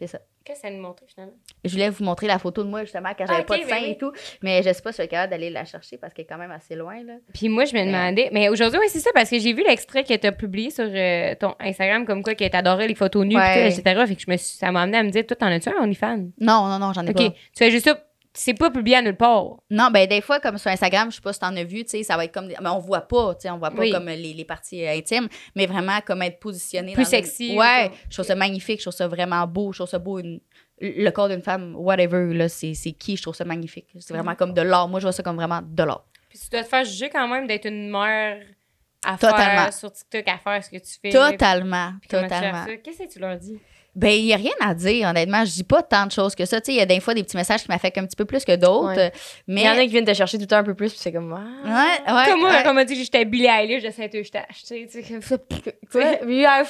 [0.00, 0.18] c'est ça.
[0.44, 1.34] Qu'est-ce que ça nous montre finalement?
[1.64, 3.68] Je voulais vous montrer la photo de moi, justement, quand j'avais Ah, pas de ben
[3.68, 3.90] sein oui.
[3.90, 4.10] et tout,
[4.42, 6.38] mais je sais pas si je suis capable d'aller la chercher parce qu'elle est quand
[6.38, 7.12] même assez loin, là.
[7.34, 8.30] Puis moi, je me demandais.
[8.32, 10.86] Mais aujourd'hui, oui, c'est ça, parce que j'ai vu l'extrait que tu as publié sur
[10.88, 13.68] euh, ton Instagram, comme quoi que t'adorais les photos nues, Ouais.
[13.68, 14.04] pis tout, etc.
[14.08, 15.82] Fait que je me suis, ça m'a amené à me dire, toi, t'en as-tu un
[15.82, 16.30] OnlyFans?
[16.40, 17.16] Non, non, non, j'en ai OK.
[17.16, 17.30] pas.
[17.30, 17.98] Tu fais juste ça.
[18.42, 19.58] C'est pas publié à nulle part.
[19.70, 21.90] Non, ben des fois, comme sur Instagram, je sais pas si t'en as vu, tu
[21.90, 22.48] sais, ça va être comme...
[22.48, 23.90] des- Mais on voit pas, tu sais, on voit pas Oui.
[23.90, 27.54] comme les, les parties euh, intimes, mais vraiment comme être positionné Plus dans une- sexy,
[27.56, 30.40] Ouais, je trouve ça magnifique, je trouve ça vraiment beau, je trouve ça beau, une-
[30.80, 33.86] le corps d'une femme, whatever, là, c'est c'est qui, je trouve ça magnifique.
[33.98, 34.88] C'est vraiment comme de l'art.
[34.88, 36.06] Moi, je vois ça comme vraiment de l'art.
[36.30, 38.40] Puis tu dois te faire juger quand même d'être une mère
[39.04, 39.64] à Totalement.
[39.64, 41.10] faire sur TikTok, à faire ce que tu fais.
[41.10, 42.64] Totalement, puis totalement.
[42.82, 43.58] Qu'est-ce que tu leur dis?
[44.00, 45.44] Ben, il n'y a rien à dire, honnêtement.
[45.44, 46.60] Je dis pas tant de choses que ça.
[46.60, 48.24] Tu sais, il y a des fois des petits messages qui m'affectent un petit peu
[48.24, 48.96] plus que d'autres.
[48.96, 49.12] Ouais.
[49.46, 49.60] Mais.
[49.60, 50.98] Il y en a qui viennent te chercher tout le temps un peu plus, puis
[50.98, 51.32] c'est comme...
[51.32, 51.68] Ah.
[52.06, 52.24] Ouais, ouais.
[52.30, 54.62] Comme moi, quand on m'a dit que j'étais Billie Eilish de Saint-Eustache.
[54.62, 55.20] Tu sais, tu sais, comme-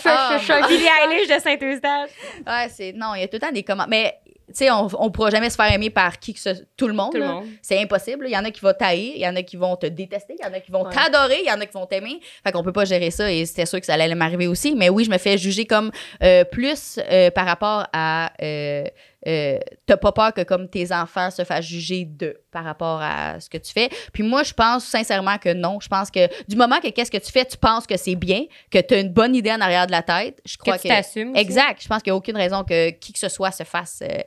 [0.04, 2.10] Ah, je suis Billie Eilish de Saint-Eustache.
[2.46, 2.92] Ouais, c'est.
[2.94, 3.88] Non, il y a tout le temps des commentaires.
[3.88, 4.14] Mais,
[4.54, 6.50] sais, on, on pourra jamais se faire aimer par qui que ce.
[6.76, 7.12] Tout le monde.
[7.12, 7.32] Tout le là.
[7.34, 7.46] monde.
[7.62, 8.26] C'est impossible.
[8.28, 10.36] Il y en a qui vont tailler, il y en a qui vont te détester,
[10.38, 10.94] il y en a qui vont Ouais.
[10.94, 12.20] t'adorer, il y en a qui vont t'aimer.
[12.44, 14.74] Fait qu'on peut pas gérer ça et c'était sûr que ça allait m'arriver aussi.
[14.74, 15.90] Mais oui, je me fais juger comme
[16.22, 18.32] euh, plus euh, par rapport à.
[18.42, 18.84] Euh,
[19.26, 23.38] euh, T'as pas peur que comme tes enfants se fassent juger de par rapport à
[23.40, 23.88] ce que tu fais?
[24.12, 25.78] Puis moi, je pense sincèrement que non.
[25.80, 28.44] Je pense que du moment que qu'est-ce que tu fais, tu penses que c'est bien,
[28.70, 30.88] que tu as une bonne idée en arrière de la tête, je crois Que tu
[30.88, 31.36] t'assumes.
[31.36, 31.82] Exact.
[31.82, 34.02] Je pense qu'il n'y a aucune raison que qui que ce soit se fasse.
[34.02, 34.18] euh,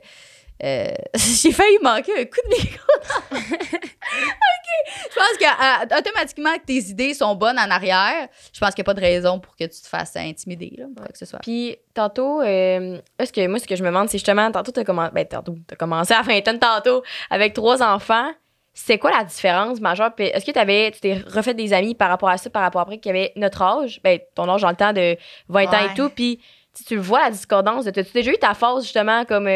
[0.62, 2.92] euh, J'ai failli manquer un coup de micro.
[3.32, 4.92] OK.
[5.10, 8.82] Je pense que euh, automatiquement que tes idées sont bonnes en arrière, je pense qu'il
[8.82, 10.72] n'y a pas de raison pour que tu te fasses intimider.
[10.78, 11.40] Là, quoi que ce soit.
[11.40, 14.84] Puis tantôt, euh, est-ce que moi, ce que je me demande, c'est justement, tantôt, t'as
[14.84, 18.30] commencé, ben, tantôt, t'as commencé à vingtaine tantôt avec trois enfants.
[18.76, 20.10] C'est quoi la différence majeure?
[20.18, 22.98] Est-ce que t'avais, tu t'es refait des amis par rapport à ça, par rapport après
[22.98, 25.16] qu'il y avait notre âge, ben, ton âge dans le temps de
[25.48, 26.40] 20 ans et tout, puis
[26.76, 27.84] tu tu vois la discordance.
[27.84, 29.46] de- T'as-tu déjà eu ta phase justement comme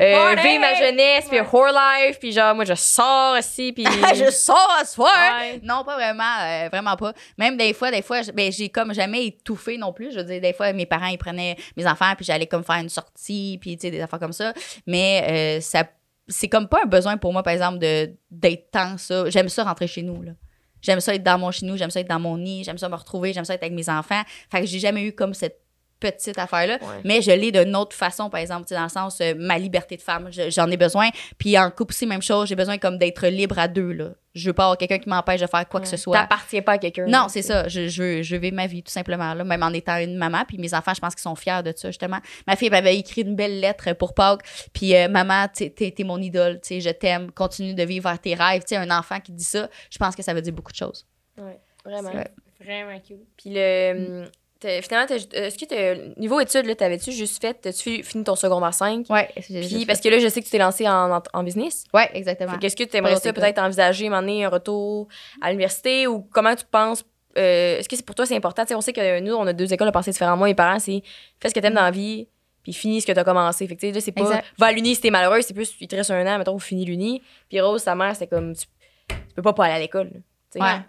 [0.00, 3.84] euh, vivre ma jeunesse, puis whore life, puis genre, moi, je sors aussi, puis.
[4.14, 5.12] je sors à soir!
[5.40, 5.60] Ouais.
[5.62, 7.12] Non, pas vraiment, euh, vraiment pas.
[7.36, 10.12] Même des fois, des fois, ben, j'ai comme jamais étouffé non plus.
[10.12, 12.76] Je veux dire, des fois, mes parents, ils prenaient mes enfants, puis j'allais comme faire
[12.76, 14.54] une sortie, puis tu sais, des affaires comme ça.
[14.86, 15.84] Mais euh, ça,
[16.28, 19.28] c'est comme pas un besoin pour moi, par exemple, de, d'être tant ça.
[19.28, 20.32] J'aime ça rentrer chez nous, là.
[20.82, 22.88] J'aime ça être dans mon chez nous, j'aime ça être dans mon nid, j'aime ça
[22.88, 24.22] me retrouver, j'aime ça être avec mes enfants.
[24.50, 25.60] Fait que j'ai jamais eu comme cette
[26.00, 26.78] petite affaire-là.
[26.80, 27.00] Ouais.
[27.04, 29.58] Mais je l'ai d'une autre façon, par exemple, tu sais, dans le sens, euh, ma
[29.58, 31.08] liberté de femme, je- j'en ai besoin.
[31.38, 34.08] Puis en couple aussi, même chose, j'ai besoin comme d'être libre à deux, là.
[34.32, 36.16] Je veux pas avoir quelqu'un qui m'empêche de faire quoi que ce soit.
[36.16, 37.04] T'appartiens pas à quelqu'un.
[37.06, 37.66] Non, c'est ça.
[37.66, 40.44] Je, je, veux, je vivre ma vie, tout simplement, là, même en étant une maman.
[40.46, 42.18] Puis mes enfants, je pense qu'ils sont fiers de ça, justement.
[42.46, 44.42] Ma fille m'avait écrit une belle lettre pour Pâques.
[44.72, 48.08] Puis, euh, maman, t'es, t'es- t'es mon idole, tu sais, je t'aime, continue de vivre
[48.08, 48.60] vers tes rêves.
[48.62, 50.76] Tu sais, un enfant qui dit ça, je pense que ça veut dire beaucoup de
[50.76, 51.06] choses.
[51.36, 52.12] Ouais, vraiment.
[52.60, 53.16] Vraiment cute.
[53.36, 54.26] Puis le.
[54.60, 59.06] Finalement, t'as- est-ce que niveau études, t'avais-tu juste fait, t'as-tu fini ton secondaire 5?
[59.08, 61.84] Ouais, Puis parce que là, je sais que tu t'es lancé en, en, en business.
[61.94, 62.58] Ouais, exactement.
[62.58, 65.08] Qu'est-ce que tu aimerais ça peut-être envisager, donné, un retour
[65.40, 66.06] à l'université?
[66.06, 67.04] Ou comment tu penses.
[67.38, 68.64] euh, Est-ce que c'est pour toi c'est important?
[68.74, 70.38] On sait que nous, on a deux écoles de pensée différentes.
[70.38, 71.02] Moi, mes parents, c'est
[71.40, 72.28] fais ce que t'aimes dans la vie,
[72.62, 73.66] puis finis ce que t'as commencé.
[73.66, 74.44] Fait que là, c'est pas Exact.
[74.58, 76.84] va à l'uni si t'es malheureux, c'est plus il te reste un an, mettons, finis
[76.84, 77.22] l'uni.
[77.48, 78.66] Puis Rose, sa mère, c'était comme tu,
[79.08, 80.10] tu peux pas pas aller à l'école.
[80.56, 80.80] Ouais.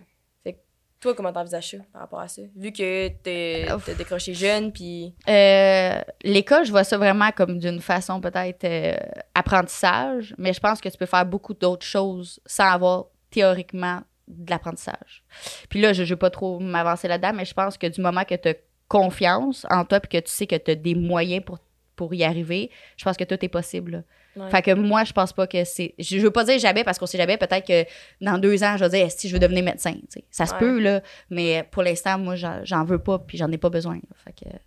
[1.02, 2.44] Toi, comment t'envisages ça par rapport à ça?
[2.56, 5.16] Vu que t'as décroché jeune, puis.
[5.28, 8.96] Euh, L'école, je vois ça vraiment comme d'une façon peut-être euh,
[9.34, 14.52] apprentissage, mais je pense que tu peux faire beaucoup d'autres choses sans avoir théoriquement de
[14.52, 15.24] l'apprentissage.
[15.70, 18.24] Puis là, je ne veux pas trop m'avancer là-dedans, mais je pense que du moment
[18.24, 18.54] que tu as
[18.88, 21.58] confiance en toi et que tu sais que tu as des moyens pour,
[21.96, 23.92] pour y arriver, je pense que tout est possible.
[23.92, 24.04] là.
[24.36, 24.50] Ouais.
[24.50, 25.94] Fait que moi, je pense pas que c'est.
[26.00, 27.38] Je veux pas dire jamais parce qu'on sait jamais.
[27.38, 27.86] Peut-être que
[28.24, 29.94] dans deux ans, je vais dire si je veux devenir médecin.
[30.30, 30.60] Ça se Ouais.
[30.60, 31.02] peut, là.
[31.30, 33.96] Mais pour l'instant, moi, j'en j'en veux pas puis j'en ai pas besoin.
[33.96, 34.16] là.
[34.24, 34.50] Fait que.
[34.50, 34.58] euh,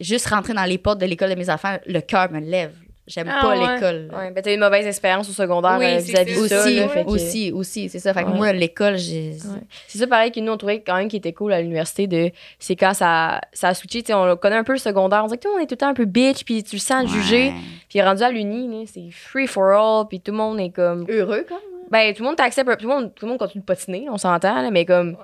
[0.00, 2.74] Juste rentrer dans les portes de l'école de mes enfants, le cœur me lève.
[3.10, 3.74] J'aime Ah pas ouais.
[3.74, 4.08] l'école.
[4.16, 6.60] Ouais, ben t'as eu une mauvaise expérience au secondaire Oui, euh, vis-à-vis de ça.
[6.62, 8.14] Aussi, là, fait que- aussi, aussi, c'est ça.
[8.14, 8.36] Fait que Ouais.
[8.36, 9.30] moi, l'école, j'ai.
[9.32, 9.60] Ouais.
[9.88, 12.30] C'est ça pareil que nous on trouvait quand même qui était cool à l'université de
[12.58, 15.26] c'est quand ça ça a switché, tu sais, on connaît un peu le secondaire, on
[15.26, 16.80] dirait que tout le monde est tout le temps un peu bitch puis tu le
[16.80, 17.54] sens juger, Ouais.
[17.88, 21.44] puis rendu à l'uni, c'est free for all puis tout le monde est comme Heureux,
[21.48, 21.58] comme.
[21.90, 24.18] ben tout le monde t'accepte, tout le monde tout le monde continue de patiner, on
[24.18, 25.16] s'entend là, mais comme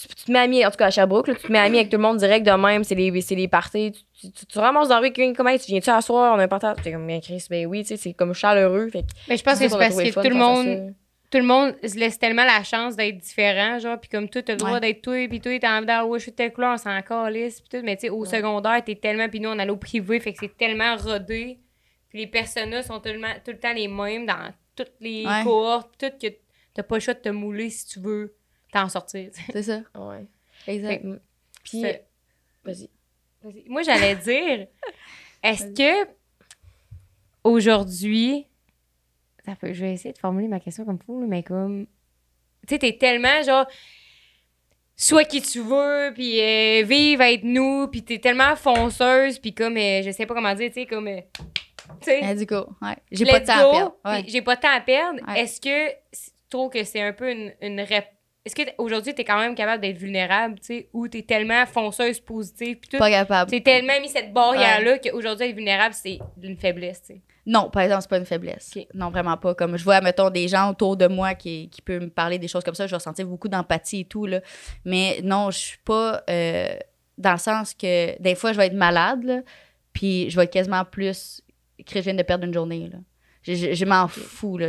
[0.00, 1.78] tu, tu te mets ami, en tout cas à Sherbrooke, là, tu te mets ami
[1.78, 3.92] avec tout le monde direct de même, c'est les, c'est les parties.
[3.92, 6.44] Tu, tu, tu, tu ramasses dans la rue, comment tu viens-tu à soir, on a
[6.44, 6.76] un partage.
[6.82, 8.88] T'es comme, bien Chris, ben oui, tu sais, c'est comme chaleureux.
[8.90, 10.94] Fait que Mais je pense que c'est parce que tout le monde,
[11.30, 14.54] tout le monde se laisse tellement la chance d'être différent, genre, puis comme toi, t'as
[14.54, 14.80] le droit Ouais.
[14.80, 17.02] d'être toi, puis toi, t'as envie d'avoir, ouais, je suis de telle couleur, on s'en
[17.02, 18.28] calisse, puis tout, mais tu sais, au Ouais.
[18.28, 21.58] secondaire, t'es tellement, puis nous, on allait au privé, fait que c'est tellement rodé,
[22.08, 25.42] puis les personnes sont tellement, tout le temps les mêmes dans toutes les Ouais.
[25.44, 26.32] cohortes, tout, que
[26.72, 28.34] t'as pas le choix de te mouler si tu veux
[28.72, 29.30] t'en sortir.
[29.52, 29.80] C'est ça.
[29.94, 30.26] Ouais.
[30.66, 31.02] Exact.
[31.02, 31.20] Fait-
[31.64, 32.06] Puis, C'est-
[32.64, 32.90] vas-y.
[33.42, 33.64] Vas-y.
[33.68, 34.66] Moi, j'allais dire,
[35.42, 36.08] est-ce que
[37.44, 38.46] aujourd'hui,
[39.44, 41.86] ça peut- je vais essayer de formuler ma question comme fou, mais comme,
[42.66, 43.66] tu sais, t'es tellement genre,
[44.96, 49.76] sois qui tu veux, puis euh, vive être nous, puis t'es tellement fonceuse, puis comme,
[49.76, 51.20] euh, je sais pas comment dire, tu sais, comme, euh,
[52.00, 52.96] tu sais, du coup, ouais.
[53.10, 53.96] J'ai pas de temps go, à perdre.
[54.04, 54.24] Ouais.
[54.28, 55.20] J'ai pas de temps à perdre.
[55.28, 55.40] Ouais.
[55.40, 58.08] Est-ce que tu trouves que c'est un peu une, une rép-
[58.48, 61.66] Est-ce que t- aujourd'hui, t'es quand même capable d'être vulnérable, tu sais, ou t'es tellement
[61.66, 63.50] fonceuse, positive, puis tout, Pas capable.
[63.50, 67.20] T'es tellement mis cette barrière-là qu'aujourd'hui, être vulnérable, c'est une faiblesse, tu sais.
[67.44, 68.70] Non, par exemple, c'est pas une faiblesse.
[68.94, 69.54] Non, vraiment pas.
[69.54, 72.48] Comme je vois, mettons, des gens autour de moi qui, qui peuvent me parler des
[72.48, 74.40] choses comme ça, je vais ressentir beaucoup d'empathie et tout, là.
[74.86, 76.68] Mais non, je suis pas euh,
[77.18, 79.40] dans le sens que des fois, je vais être malade, là,
[79.92, 81.42] puis je vais être quasiment plus
[81.86, 82.98] que je viens de perdre une journée, là.
[83.42, 84.68] Je, je- je m'en fous, là.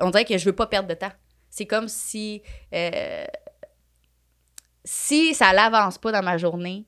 [0.00, 1.12] On dirait que je veux pas perdre de temps.
[1.54, 2.42] C'est comme si...
[2.74, 3.24] euh,
[4.84, 6.84] si ça l'avance pas dans ma journée,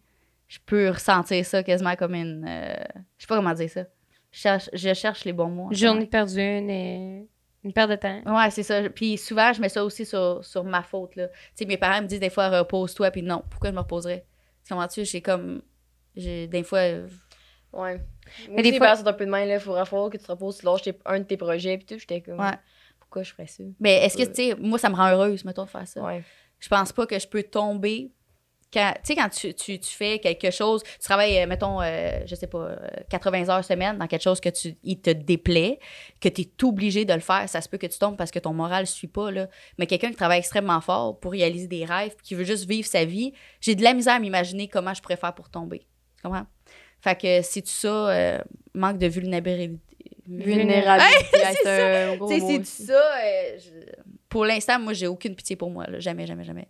[0.49, 2.45] je peux ressentir ça quasiment comme une...
[2.49, 2.75] euh,
[3.17, 3.85] je sais pas comment dire ça.
[4.33, 5.69] Je cherche, je cherche les bons mots.
[5.73, 7.27] Journée perdue, une,
[7.65, 8.21] une perte de temps.
[8.27, 8.91] Ouais, c'est ça.
[8.91, 11.15] Puis souvent, je mets ça aussi sur, sur ma faute.
[11.15, 11.29] Là.
[11.29, 14.27] Tu sais, mes parents me disent des fois, repose-toi, puis non, pourquoi je me reposerais?
[14.67, 15.05] Tu comprends-tu?
[15.05, 15.63] J'ai comme.
[16.17, 16.81] J'ai, des fois.
[16.81, 17.07] euh,
[17.73, 18.01] Ouais.
[18.51, 19.61] Mais des fois- c'est un peu de main, là.
[19.61, 21.99] Faudra falloir que tu te reposes, tu lâches un de tes projets, puis tout.
[21.99, 22.59] J'étais comme, Ouais.
[23.17, 23.65] Pourquoi je ferais ça?
[23.81, 26.03] Mais est-ce que, tu sais, moi, ça me rend heureuse, mettons, de faire ça.
[26.03, 26.23] Ouais.
[26.59, 28.11] Je pense pas que je peux tomber.
[28.73, 32.19] Quand, tu sais, quand tu, tu, tu fais quelque chose, tu travailles, euh, mettons, euh,
[32.27, 32.77] je sais pas, euh,
[33.09, 35.79] 80 heures semaine dans quelque chose que tu, il te déplaît,
[36.21, 38.41] que tu es obligé de le faire, ça se peut que tu tombes parce que
[38.41, 39.49] ton moral ne suit pas, là.
[39.79, 43.05] Mais quelqu'un qui travaille extrêmement fort pour réaliser des rêves, qui veut juste vivre sa
[43.05, 45.87] vie, j'ai de la misère à m'imaginer comment je pourrais faire pour tomber.
[46.17, 46.47] Tu comprends?
[47.01, 48.39] Fait que c'est tout ça, euh,
[48.75, 49.96] manque de vulnérabilité.
[50.29, 52.29] Vulnérabilité, c'est c'est Tu mot
[52.65, 52.93] c'est ça.
[52.93, 53.93] euh, je-
[54.29, 55.87] Pour l'instant, moi, j'ai aucune pitié pour moi.
[55.89, 55.99] là.
[56.01, 56.69] Jamais, jamais, jamais.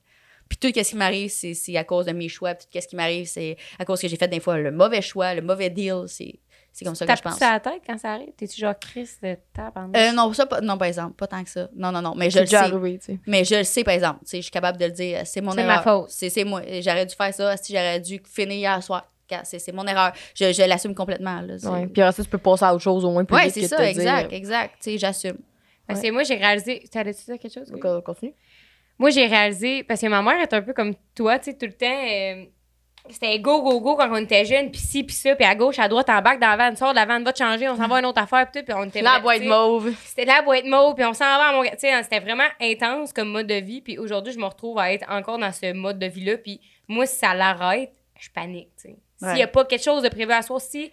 [0.48, 2.54] Puis tout ce qui m'arrive, c'est c'est à cause de mes choix.
[2.54, 5.02] Puis tout ce qui m'arrive, c'est à cause que j'ai fait des fois le mauvais
[5.02, 6.04] choix, le mauvais deal.
[6.06, 6.38] C'est
[6.72, 7.38] c'est comme ça que je pense.
[7.38, 8.32] sur la tête quand ça arrive?
[8.36, 11.42] T'es-tu genre Chris de tape en Euh, non, ça, pas, non, par exemple, pas tant
[11.42, 11.68] que ça.
[11.74, 12.14] Non, non, non.
[12.14, 12.56] Mais je C'est le sais.
[12.56, 13.18] arrivé, tu sais.
[13.26, 14.20] Mais je le sais, par exemple.
[14.28, 15.22] Tu je suis capable de le dire.
[15.24, 15.76] C'est mon C'est erreur.
[15.78, 16.10] ma faute.
[16.10, 16.60] C'est c'est moi.
[16.80, 17.56] J'aurais dû faire ça.
[17.56, 19.10] Si j'aurais dû finir hier soir.
[19.44, 20.12] C'est c'est mon erreur.
[20.34, 21.40] Je, je l'assume complètement.
[21.40, 21.54] Là.
[21.70, 21.86] Ouais.
[21.86, 23.68] Puis après ça, tu peux passer à autre chose au moins plus Ouais, vite c'est
[23.68, 24.74] ça, exact, dire, exact.
[24.82, 25.38] Tu sais, j'assume.
[25.86, 26.82] Parce que moi, j'ai réalisé.
[26.90, 27.72] T'allais-tu dire quelque chose?
[27.72, 28.34] euh, Continue.
[28.98, 31.66] Moi, j'ai réalisé, parce que ma mère est un peu comme toi, tu sais, tout
[31.66, 32.44] le temps, euh,
[33.10, 35.78] c'était go, go, go quand on était jeune, puis ci, puis ça, puis à gauche,
[35.78, 37.76] à droite, en bac, dans la vanne, sort de la vanne, va te changer, on
[37.76, 39.92] s'en va à une autre affaire, puis tout, puis on était La boîte tu mauve.
[40.02, 41.62] C'était la boîte mauve, puis on s'en va à mon...
[41.62, 44.90] Tu sais, c'était vraiment intense comme mode de vie, puis aujourd'hui, je me retrouve à
[44.92, 46.58] être encore dans ce mode de vie-là, puis
[46.88, 48.96] moi, si ça l'arrête, je panique, tu sais.
[49.18, 50.90] S'il n'y a pas quelque chose de prévu à soir, si...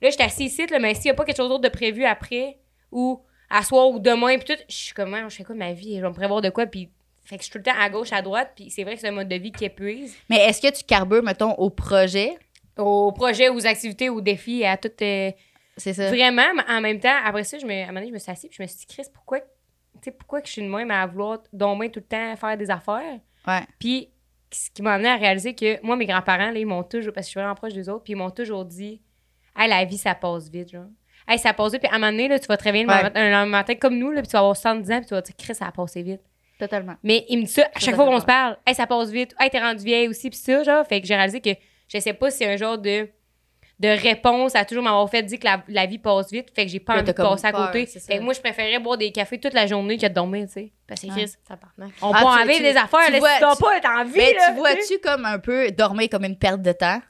[0.00, 2.04] Là, j'étais assis ici, là, mais s'il n'y a pas quelque chose d'autre de prévu
[2.04, 2.58] après,
[2.90, 5.72] ou à soir ou demain, puis tout, je suis comme, je fais quoi de ma
[5.72, 5.96] vie?
[5.96, 6.90] Je vais me prévoir de quoi, puis...
[7.24, 9.00] Fait que je suis tout le temps à gauche, à droite, puis c'est vrai que
[9.00, 10.16] c'est un mode de vie qui épuise.
[10.28, 12.36] Mais est-ce que tu carbures, mettons, au projet?
[12.76, 14.90] Aux projets, aux activités, aux défis, à tout...
[15.00, 15.30] euh,
[15.76, 16.08] C'est ça.
[16.08, 18.18] Vraiment, mais en même temps, après ça, je me, à un moment donné, je me
[18.18, 19.46] suis assise puis je me suis dit, Chris, pourquoi, tu
[20.02, 22.70] sais, pourquoi que je suis de même à vouloir dormir tout le temps, faire des
[22.70, 23.20] affaires?
[23.46, 23.60] Ouais.
[23.78, 24.10] Puis,
[24.52, 27.26] ce qui m'a amené à réaliser que moi, mes grands-parents, là, ils m'ont toujours, parce
[27.26, 29.00] que je suis vraiment proche des autres, puis ils m'ont toujours dit,
[29.56, 30.86] hey, la vie, ça passe vite, genre.
[31.28, 32.90] Hey, ça passe vite, puis à un moment donné, là, tu vas te réveiller le
[32.90, 33.02] Ouais.
[33.02, 35.22] matin, un matin comme nous, là, puis tu vas avoir 70 ans, puis tu vas
[35.22, 36.20] te dire, Chris, ça a passé vite.
[36.58, 36.94] Totalement.
[37.02, 38.56] Mais il me dit ça à chaque fois qu'on se parle.
[38.66, 39.34] Hey, ça passe vite.
[39.40, 40.86] Hey, t'es rendu vieille aussi, pis ça, genre.
[40.86, 41.50] Fait que j'ai réalisé que
[41.88, 43.08] je sais pas si un genre de,
[43.82, 46.48] de réponse à toujours m'avoir fait dire que la, la vie passe vite.
[46.54, 47.86] Fait que j'ai pas envie de passer à côté.
[47.86, 48.00] c'est.
[48.00, 50.52] Fait que moi, je préférais boire des cafés toute la journée que de dormir, tu
[50.52, 50.72] sais.
[50.86, 51.12] Parce que Ouais.
[51.12, 53.62] Chris, Ça part, on Ah, peut enlever des affaires, tu là, vois- si t'as tu-
[53.62, 56.72] pas, t'as envie, Mais là, tu vois-tu comme un peu dormir comme une perte de
[56.72, 57.00] temps?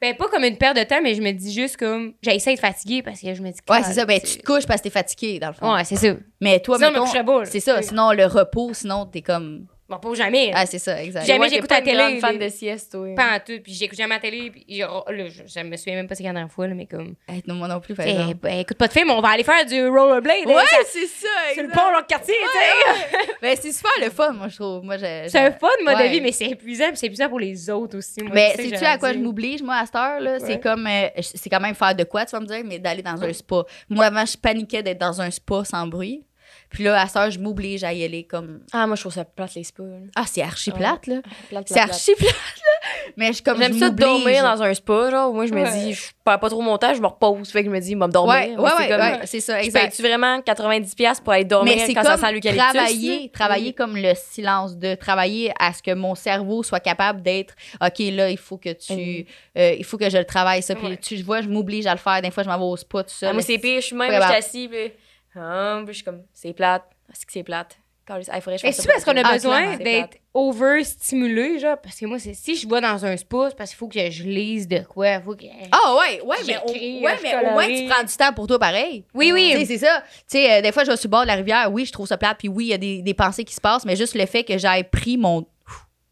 [0.00, 2.14] Ben, pas comme une perte de temps, mais je me dis juste comme.
[2.22, 3.58] J'essaie de fatiguer parce que je me dis.
[3.68, 4.06] Ouais, Ah, c'est ça.
[4.06, 5.74] Ben, c'est- tu te couches parce que t'es fatigué, dans le fond.
[5.74, 6.14] Ouais, c'est ça.
[6.40, 7.44] Mais toi, Sinon, me mettons, là.
[7.46, 7.82] c'est ça.
[7.82, 9.66] Sinon, le repos, sinon, t'es comme.
[9.88, 10.50] Bon, pas jamais.
[10.54, 11.24] Ah, c'est ça, exact.
[11.24, 13.08] Jamais Ouais, j'écoute la télé, grande fan de sieste, toi.
[13.16, 13.58] Pas en tout.
[13.62, 14.50] Puis j'écoute jamais la télé.
[14.50, 17.14] Puis là, je, je me souviens même pas c'est la dernière fois, là, mais comme.
[17.26, 19.44] Hey, non, moi non plus, par Eh, ben, écoute pas de film, on va aller
[19.44, 20.44] faire du rollerblade.
[20.46, 23.28] Ouais, hein, ça- c'est ça, sur le pont, l'autre quartier, tu sais.
[23.40, 24.84] Ben, c'est super le fun, moi, je trouve.
[24.84, 26.08] Moi, j'ai- C'est un fun mode Ouais.
[26.08, 26.88] de vie, mais c'est épuisant.
[26.88, 28.20] puis c'est épuisant pour les autres aussi.
[28.22, 30.32] Moi, Mais c'est que sais-tu à quoi je m'oblige, moi, à cette heure, là?
[30.34, 30.38] Ouais.
[30.40, 33.02] C'est comme, euh, c'est quand même faire de quoi, tu vas me dire, mais d'aller
[33.02, 33.62] dans un spa.
[33.88, 36.24] Moi, avant, je paniquais d'être dans un spa sans bruit.
[36.70, 38.60] Puis là, à heure, je m'oblige à y aller comme.
[38.72, 39.82] Ah, moi, je trouve ça plate, les spas.
[39.84, 39.96] là.
[40.14, 41.16] Ah, c'est archi plate, là.
[41.48, 42.88] Plate, C'est archi plate, là.
[43.16, 44.06] Mais je, comme, J'aime je ça m'oblige.
[44.06, 45.32] dormir dans un spa, genre.
[45.32, 45.72] Moi, je me Ouais.
[45.72, 47.50] dis, je perds pas trop mon temps, je me repose.
[47.50, 48.34] Fait que je me dis, il va me dormir.
[48.34, 49.80] Ouais, ouais, c'est ouais, comme- ouais, c'est ça, exact.
[49.88, 52.68] paye-tu vraiment 90$ pour aller dormir Mais c'est quand comme ça sent l'eucalyptus?
[52.72, 53.28] travailler, là?
[53.32, 57.98] travailler comme le silence, de travailler à ce que mon cerveau soit capable d'être, OK,
[58.12, 59.24] là, il faut que tu, Mm.
[59.58, 60.74] euh, il faut que je le travaille, ça.
[60.74, 60.96] Puis Ouais.
[60.98, 62.20] tu vois, je m'oblige à le faire.
[62.22, 63.30] Des fois, je m'en vais au spa tout seul.
[63.30, 63.80] Ah, moi, c'est pire.
[63.80, 64.36] Je suis même, je suis grave.
[64.36, 64.92] assis, puis,
[65.40, 66.84] ah, puis je suis comme, c'est plate.
[67.10, 67.78] Est-ce que c'est plate?
[68.06, 69.76] Calisse, ah, il faudrait que je Mais fasse c'est ça parce qu'on a Ah, besoin
[69.76, 69.84] clairement.
[69.84, 71.76] d'être overstimulé, genre.
[71.80, 74.10] Parce que moi, c'est si je vais dans un spa, c'est parce qu'il faut que
[74.10, 75.20] je lise de quoi.
[75.20, 75.44] Faut que...
[75.72, 76.70] Ah ouais, ouais, mais, au,
[77.04, 79.04] ouais, mais au moins tu prends du temps pour toi pareil.
[79.14, 79.64] Oui, oui.
[79.66, 80.02] C'est ça.
[80.20, 81.92] Tu sais, euh, des fois, je vais sur le bord de la rivière, oui, je
[81.92, 83.96] trouve ça plate, puis oui, il y a des, des pensées qui se passent, mais
[83.96, 85.38] juste le fait que j'aie pris mon...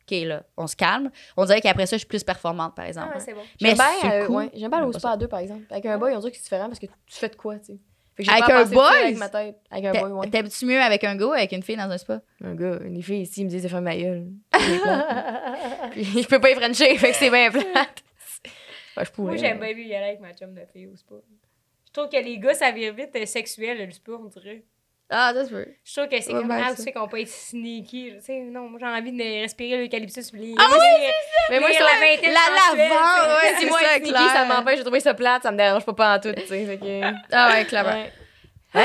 [0.09, 1.11] OK, là, on se calme.
[1.37, 3.09] On dirait qu'après ça, je suis plus performante, par exemple.
[3.15, 3.41] Ah, c'est bon.
[3.61, 4.37] mais J'aime bien, c'est euh, cool.
[4.37, 5.63] ouais, j'aime bien aller au spa à deux, par exemple.
[5.71, 7.65] Avec un boy, on dirait que c'est différent parce que tu fais de quoi, tu
[7.73, 7.79] sais.
[8.17, 8.97] Fait que j'ai Avec un boy?
[9.03, 9.57] Avec ma tête.
[9.71, 10.31] Avec un boy, ouais.
[10.31, 12.23] T'aimes-tu mieux avec un gars ou avec une fille dans un spa?
[12.43, 14.27] Un gars, les filles ici, ils me disent de faire ma gueule.
[15.93, 18.03] Puis je peux pas y frencher, fait que c'est bien plate.
[18.97, 19.33] Ouais, je pourrais.
[19.33, 21.17] Moi, j'aime bien mieux y aller avec ma chum de fille au spa.
[21.87, 24.65] Je trouve que les gars, ça vire vite euh, sexuel, le spa, on dirait.
[25.09, 25.67] Ah, ça se peut.
[25.85, 26.75] Je trouve que c'est Ouais, comme, ah, ça.
[26.77, 28.13] tu sais qu'on peut être sneaky.
[28.17, 30.31] Tu sais, non, moi, j'ai envie de respirer l'eucalyptus.
[30.33, 30.49] Ah oui,
[31.51, 34.31] Mais moi, ça, la la lavande, ouais, c'est moi, sneaky, clair.
[34.33, 36.65] ça m'empêche de trouver ça plate, ça me dérange pas pas en tout, tu sais.
[36.67, 37.01] Fait que...
[37.33, 38.05] Ah ouais, clairement.
[38.75, 38.83] Ouais.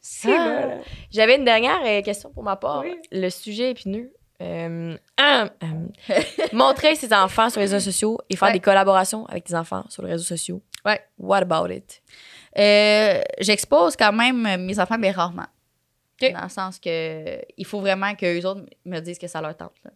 [0.00, 0.62] C'est Ah.
[0.66, 0.82] bon.
[1.12, 2.80] J'avais une dernière euh, question pour ma part.
[2.84, 2.94] Oui.
[3.12, 4.12] Le sujet épineux.
[4.42, 5.48] Euh, ah,
[6.10, 6.20] euh,
[6.52, 8.54] montrer ses enfants sur les réseaux sociaux et faire Ouais.
[8.54, 10.60] des collaborations avec tes enfants sur les réseaux sociaux.
[10.84, 11.00] Ouais.
[11.18, 12.02] What about it?
[12.58, 15.46] Euh, J'expose quand même mes enfants, mais rarement.
[16.22, 16.32] Ok.
[16.32, 19.56] Dans le sens que il faut vraiment que les autres me disent que ça leur
[19.56, 19.74] tente.
[19.84, 19.90] là.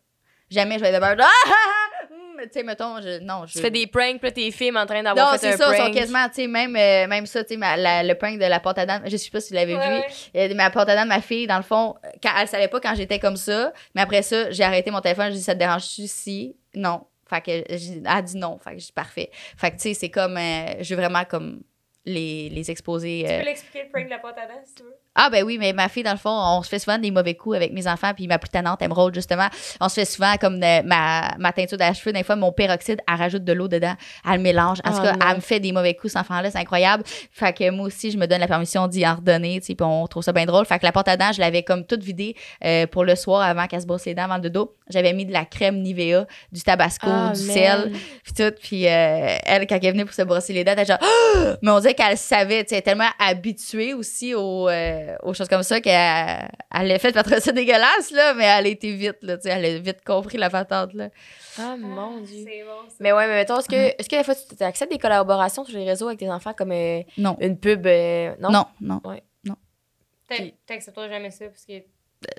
[0.51, 1.17] Jamais je vais être de beurre.
[1.21, 3.53] Ah, ah, ah, hum, tu sais, mettons, je, non, je.
[3.53, 5.71] Tu fais des pranks, puis tes films en train d'avoir Non, fait un c'est ça,
[5.73, 5.95] ils sont prank.
[5.95, 8.87] quasiment, tu sais, même, euh, même ça, tu sais, le prank de la porte à
[8.87, 10.15] dents, je sais pas si vous l'avez Ouais, vu.
[10.37, 12.81] Euh, ma porte à dents de ma fille, dans le fond, quand, elle savait pas
[12.81, 15.59] quand j'étais comme ça, mais après ça, j'ai arrêté mon téléphone, j'ai dit, ça te
[15.59, 16.57] dérange-tu si?
[16.75, 17.03] Non.
[17.29, 18.59] Fait que, elle a dit non.
[18.59, 19.31] Fait que j'ai parfait.
[19.59, 21.61] Fait que, tu sais, c'est comme, euh, je veux vraiment, comme,
[22.09, 23.25] les, les exposer.
[23.25, 24.97] Tu euh, peux l'expliquer le prank de la pâte à dents, si tu veux?
[25.21, 27.35] Ah ben oui, mais ma fille, dans le fond, on se fait souvent des mauvais
[27.35, 29.49] coups avec mes enfants, puis ma plus tannante, Emerald, justement.
[29.81, 33.01] On se fait souvent comme de- ma, ma teinture à cheveux, des fois, mon peroxyde,
[33.09, 33.95] elle rajoute de l'eau dedans,
[34.25, 34.79] elle le mélange.
[34.85, 37.03] En tout Ah, cas, elle me fait des mauvais coups, cet enfant-là, c'est incroyable.
[37.33, 39.85] Fait que moi aussi, je me donne la permission d'y en redonner, tu sais, puis
[39.85, 40.65] on trouve ça bien drôle.
[40.67, 43.43] Fait que la porte à dents, je l'avais comme toute vidée euh, pour le soir
[43.43, 44.77] avant qu'elle se brosse les dents avant le dodo.
[44.89, 47.55] J'avais mis de la crème Nivea, du tabasco, Ah, du man.
[47.57, 47.93] sel,
[48.23, 48.55] puis tout.
[48.63, 51.71] Puis euh, elle, quand elle venait pour se brosser les dents, elle était genre, mais
[51.73, 56.49] on dirait qu'elle savait, tu sais, tellement habituée aussi euh, aux choses comme ça qu'elle
[56.75, 59.79] elle l'a fait faire ça dégueulasse, là, mais elle a été vite, là, elle a
[59.79, 61.09] vite compris la patente, là.
[61.59, 62.45] Ah, mon Ah, Dieu.
[62.47, 62.97] C'est bon, ça.
[63.01, 65.77] Mais ouais, mais mettons, est-ce que, est-ce que des fois, tu acceptes des collaborations sur
[65.79, 67.37] les réseaux avec tes enfants comme euh, Non.
[67.41, 67.87] une pub?
[67.87, 68.51] euh, non?
[68.51, 69.01] Non, non,
[70.29, 70.37] T'a-
[70.67, 71.73] T'accepteras jamais ça, parce que.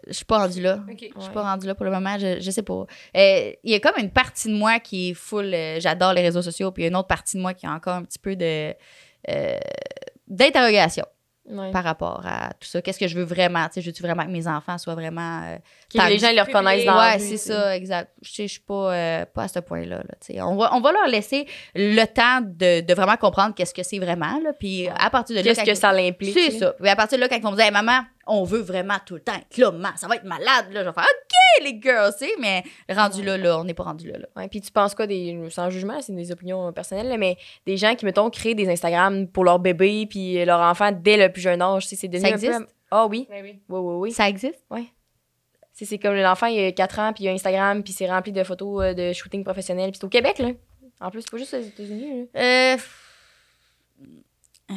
[0.08, 0.80] je suis pas rendue là.
[0.88, 0.98] Ok.
[1.00, 1.34] Je suis Ouais.
[1.34, 2.86] pas rendue là pour le moment, je, je sais pas.
[3.18, 6.22] Euh, Il y a comme une partie de moi qui est full, euh, j'adore les
[6.22, 8.04] réseaux sociaux, puis il y a une autre partie de moi qui a encore un
[8.04, 8.76] petit peu de
[9.30, 9.58] euh,
[10.28, 11.06] d'interrogation
[11.50, 11.72] Ouais.
[11.72, 12.82] par rapport à tout ça?
[12.82, 13.66] Qu'est-ce que je veux vraiment?
[13.68, 15.42] Tu sais, je veux vraiment que mes enfants soient vraiment...
[15.46, 15.58] euh,
[15.94, 18.12] Que les gens ils le reconnaissent dans ouais, c'est ça, exact.
[18.22, 19.98] Je sais, je suis pas, euh, pas à ce point-là.
[19.98, 20.42] Là, tu sais.
[20.42, 24.00] on, va, on va leur laisser le temps de, de vraiment comprendre qu'est-ce que c'est
[24.00, 24.40] vraiment.
[24.44, 25.54] Là, puis à partir de là...
[25.56, 26.38] Qu'est-ce que ça l'implique?
[26.38, 26.74] C'est ça.
[26.80, 28.98] Puis à partir de là, quand ils vont me dire, Hey, maman, on veut vraiment
[29.06, 30.72] tout le temps être là, ça va être malade.
[30.72, 33.74] Là, je vais faire, OK, les girls, tu sais, mais rendu là, là, on n'est
[33.74, 34.20] pas rendu là.
[34.20, 34.28] là.
[34.36, 37.96] Ouais, puis tu penses quoi des sans jugement, c'est des opinions personnelles, mais des gens
[37.96, 41.62] qui mettons créent des Instagram pour leur bébé puis leur enfant dès le plus jeune
[41.62, 42.76] âge, tu sais, c'est devenu Ça un peu- existe?
[42.92, 43.28] Ah oui.
[43.30, 43.40] Oui.
[43.44, 44.12] Oui oui oui.
[44.12, 44.64] Ça existe?
[45.74, 48.32] C'est c'est comme l'enfant il a 4 ans puis il a Instagram puis c'est rempli
[48.34, 50.50] de photos euh, de shooting professionnel, puis c'est au Québec là.
[51.02, 52.28] En plus, c'est pas juste aux États-Unis.
[52.34, 52.42] là.
[52.42, 52.78] Euh,
[54.72, 54.74] euh,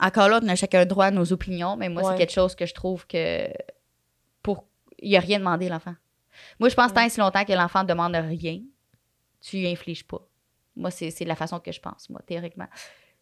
[0.00, 2.12] encore là, on a chacun droit à nos opinions, mais moi, Ouais.
[2.12, 3.48] c'est quelque chose que je trouve que
[4.42, 4.64] pour
[4.98, 5.94] il a rien demandé, l'enfant.
[6.58, 8.60] Moi, je pense tant et si longtemps que l'enfant ne demande rien,
[9.40, 10.20] tu lui infliges pas.
[10.74, 12.66] Moi, c'est c'est la façon que je pense, moi, théoriquement.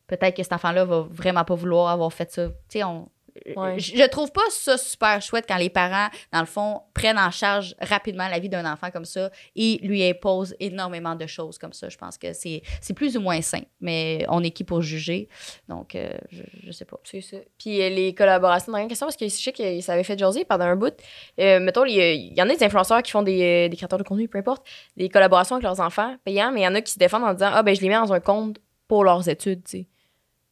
[0.07, 2.49] Peut-être que cet enfant-là va vraiment pas vouloir avoir fait ça.
[2.49, 3.09] Tu sais, on.
[3.57, 3.79] Ouais.
[3.79, 7.75] Je, trouve pas ça super chouette quand les parents, dans le fond, prennent en charge
[7.81, 11.89] rapidement la vie d'un enfant comme ça et lui imposent énormément de choses comme ça.
[11.89, 15.29] Je pense que c'est c'est plus ou moins sain, mais on est qui pour juger?
[15.69, 16.99] Donc, euh, je, je sais pas.
[17.05, 17.37] C'est ça.
[17.59, 20.45] Puis euh, les collaborations, dernière question, parce que je sais que ça avait fait jaser
[20.45, 20.95] pendant un bout.
[21.41, 24.29] Euh, mettons, il y, en a des influenceurs qui font des, des créateurs de contenu,
[24.29, 24.65] peu importe,
[24.97, 27.35] des collaborations avec leurs enfants payants, mais il y en a qui se défendent en
[27.35, 29.87] disant Ah, ben, je les mets dans un compte pour leurs études, tu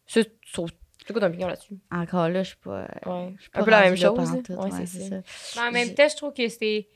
[0.06, 0.24] sais.
[0.24, 0.62] Ça,
[1.06, 1.74] c'est quoi ton opinion là-dessus?
[1.90, 2.86] Encore là, je suis pas.
[3.06, 3.32] Ouais.
[3.36, 4.16] je suis pas Un peu la même chose.
[4.16, 5.16] pantoute, Ouais, ouais, c'est ça.
[5.24, 5.60] ça.
[5.62, 6.86] Mais en même temps, je trouve que c'est.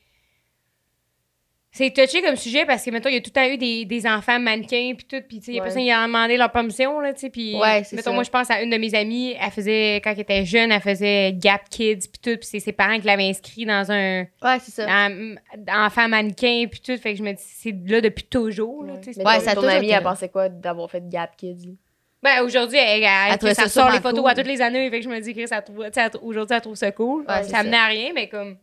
[1.73, 3.85] C'est touché comme sujet parce que, mettons, il y a tout le temps eu des,
[3.85, 6.39] des enfants mannequins, puis tout, puis, tu sais, il y a personne qui a demandé
[6.39, 7.55] leur permission, là, tu sais, puis.
[7.55, 8.15] Ouais, c'est Mettons, ça.
[8.15, 10.81] moi, je pense à une de mes amies, elle faisait, quand elle était jeune, elle
[10.81, 14.21] faisait Gap Kids, puis tout, puis c'est ses parents qui l'avaient inscrit dans un.
[14.43, 14.87] Ouais, c'est ça.
[14.87, 15.37] dans-
[15.85, 19.13] enfant mannequin, puis tout, fait que je me dis, c'est là depuis toujours, là, tu
[19.13, 19.23] sais.
[19.27, 21.77] Ouais, ça a ton amie, elle pensait quoi d'avoir fait Gap Kids?
[22.23, 24.31] Ben, aujourd'hui, elle, elle, Elle ça sort les photos cool.
[24.31, 25.47] à toutes les années, fait que je me dis, Chris,
[26.23, 27.25] aujourd'hui, elle trouve ça cool.
[27.29, 28.57] Ouais, ça amenait à rien, mais comme.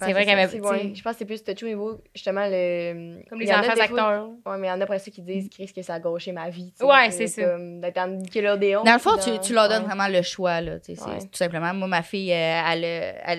[0.00, 0.60] C'est vrai qu'elle avait.
[0.60, 3.24] Ouais, Je pense que c'est plus touché au niveau, justement, le.
[3.28, 4.28] Comme les enfants acteurs.
[4.46, 6.30] Ouais, mais il y en a après ça qui disent, Chris, que ça a gâché
[6.30, 6.72] ma vie.
[6.80, 7.58] Ouais, c'est ça.
[7.58, 8.84] D'être en Nickelodeon.
[8.84, 9.88] Dans le fond, tu, tu leur donnes ouais.
[9.88, 10.76] vraiment le choix, là.
[10.82, 11.74] C'est tout simplement.
[11.74, 12.84] Moi, ma fille, euh, elle,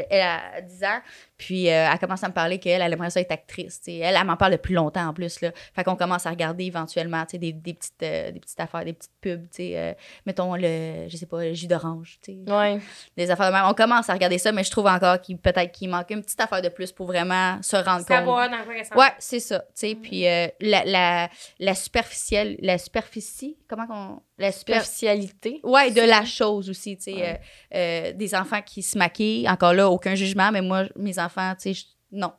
[0.09, 0.99] elle a 10 ans,
[1.39, 3.79] puis euh, elle commence à me parler qu'elle, elle aimerait ça être actrice.
[3.87, 5.39] Elle, elle m'en parle depuis longtemps en plus.
[5.39, 5.51] Là.
[5.73, 9.13] Fait qu'on commence à regarder éventuellement des, des, petites, euh, des petites affaires, des petites
[9.21, 9.47] pubs.
[9.61, 9.93] euh,
[10.25, 12.19] mettons, le, je sais pas, le jus d'orange.
[12.27, 12.79] Ouais.
[13.15, 13.63] Des affaires de même.
[13.67, 16.41] On commence à regarder ça, mais je trouve encore qu'il peut-être qu'il manque une petite
[16.41, 18.07] affaire de plus pour vraiment se rendre compte.
[18.07, 19.59] Savoir dans quoi Ouais, c'est ça.
[19.59, 24.21] Tu sais, puis la, la, la superficielle, la superficie, comment qu'on.
[24.39, 25.59] La super, Superficialité.
[25.63, 27.13] Ouais, de la chose aussi, tu sais.
[27.13, 27.41] Ouais.
[27.75, 27.77] euh,
[28.09, 31.73] euh, des enfants qui se maquillent, encore là, aucun jugement, mais moi, mes enfants, tu
[31.75, 31.81] sais,
[32.11, 32.29] non.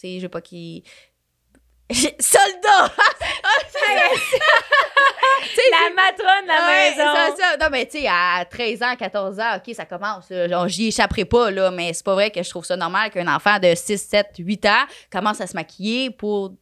[0.00, 0.82] Tu sais, je veux pas qu'ils.
[2.20, 2.92] Soldat!
[5.70, 7.36] La matrone de la Ouais, maison.
[7.36, 7.56] ça.
[7.60, 10.32] Non, mais tu sais, à 13 ans, 14 ans, OK, ça commence.
[10.68, 13.58] J'y échapperai pas, là, mais c'est pas vrai que je trouve ça normal qu'un enfant
[13.58, 16.52] de 6, 7, 8 ans commence à se maquiller pour.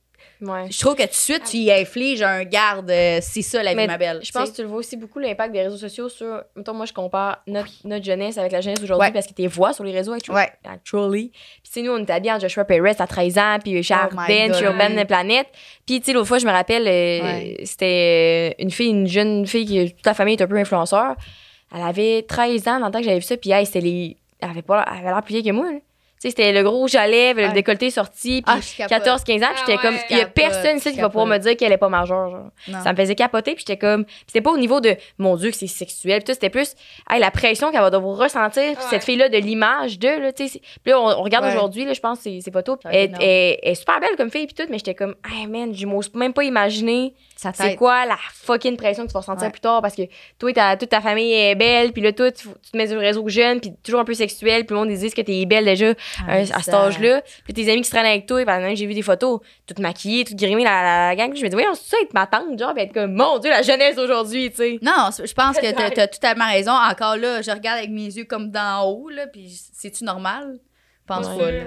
[0.40, 0.66] Ouais.
[0.70, 2.90] Je trouve que tout de suite, tu y infliges un garde.
[2.90, 4.20] euh, c'est ça, la vie, Mais ma belle.
[4.22, 6.42] Je pense que tu le vois aussi beaucoup l'impact des réseaux sociaux sur.
[6.54, 9.12] Mettons, moi, je compare notre, notre jeunesse avec la jeunesse d'aujourd'hui Ouais.
[9.12, 10.36] parce que tu les vois sur les réseaux actually.
[10.36, 10.50] Ouais.
[10.64, 11.28] actually.
[11.28, 13.94] Puis, tu sais, nous, on était habillés en Joshua Perez à 13 ans, puis chez
[13.94, 15.04] Oh God, chez Urban oui.
[15.06, 15.46] Planet.
[15.86, 19.64] Puis, tu sais, l'autre fois, je me rappelle, euh, c'était une fille, une jeune fille
[19.66, 21.14] qui, toute la famille est un peu influenceur.
[21.74, 24.16] Elle avait 13 ans dans le temps que j'avais vu ça, puis, hey, c'était les.
[24.40, 24.62] Elle avait
[24.98, 25.78] elle l'air plus vieille que moi, là.
[26.18, 27.52] Tu sais, c'était le gros rouge à lèvres, le Ouais.
[27.52, 28.88] décolleté sorti, puis Ah, capote.
[29.04, 30.00] 14, 15 ans, puis Ah j'étais comme, ouais.
[30.08, 32.82] il y a personne ici qui va pouvoir me dire qu'elle est pas majeure, genre.
[32.82, 34.04] Ça me faisait capoter, puis j'étais comme.
[34.06, 36.74] puis c'était pas au niveau de mon Dieu que c'est sexuel, puis tout, c'était plus
[37.10, 38.90] hey, la pression qu'elle va devoir ressentir, puis Ouais.
[38.90, 40.52] cette fille-là, de l'image de, là, tu sais.
[40.54, 41.52] c'est- Puis là, on, on regarde Ouais.
[41.52, 43.22] aujourd'hui, là, je pense, ces, ces photos, puis Ça va être elle, énorme.
[43.22, 45.84] elle- elle est super belle comme fille, puis tout, mais j'étais comme, hey man, je
[45.86, 49.50] m'ose même pas imaginer c'est quoi la fucking pression que tu vas ressentir Ouais.
[49.52, 50.02] plus tard, parce que
[50.38, 52.96] toi, ta- toute ta famille est belle, puis là, toi, tu, tu te mets sur
[52.96, 55.66] le réseau jeune, puis toujours un peu sexuel, puis le monde disent que t'es belle
[55.66, 55.92] déjà
[56.26, 57.22] Ah, à, à cet âge-là.
[57.44, 59.78] Puis tes amis qui se traînent avec toi, pendant que j'ai vu des photos, toutes
[59.80, 61.34] maquillées, toutes grimées, la, la, la gang.
[61.36, 63.50] Je me dis, voyons, c'est ça être ma tante, genre, puis être comme, mon Dieu,
[63.50, 64.78] la jeunesse d'aujourd'hui, tu sais.
[64.82, 66.72] Non, je pense que t'as as totalement raison.
[66.72, 70.58] Encore là, je regarde avec mes yeux comme d'en haut, là, puis c'est-tu normal?
[71.08, 71.38] Je pense Ouais.
[71.38, 71.64] pas, là.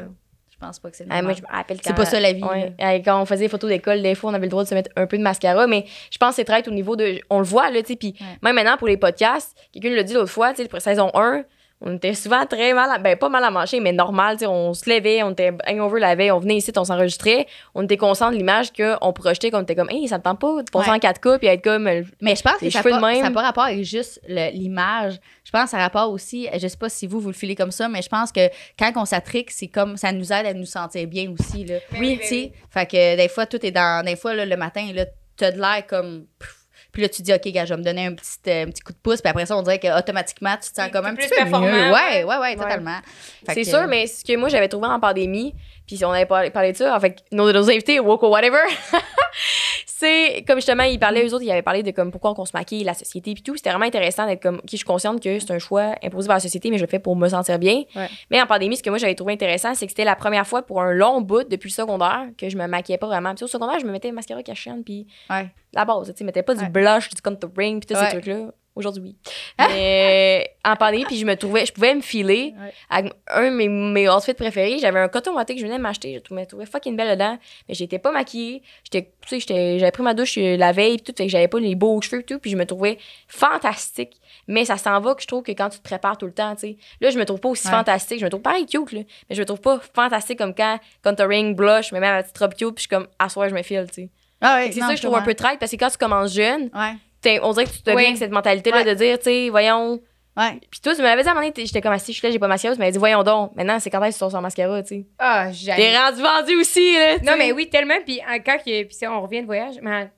[0.61, 1.23] Je pense pas que c'est Ah, normal.
[1.23, 2.43] moi, je me rappelle c'est pas ça la vie.
[2.43, 3.01] Ouais.
[3.05, 4.91] Quand on faisait des photos d'école, des fois, on avait le droit de se mettre
[4.97, 7.19] un peu de mascara, mais je pense que c'est très au niveau de.
[7.29, 7.95] On le voit, là, tu sais.
[7.95, 8.25] Puis Ouais.
[8.41, 11.43] même maintenant, pour les podcasts, quelqu'un l'a dit l'autre fois, tu sais, pour saison 1,
[11.81, 14.37] on était souvent très mal, à- ben pas mal à manger, mais normal.
[14.41, 17.95] On se levait, on était hangover la veille, on venait ici, on s'enregistrait, on était
[17.95, 20.89] conscient de l'image qu'on projetait, qu'on était comme, hey, ça me tente pas de passer
[20.89, 20.95] Ouais.
[20.97, 21.87] en 4K puis être comme.
[21.87, 25.19] euh, Mais je pense que ça n'a pas, rapport avec juste l'image.
[25.45, 27.55] Je pense que ça a rapport aussi, je sais pas si vous, vous le filez
[27.55, 30.53] comme ça, mais je pense que quand on s'attrique, c'est comme ça nous aide à
[30.53, 31.65] nous sentir bien aussi.
[31.65, 31.75] Là.
[31.97, 32.51] Oui, tu sais?
[32.69, 34.05] Fait que des fois, tout est dans.
[34.05, 35.05] Des fois, là, le matin, là,
[35.37, 36.25] t'as de l'air comme.
[36.39, 36.55] pff,
[36.91, 38.81] Puis là, tu dis, OK, gars, je vais me donner un petit, euh, un petit
[38.81, 39.21] coup de pouce.
[39.21, 41.67] Puis après ça, on dirait qu'automatiquement, tu te sens comme un plus petit peu performant,
[41.67, 41.91] mieux.
[41.91, 42.23] ouais.
[42.23, 42.97] Ouais, ouais, ouais, totalement.
[43.45, 45.53] Fait C'est que- sûr, mais ce que moi j'avais trouvé en pandémie,
[45.85, 48.57] puis on avait parlé, parlé de ça avec nos, nos invités, woke or whatever,
[49.85, 52.51] c'est comme justement, ils parlaient, eux autres, ils avaient parlé de comme pourquoi on se
[52.53, 53.55] maquille, la société, puis tout.
[53.55, 56.37] C'était vraiment intéressant d'être comme, ok, je suis consciente que c'est un choix imposé par
[56.37, 57.83] la société, mais je le fais pour me sentir bien.
[57.95, 58.07] Ouais.
[58.29, 60.61] Mais en pandémie, ce que moi j'avais trouvé intéressant, c'est que c'était la première fois
[60.61, 63.33] pour un long bout depuis le secondaire que je me maquillais pas vraiment.
[63.35, 65.49] Puis au secondaire, je me mettais un mascara cachant, puis Ouais.
[65.73, 66.69] La base, tu mettais pas du Ouais.
[66.69, 68.05] blush, du contouring, puis tous Ouais.
[68.09, 68.51] ces trucs-là.
[68.75, 69.15] Aujourd'hui, oui.
[69.57, 69.67] Ah!
[69.69, 72.71] Mais en pandémie, puis je me trouvais, je pouvais me filer Ouais.
[72.89, 74.77] avec un de mes, mes outfits préférés.
[74.79, 76.21] J'avais un coton watté que je venais de m'acheter.
[76.29, 77.37] Je me trouvais fucking belle dedans.
[77.67, 78.61] Mais j'étais pas maquillée.
[78.85, 81.49] J'étais, tu sais, j'avais pris ma douche euh, la veille, puis tout, fait que j'avais
[81.49, 82.39] pas les beaux cheveux, et tout.
[82.39, 82.97] Puis je me trouvais
[83.27, 84.19] fantastique.
[84.47, 86.53] Mais ça s'en va que je trouve que quand tu te prépares tout le temps,
[86.55, 86.77] tu sais.
[87.01, 87.73] Là, je me trouve pas aussi Ouais.
[87.73, 88.19] fantastique.
[88.19, 89.01] Je me trouve pareil cute, là.
[89.29, 92.37] Mais je me trouve pas fantastique comme quand contouring, blush, je me mets ma petite
[92.37, 94.09] robe cute, puis je suis comme, à soir, je me file, tu sais.
[94.41, 96.69] Ah C'est ça que je trouve un peu traite parce que quand tu commences jeune,
[96.73, 96.93] Ouais.
[97.21, 97.97] t'es- on dirait que tu te Oui.
[97.97, 98.85] viens avec cette mentalité-là Ouais.
[98.85, 99.99] de dire, tu sais, voyons.
[100.37, 100.59] Ouais.
[100.71, 102.19] Puis toi, tu me l'avais dit à un moment donné, t'es- j'étais comme assis, je
[102.19, 103.53] suis là, j'ai pas mascara, tu m'avais dit, voyons donc.
[103.55, 105.05] Maintenant, c'est quand est-ce que tu sors sans mascara, tu sais?
[105.17, 105.97] Ah, T'es j'ai.
[105.97, 107.17] rendu vendu aussi, là.
[107.23, 107.99] Non, mais oui, tellement.
[108.05, 110.09] Puis euh, quand puis on revient de voyage, mais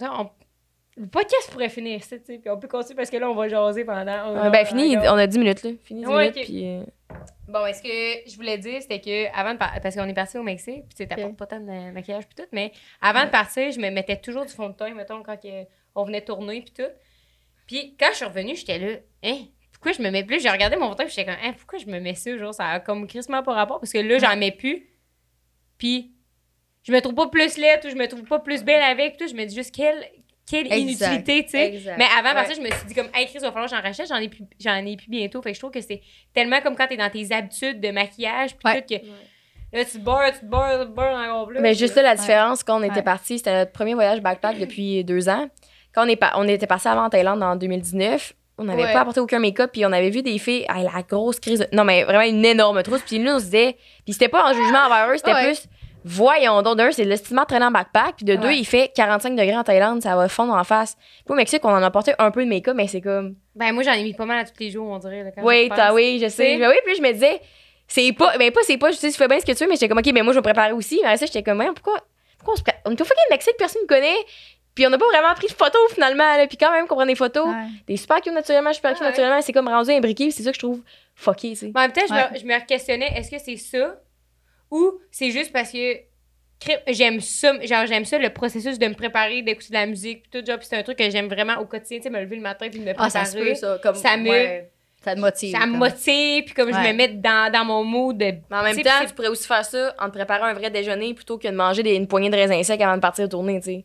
[0.00, 0.28] on-
[0.96, 2.38] le podcast pourrait finir ça, tu sais.
[2.38, 4.02] Puis on peut continuer parce que là, on va jaser pendant.
[4.32, 5.70] Ouais, heure ben, fini, on a 10 minutes, là.
[5.84, 6.66] Fini 10 Ouais, minutes, puis.
[6.66, 6.82] euh,
[7.48, 10.38] Bon, est-ce que je voulais dire, c'était que avant de par- parce qu'on est parti
[10.38, 11.36] au Mexique, puis tu t'apportes Ok.
[11.36, 14.52] pas tant de maquillage puis tout, mais avant de partir, je me mettais toujours du
[14.52, 15.36] fond de teint, mettons, quand
[15.94, 16.90] on venait tourner puis tout.
[17.66, 19.38] Puis quand je suis revenue, j'étais là, hein,
[19.72, 20.40] pourquoi je me mets plus?
[20.40, 22.54] J'ai regardé mon fond de teint, j'étais comme, hein, pourquoi je me mets ça, genre,
[22.54, 24.88] ça a comme crissement pas rapport, parce que là, j'en mets plus.
[25.78, 26.12] Puis
[26.84, 29.26] je me trouve pas plus laide ou je me trouve pas plus belle avec, tout,
[29.28, 30.08] je me dis juste quelle,
[30.50, 31.12] quelle Exact.
[31.14, 31.94] inutilité, tu sais.
[31.98, 32.34] Mais avant, Ouais.
[32.34, 34.08] parce que je me suis dit comme, hey Chris, il va falloir que j'en rachète,
[34.08, 35.40] j'en ai plus, j'en ai plus bientôt.
[35.42, 36.00] Fait que je trouve que c'est
[36.34, 38.82] tellement comme quand t'es dans tes habitudes de maquillage, puis Ouais.
[38.82, 41.60] tout, que là, tu beurres, tu beurres, tu beurres encore plus.
[41.60, 43.02] Mais juste là, la différence, quand on était Ouais.
[43.02, 45.48] parti, c'était notre premier voyage backpack depuis deux ans.
[45.94, 48.92] Quand on, est pa- on était passé avant en Thaïlande en 2019, on n'avait Ouais.
[48.92, 51.60] pas apporté aucun make-up, puis on avait vu des filles, ah, la grosse crise.
[51.60, 53.00] de- Non, mais vraiment une énorme trousse.
[53.02, 55.44] Puis nous, on se disait, puis c'était pas en jugement envers eux, c'était Ouais.
[55.52, 55.66] plus,
[56.04, 59.56] voyons donc, d'un, c'est l'estimant traînant en backpack, puis de deux, il fait 45 degrés
[59.56, 60.96] en Thaïlande, ça va fondre en face.
[61.24, 63.72] Puis au Mexique, on en a apporté un peu de make-up, mais c'est comme, Ben,
[63.72, 65.22] moi, j'en ai mis pas mal à tous les jours, on dirait.
[65.24, 66.58] là, quand oui, je oui, je sais.
[66.58, 67.40] Ben oui, puis je me disais,
[67.86, 69.68] c'est pas, ben pas, c'est pas, je sais, tu fais bien ce que tu veux,
[69.68, 71.00] mais j'étais comme, ok, ben moi, je vais préparer aussi.
[71.04, 71.98] Mais ça, j'étais comme, Voyons, pourquoi,
[72.38, 74.16] pourquoi on se On est au fucking Mexique, personne ne connaît.
[74.74, 76.46] Puis on n'a pas vraiment pris de photos finalement, là.
[76.46, 77.66] Puis quand même qu'on prend des photos, Ouais.
[77.86, 79.08] t'es super cute naturellement, super cute Ouais.
[79.08, 80.80] naturellement, c'est comme rendu imbriqué, c'est ça que je trouve
[81.14, 81.72] fucké, tu sais.
[81.74, 83.96] Mais temps, je, me, je me questionnais, est-ce que c'est ça
[84.72, 85.96] ou c'est juste parce que
[86.88, 90.40] j'aime ça, genre j'aime ça le processus de me préparer, d'écouter de la musique, puis
[90.40, 92.36] tout, genre, puis c'est un truc que j'aime vraiment au quotidien, tu sais, me lever
[92.36, 93.10] le matin puis de me Ah, préparer.
[93.10, 93.78] ça se peut, ça.
[93.82, 94.70] Comme, Ça me- ouais,
[95.04, 95.50] ça te motive.
[95.58, 98.16] Ça me motive, puis comme je me mets dans, dans mon mood.
[98.16, 100.70] De, Mais en même temps, tu pourrais aussi faire ça en te préparant un vrai
[100.70, 103.58] déjeuner plutôt que de manger des, une poignée de raisins secs avant de partir tourner,
[103.60, 103.84] tu sais.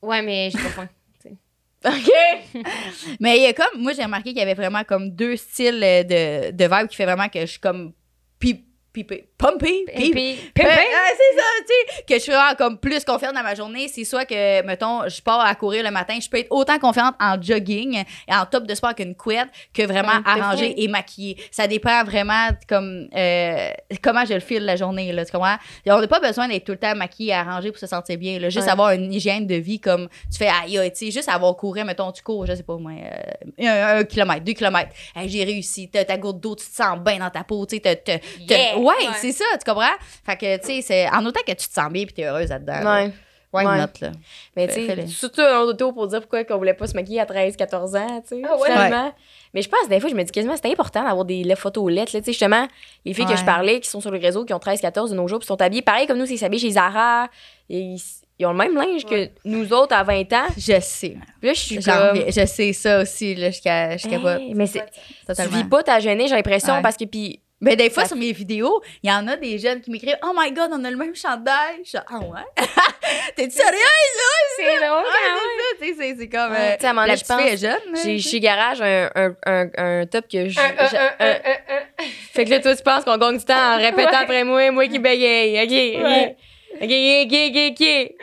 [0.00, 0.88] Ouais, mais j'ai pas faim.
[1.86, 2.10] OK!
[3.20, 5.82] Mais il y a comme, moi, j'ai remarqué qu'il y avait vraiment comme deux styles
[5.84, 7.92] euh, de, de vibe qui fait vraiment que je suis comme
[10.12, 13.42] puis, Ouais, ouais, c'est ça, tu sais, que je suis vraiment comme plus confiante dans
[13.42, 13.88] ma journée.
[13.88, 17.14] C'est soit que, mettons, je pars à courir le matin, je peux être autant confiante
[17.20, 21.36] en jogging et en top de sport qu'une couette que vraiment arrangée et maquillée.
[21.50, 23.70] Ça dépend vraiment comme euh,
[24.02, 25.56] comment je le file la journée, là, tu comprends?
[25.86, 28.38] On n'a pas besoin d'être tout le temps maquillée et arrangée pour se sentir bien,
[28.38, 28.48] là.
[28.48, 28.72] Juste Ouais.
[28.72, 32.12] avoir une hygiène de vie comme tu fais aïe, tu sais, juste avoir couru, mettons,
[32.12, 34.90] tu cours, je sais pas moi, euh, un, un kilomètre, deux kilomètres.
[35.14, 37.76] Hey, j'ai réussi, t'as ta goutte d'eau, tu te sens bien dans ta peau, tu
[37.76, 37.80] sais,
[38.86, 39.14] ouais, Ouais.
[39.20, 39.86] c'est ça, tu comprends?
[40.24, 42.24] Fait que, tu sais, c'est en autant que tu te sens bien et tu es
[42.26, 42.80] heureuse là-dedans.
[42.80, 43.04] là.
[43.04, 43.12] Ouais.
[43.52, 43.78] Why Ouais.
[43.78, 44.10] not, là?
[44.56, 47.26] Mais tu sais, surtout un tour pour dire pourquoi qu'on voulait pas se maquiller à
[47.26, 48.68] 13, 14 ans, tu sais, Ah ouais?
[48.68, 49.12] finalement.
[49.54, 51.88] Mais je pense, des fois, je me dis quasiment, c'est important d'avoir des les photos
[51.92, 52.66] lettres, là, tu sais, justement,
[53.04, 55.14] les filles que je parlais, qui sont sur le réseau, qui ont 13, 14 de
[55.16, 57.28] nos jours, puis sont habillées pareil comme nous, c'est s'habillent chez Zara,
[57.70, 58.02] et ils,
[58.40, 60.46] ils ont le même linge que nous autres à 20 ans.
[60.58, 61.16] Je sais.
[61.38, 62.24] Puis là, je suis comme...
[62.28, 64.40] Je sais ça aussi, là, jusqu'à jusqu'à pas.
[64.40, 64.84] Hey, mais c'est,
[65.28, 68.16] tu vis pas ta jeunesse, j'ai l'impression, parce que puis Mais des fois, Ça- sur
[68.16, 70.90] mes vidéos, il y en a des jeunes qui m'écrivent Oh my god, on a
[70.90, 71.76] le même chandail.
[71.84, 72.42] Je suis Ah ouais?
[73.36, 73.80] T'es sérieuse?
[74.56, 76.52] C'est drôle, Ouais, c'est c'est- comme.
[76.52, 77.92] Ouais, euh, tu sais, à la petite fille est jeune.
[77.92, 80.60] là, j'ai chez Garage un, un, un, un top que je...
[82.32, 84.86] Fait que là, toi, tu penses qu'on gagne du temps en répétant après moi, moi
[84.86, 85.60] qui bégaye.
[85.64, 86.36] OK.
[86.74, 86.92] OK.
[87.24, 88.14] OK, OK, OK.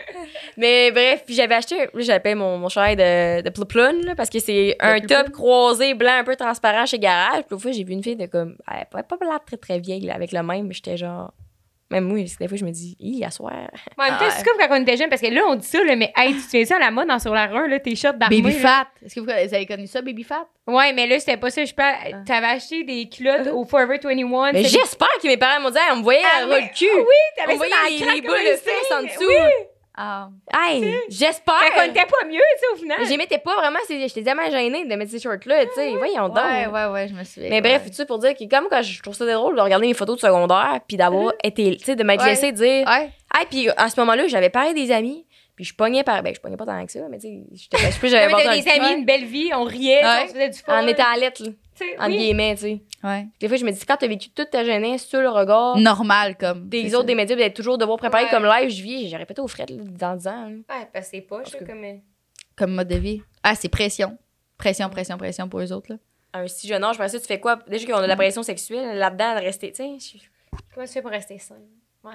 [0.57, 4.39] Mais bref, puis j'avais acheté, j'appelle mon, mon chandail de, de Plouplun, là, parce que
[4.39, 5.23] c'est un Plouplun?
[5.23, 7.43] top croisé blanc un peu transparent chez Garage.
[7.43, 10.01] Puis l'autre fois, j'ai vu une fille de comme, elle pas, pas très très vieille,
[10.01, 11.33] là, avec le même, mais j'étais genre.
[11.91, 13.51] Même moi, des fois, je me dis, hi, à soir.
[13.51, 14.29] Temps, Ouais.
[14.29, 16.33] c'est comme quand on était jeune, parce que là, on dit ça, là, mais hey,
[16.33, 18.41] tu fais ça à la mode dans sur la run, là, tes shorts d'armée.
[18.41, 18.59] Baby là.
[18.61, 18.87] Fat.
[19.05, 20.47] Est-ce que vous, avez connu ça, Baby Fat?
[20.67, 21.61] Ouais, mais là, c'était pas ça.
[21.63, 21.95] Je sais pas,
[22.25, 24.53] t'avais acheté des culottes au Forever 21.
[24.53, 26.87] Mais j'espère que mes parents m'ont dit, on me voyait Ah, à le cul.
[26.89, 27.05] Ah oui,
[27.35, 29.27] t'avais ça dans les, boules de fesses en dessous.
[29.27, 29.65] Oui.
[29.97, 30.29] Ah.
[30.53, 31.59] Hey, j'espère.
[31.59, 32.97] Fait qu'on était pas mieux, tu sais, au final.
[33.05, 35.91] J'aimais pas vraiment, j'étais tellement gênée de mettre ces shorts-là, tu sais.
[35.97, 36.37] Voyons donc.
[36.37, 37.49] Ouais, ouais, ouais, je me souviens.
[37.49, 39.87] Mais bref, tu sais, pour dire que comme quand je trouve ça drôle de regarder
[39.87, 42.29] mes photos de secondaire, puis d'avoir été, tu sais, de m'être Ouais.
[42.29, 42.87] laissé dire.
[42.87, 43.09] Ouais.
[43.33, 45.25] Ah, puis à ce moment-là, j'avais parlé des amis,
[45.57, 46.23] puis je pognais par.
[46.23, 48.33] Ben, je pognais pas tant que ça, mais tu sais, j'étais- je sais plus, j'avais
[48.33, 50.21] des amis, une belle vie, on riait, Ouais.
[50.23, 50.83] on se faisait du fun.
[50.83, 51.49] en étant à lettre, là,
[51.97, 52.17] Entre oui.
[52.17, 52.81] guillemets, tu sais.
[53.03, 53.27] Ouais.
[53.39, 56.37] Des fois, je me dis, quand t'as vécu toute ta jeunesse sur le regard Normal,
[56.37, 56.67] comme.
[56.69, 57.07] des autres, ça.
[57.07, 58.29] des médias, d'être toujours devoir préparer Ouais.
[58.29, 60.45] comme live, je vis, j'ai répété aux frettes, là, dans 10 ans.
[60.45, 60.47] là.
[60.49, 61.83] Ouais, parce que c'est pas, je comme.
[61.83, 61.95] euh,
[62.55, 63.21] Comme mode de vie.
[63.43, 64.17] Ah, c'est pression.
[64.57, 65.91] Pression, pression, pression pour eux autres.
[65.93, 65.97] Là.
[66.33, 67.59] À un si jeune âge, après ça, tu fais quoi?
[67.67, 70.23] Déjà qu'on a de la pression sexuelle, là-dedans, de rester, tu sais, je-
[70.73, 71.55] Comment tu fais pour rester sain?
[72.03, 72.11] Ouais.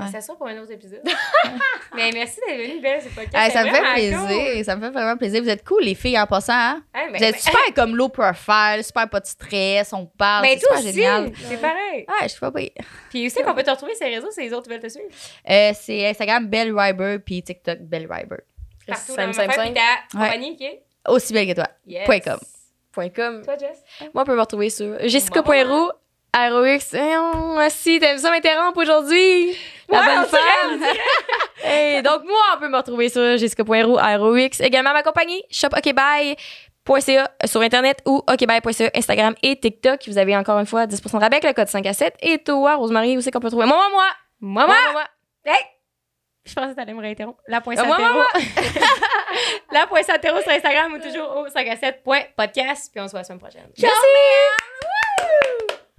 [0.00, 0.10] Ouais.
[0.12, 1.02] Ça sera pour un autre épisode.
[1.94, 4.64] Mais merci d'être venue, Belle, c'est pas Ah, ça me fait plaisir.
[4.64, 5.42] Ça me fait vraiment plaisir.
[5.42, 6.52] Vous êtes cool, les filles, en passant.
[6.52, 6.82] Hein?
[7.14, 10.42] Vous êtes super comme low profile, super pas de stress, on parle.
[10.42, 11.32] Mais c'est toi super aussi, génial.
[11.36, 12.06] c'est pareil.
[12.08, 12.52] Ouais, je sais pas.
[12.52, 12.70] pire.
[13.10, 15.08] Puis aussi qu'on peut te retrouver sur les réseaux, si les autres veulent te suivre.
[15.48, 18.38] Euh, c'est Instagram Belle Ryber puis TikTok Belle Ryber.
[18.86, 19.30] Partout dans
[20.12, 20.82] compagnie qui est...
[21.08, 21.68] Aussi belle que toi.
[21.86, 22.04] Yes.
[22.04, 22.38] Point com.
[22.92, 23.42] Point com.
[23.42, 23.82] Toi, Jess?
[24.12, 25.90] Moi, on peut me retrouver sur Jessica.roux,
[26.34, 26.94] ROX.
[26.94, 29.56] Eh, oh, si, t'aimes ça m'interrompre aujourd'hui?
[29.88, 30.84] La Ouais, bonne on dirait, femme?
[31.64, 34.60] Hey, donc, moi, on peut me retrouver sur Jessica.roux, ROX.
[34.60, 40.00] Également, ma compagnie, shopokbye.ca sur Internet ou okbye.ca, Instagram et TikTok.
[40.06, 42.14] Vous avez encore une fois 10% de rabais avec le code 5 à 7.
[42.20, 43.66] Et toi, Rosemary, où c'est qu'on peut trouver?
[43.66, 44.06] Moi, moi, moi!
[44.40, 44.72] Maman!
[44.72, 45.04] Moi, moi,
[45.44, 45.60] Hey!
[46.46, 47.38] Je pensais que t'allais me réinterrompre.
[47.48, 48.26] La pointe Euh, moi, moi,
[49.72, 52.90] La pointe sur Instagram ou toujours au 5 à 7.podcast.
[52.90, 53.68] Puis on se voit la semaine prochaine.
[53.78, 53.96] Merci!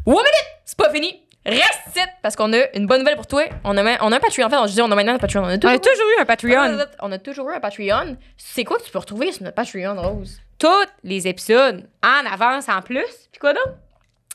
[0.06, 0.48] One minute!
[0.66, 1.22] C'est pas fini!
[1.46, 3.44] Reste ici parce qu'on a une bonne nouvelle pour toi.
[3.64, 4.46] On a, on a un Patreon.
[4.46, 5.44] En fait, je dis on a maintenant un Patreon.
[5.44, 6.78] On a On toujours, a toujours eu un Patreon.
[7.02, 8.16] on a toujours eu un Patreon.
[8.38, 10.40] C'est quoi que tu peux retrouver sur notre Patreon, Rose?
[10.60, 10.68] Tous
[11.04, 13.06] les épisodes en avance en plus.
[13.32, 13.74] Puis quoi d'autre?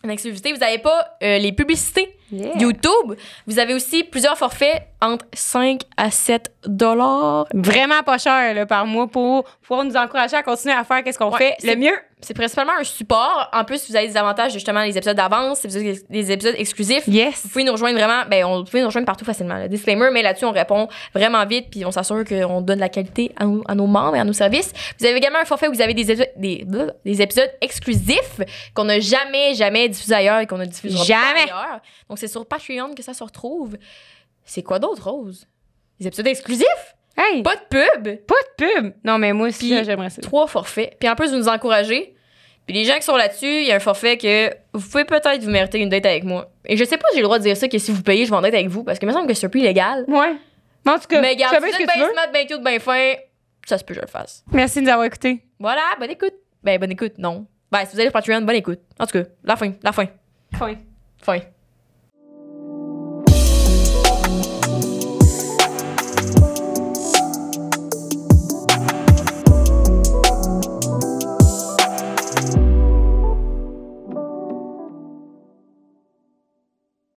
[0.04, 3.14] En exclusivité, vous n'avez pas euh, les publicités YouTube.
[3.46, 7.46] Vous avez aussi plusieurs forfaits entre 5 à 7 dollars.
[7.54, 11.18] Vraiment pas cher là, par mois pour pouvoir nous encourager à continuer à faire qu'est-ce
[11.18, 11.96] qu'on Ouais, fait le mieux.
[12.22, 13.50] C'est principalement un support.
[13.52, 17.06] En plus, vous avez des avantages, justement, les épisodes d'avance, des des épisodes exclusifs.
[17.06, 17.42] Yes.
[17.42, 19.56] Vous pouvez nous rejoindre vraiment, ben, on, vous pouvez nous rejoindre partout facilement.
[19.56, 19.68] là.
[19.68, 23.44] Disclaimer, mais là-dessus, on répond vraiment vite, puis on s'assure qu'on donne la qualité à,
[23.44, 24.72] nos- à nos membres et à nos services.
[24.98, 28.40] Vous avez également un forfait où vous avez des, épisodes- des, bleh, des épisodes exclusifs
[28.74, 31.46] qu'on n'a jamais, jamais diffusés ailleurs et qu'on ne diffusera Jamais.
[31.48, 31.80] pas ailleurs.
[32.08, 33.76] Donc, c'est sur Patreon que ça se retrouve.
[34.44, 35.46] C'est quoi d'autre, Rose?
[36.00, 36.96] Des épisodes exclusifs?
[37.16, 38.16] Hey, pas, de pub?
[38.26, 38.92] pas de pub.
[39.04, 40.20] Non, mais moi aussi, j'aimerais ça.
[40.20, 40.96] Trois forfaits.
[41.00, 42.14] Puis en plus, vous nous encouragez.
[42.66, 45.40] Puis les gens qui sont là-dessus, il y a un forfait que vous pouvez peut-être
[45.42, 46.50] vous mériter une date avec moi.
[46.66, 48.24] Et je sais pas si j'ai le droit de dire ça, que si vous payez,
[48.26, 49.60] je vais en date avec vous, parce que il me semble que c'est un peu
[49.60, 50.04] illégal.
[50.08, 50.34] Ouais.
[50.84, 52.12] Mais en tout cas, Mais fais si que tu bien veux.
[52.12, 53.14] smart, bien cute, bien fin,
[53.66, 54.44] ça se peut que je le fasse.
[54.52, 55.42] Merci de nous avoir écoutés.
[55.60, 56.34] Voilà, bonne écoute.
[56.62, 57.46] Ben, bonne écoute, non.
[57.70, 58.80] Ben, si vous allez sur Patreon, bonne écoute.
[58.98, 60.06] En tout cas, la fin, la fin,
[60.52, 60.74] Fin.
[61.22, 61.38] fin.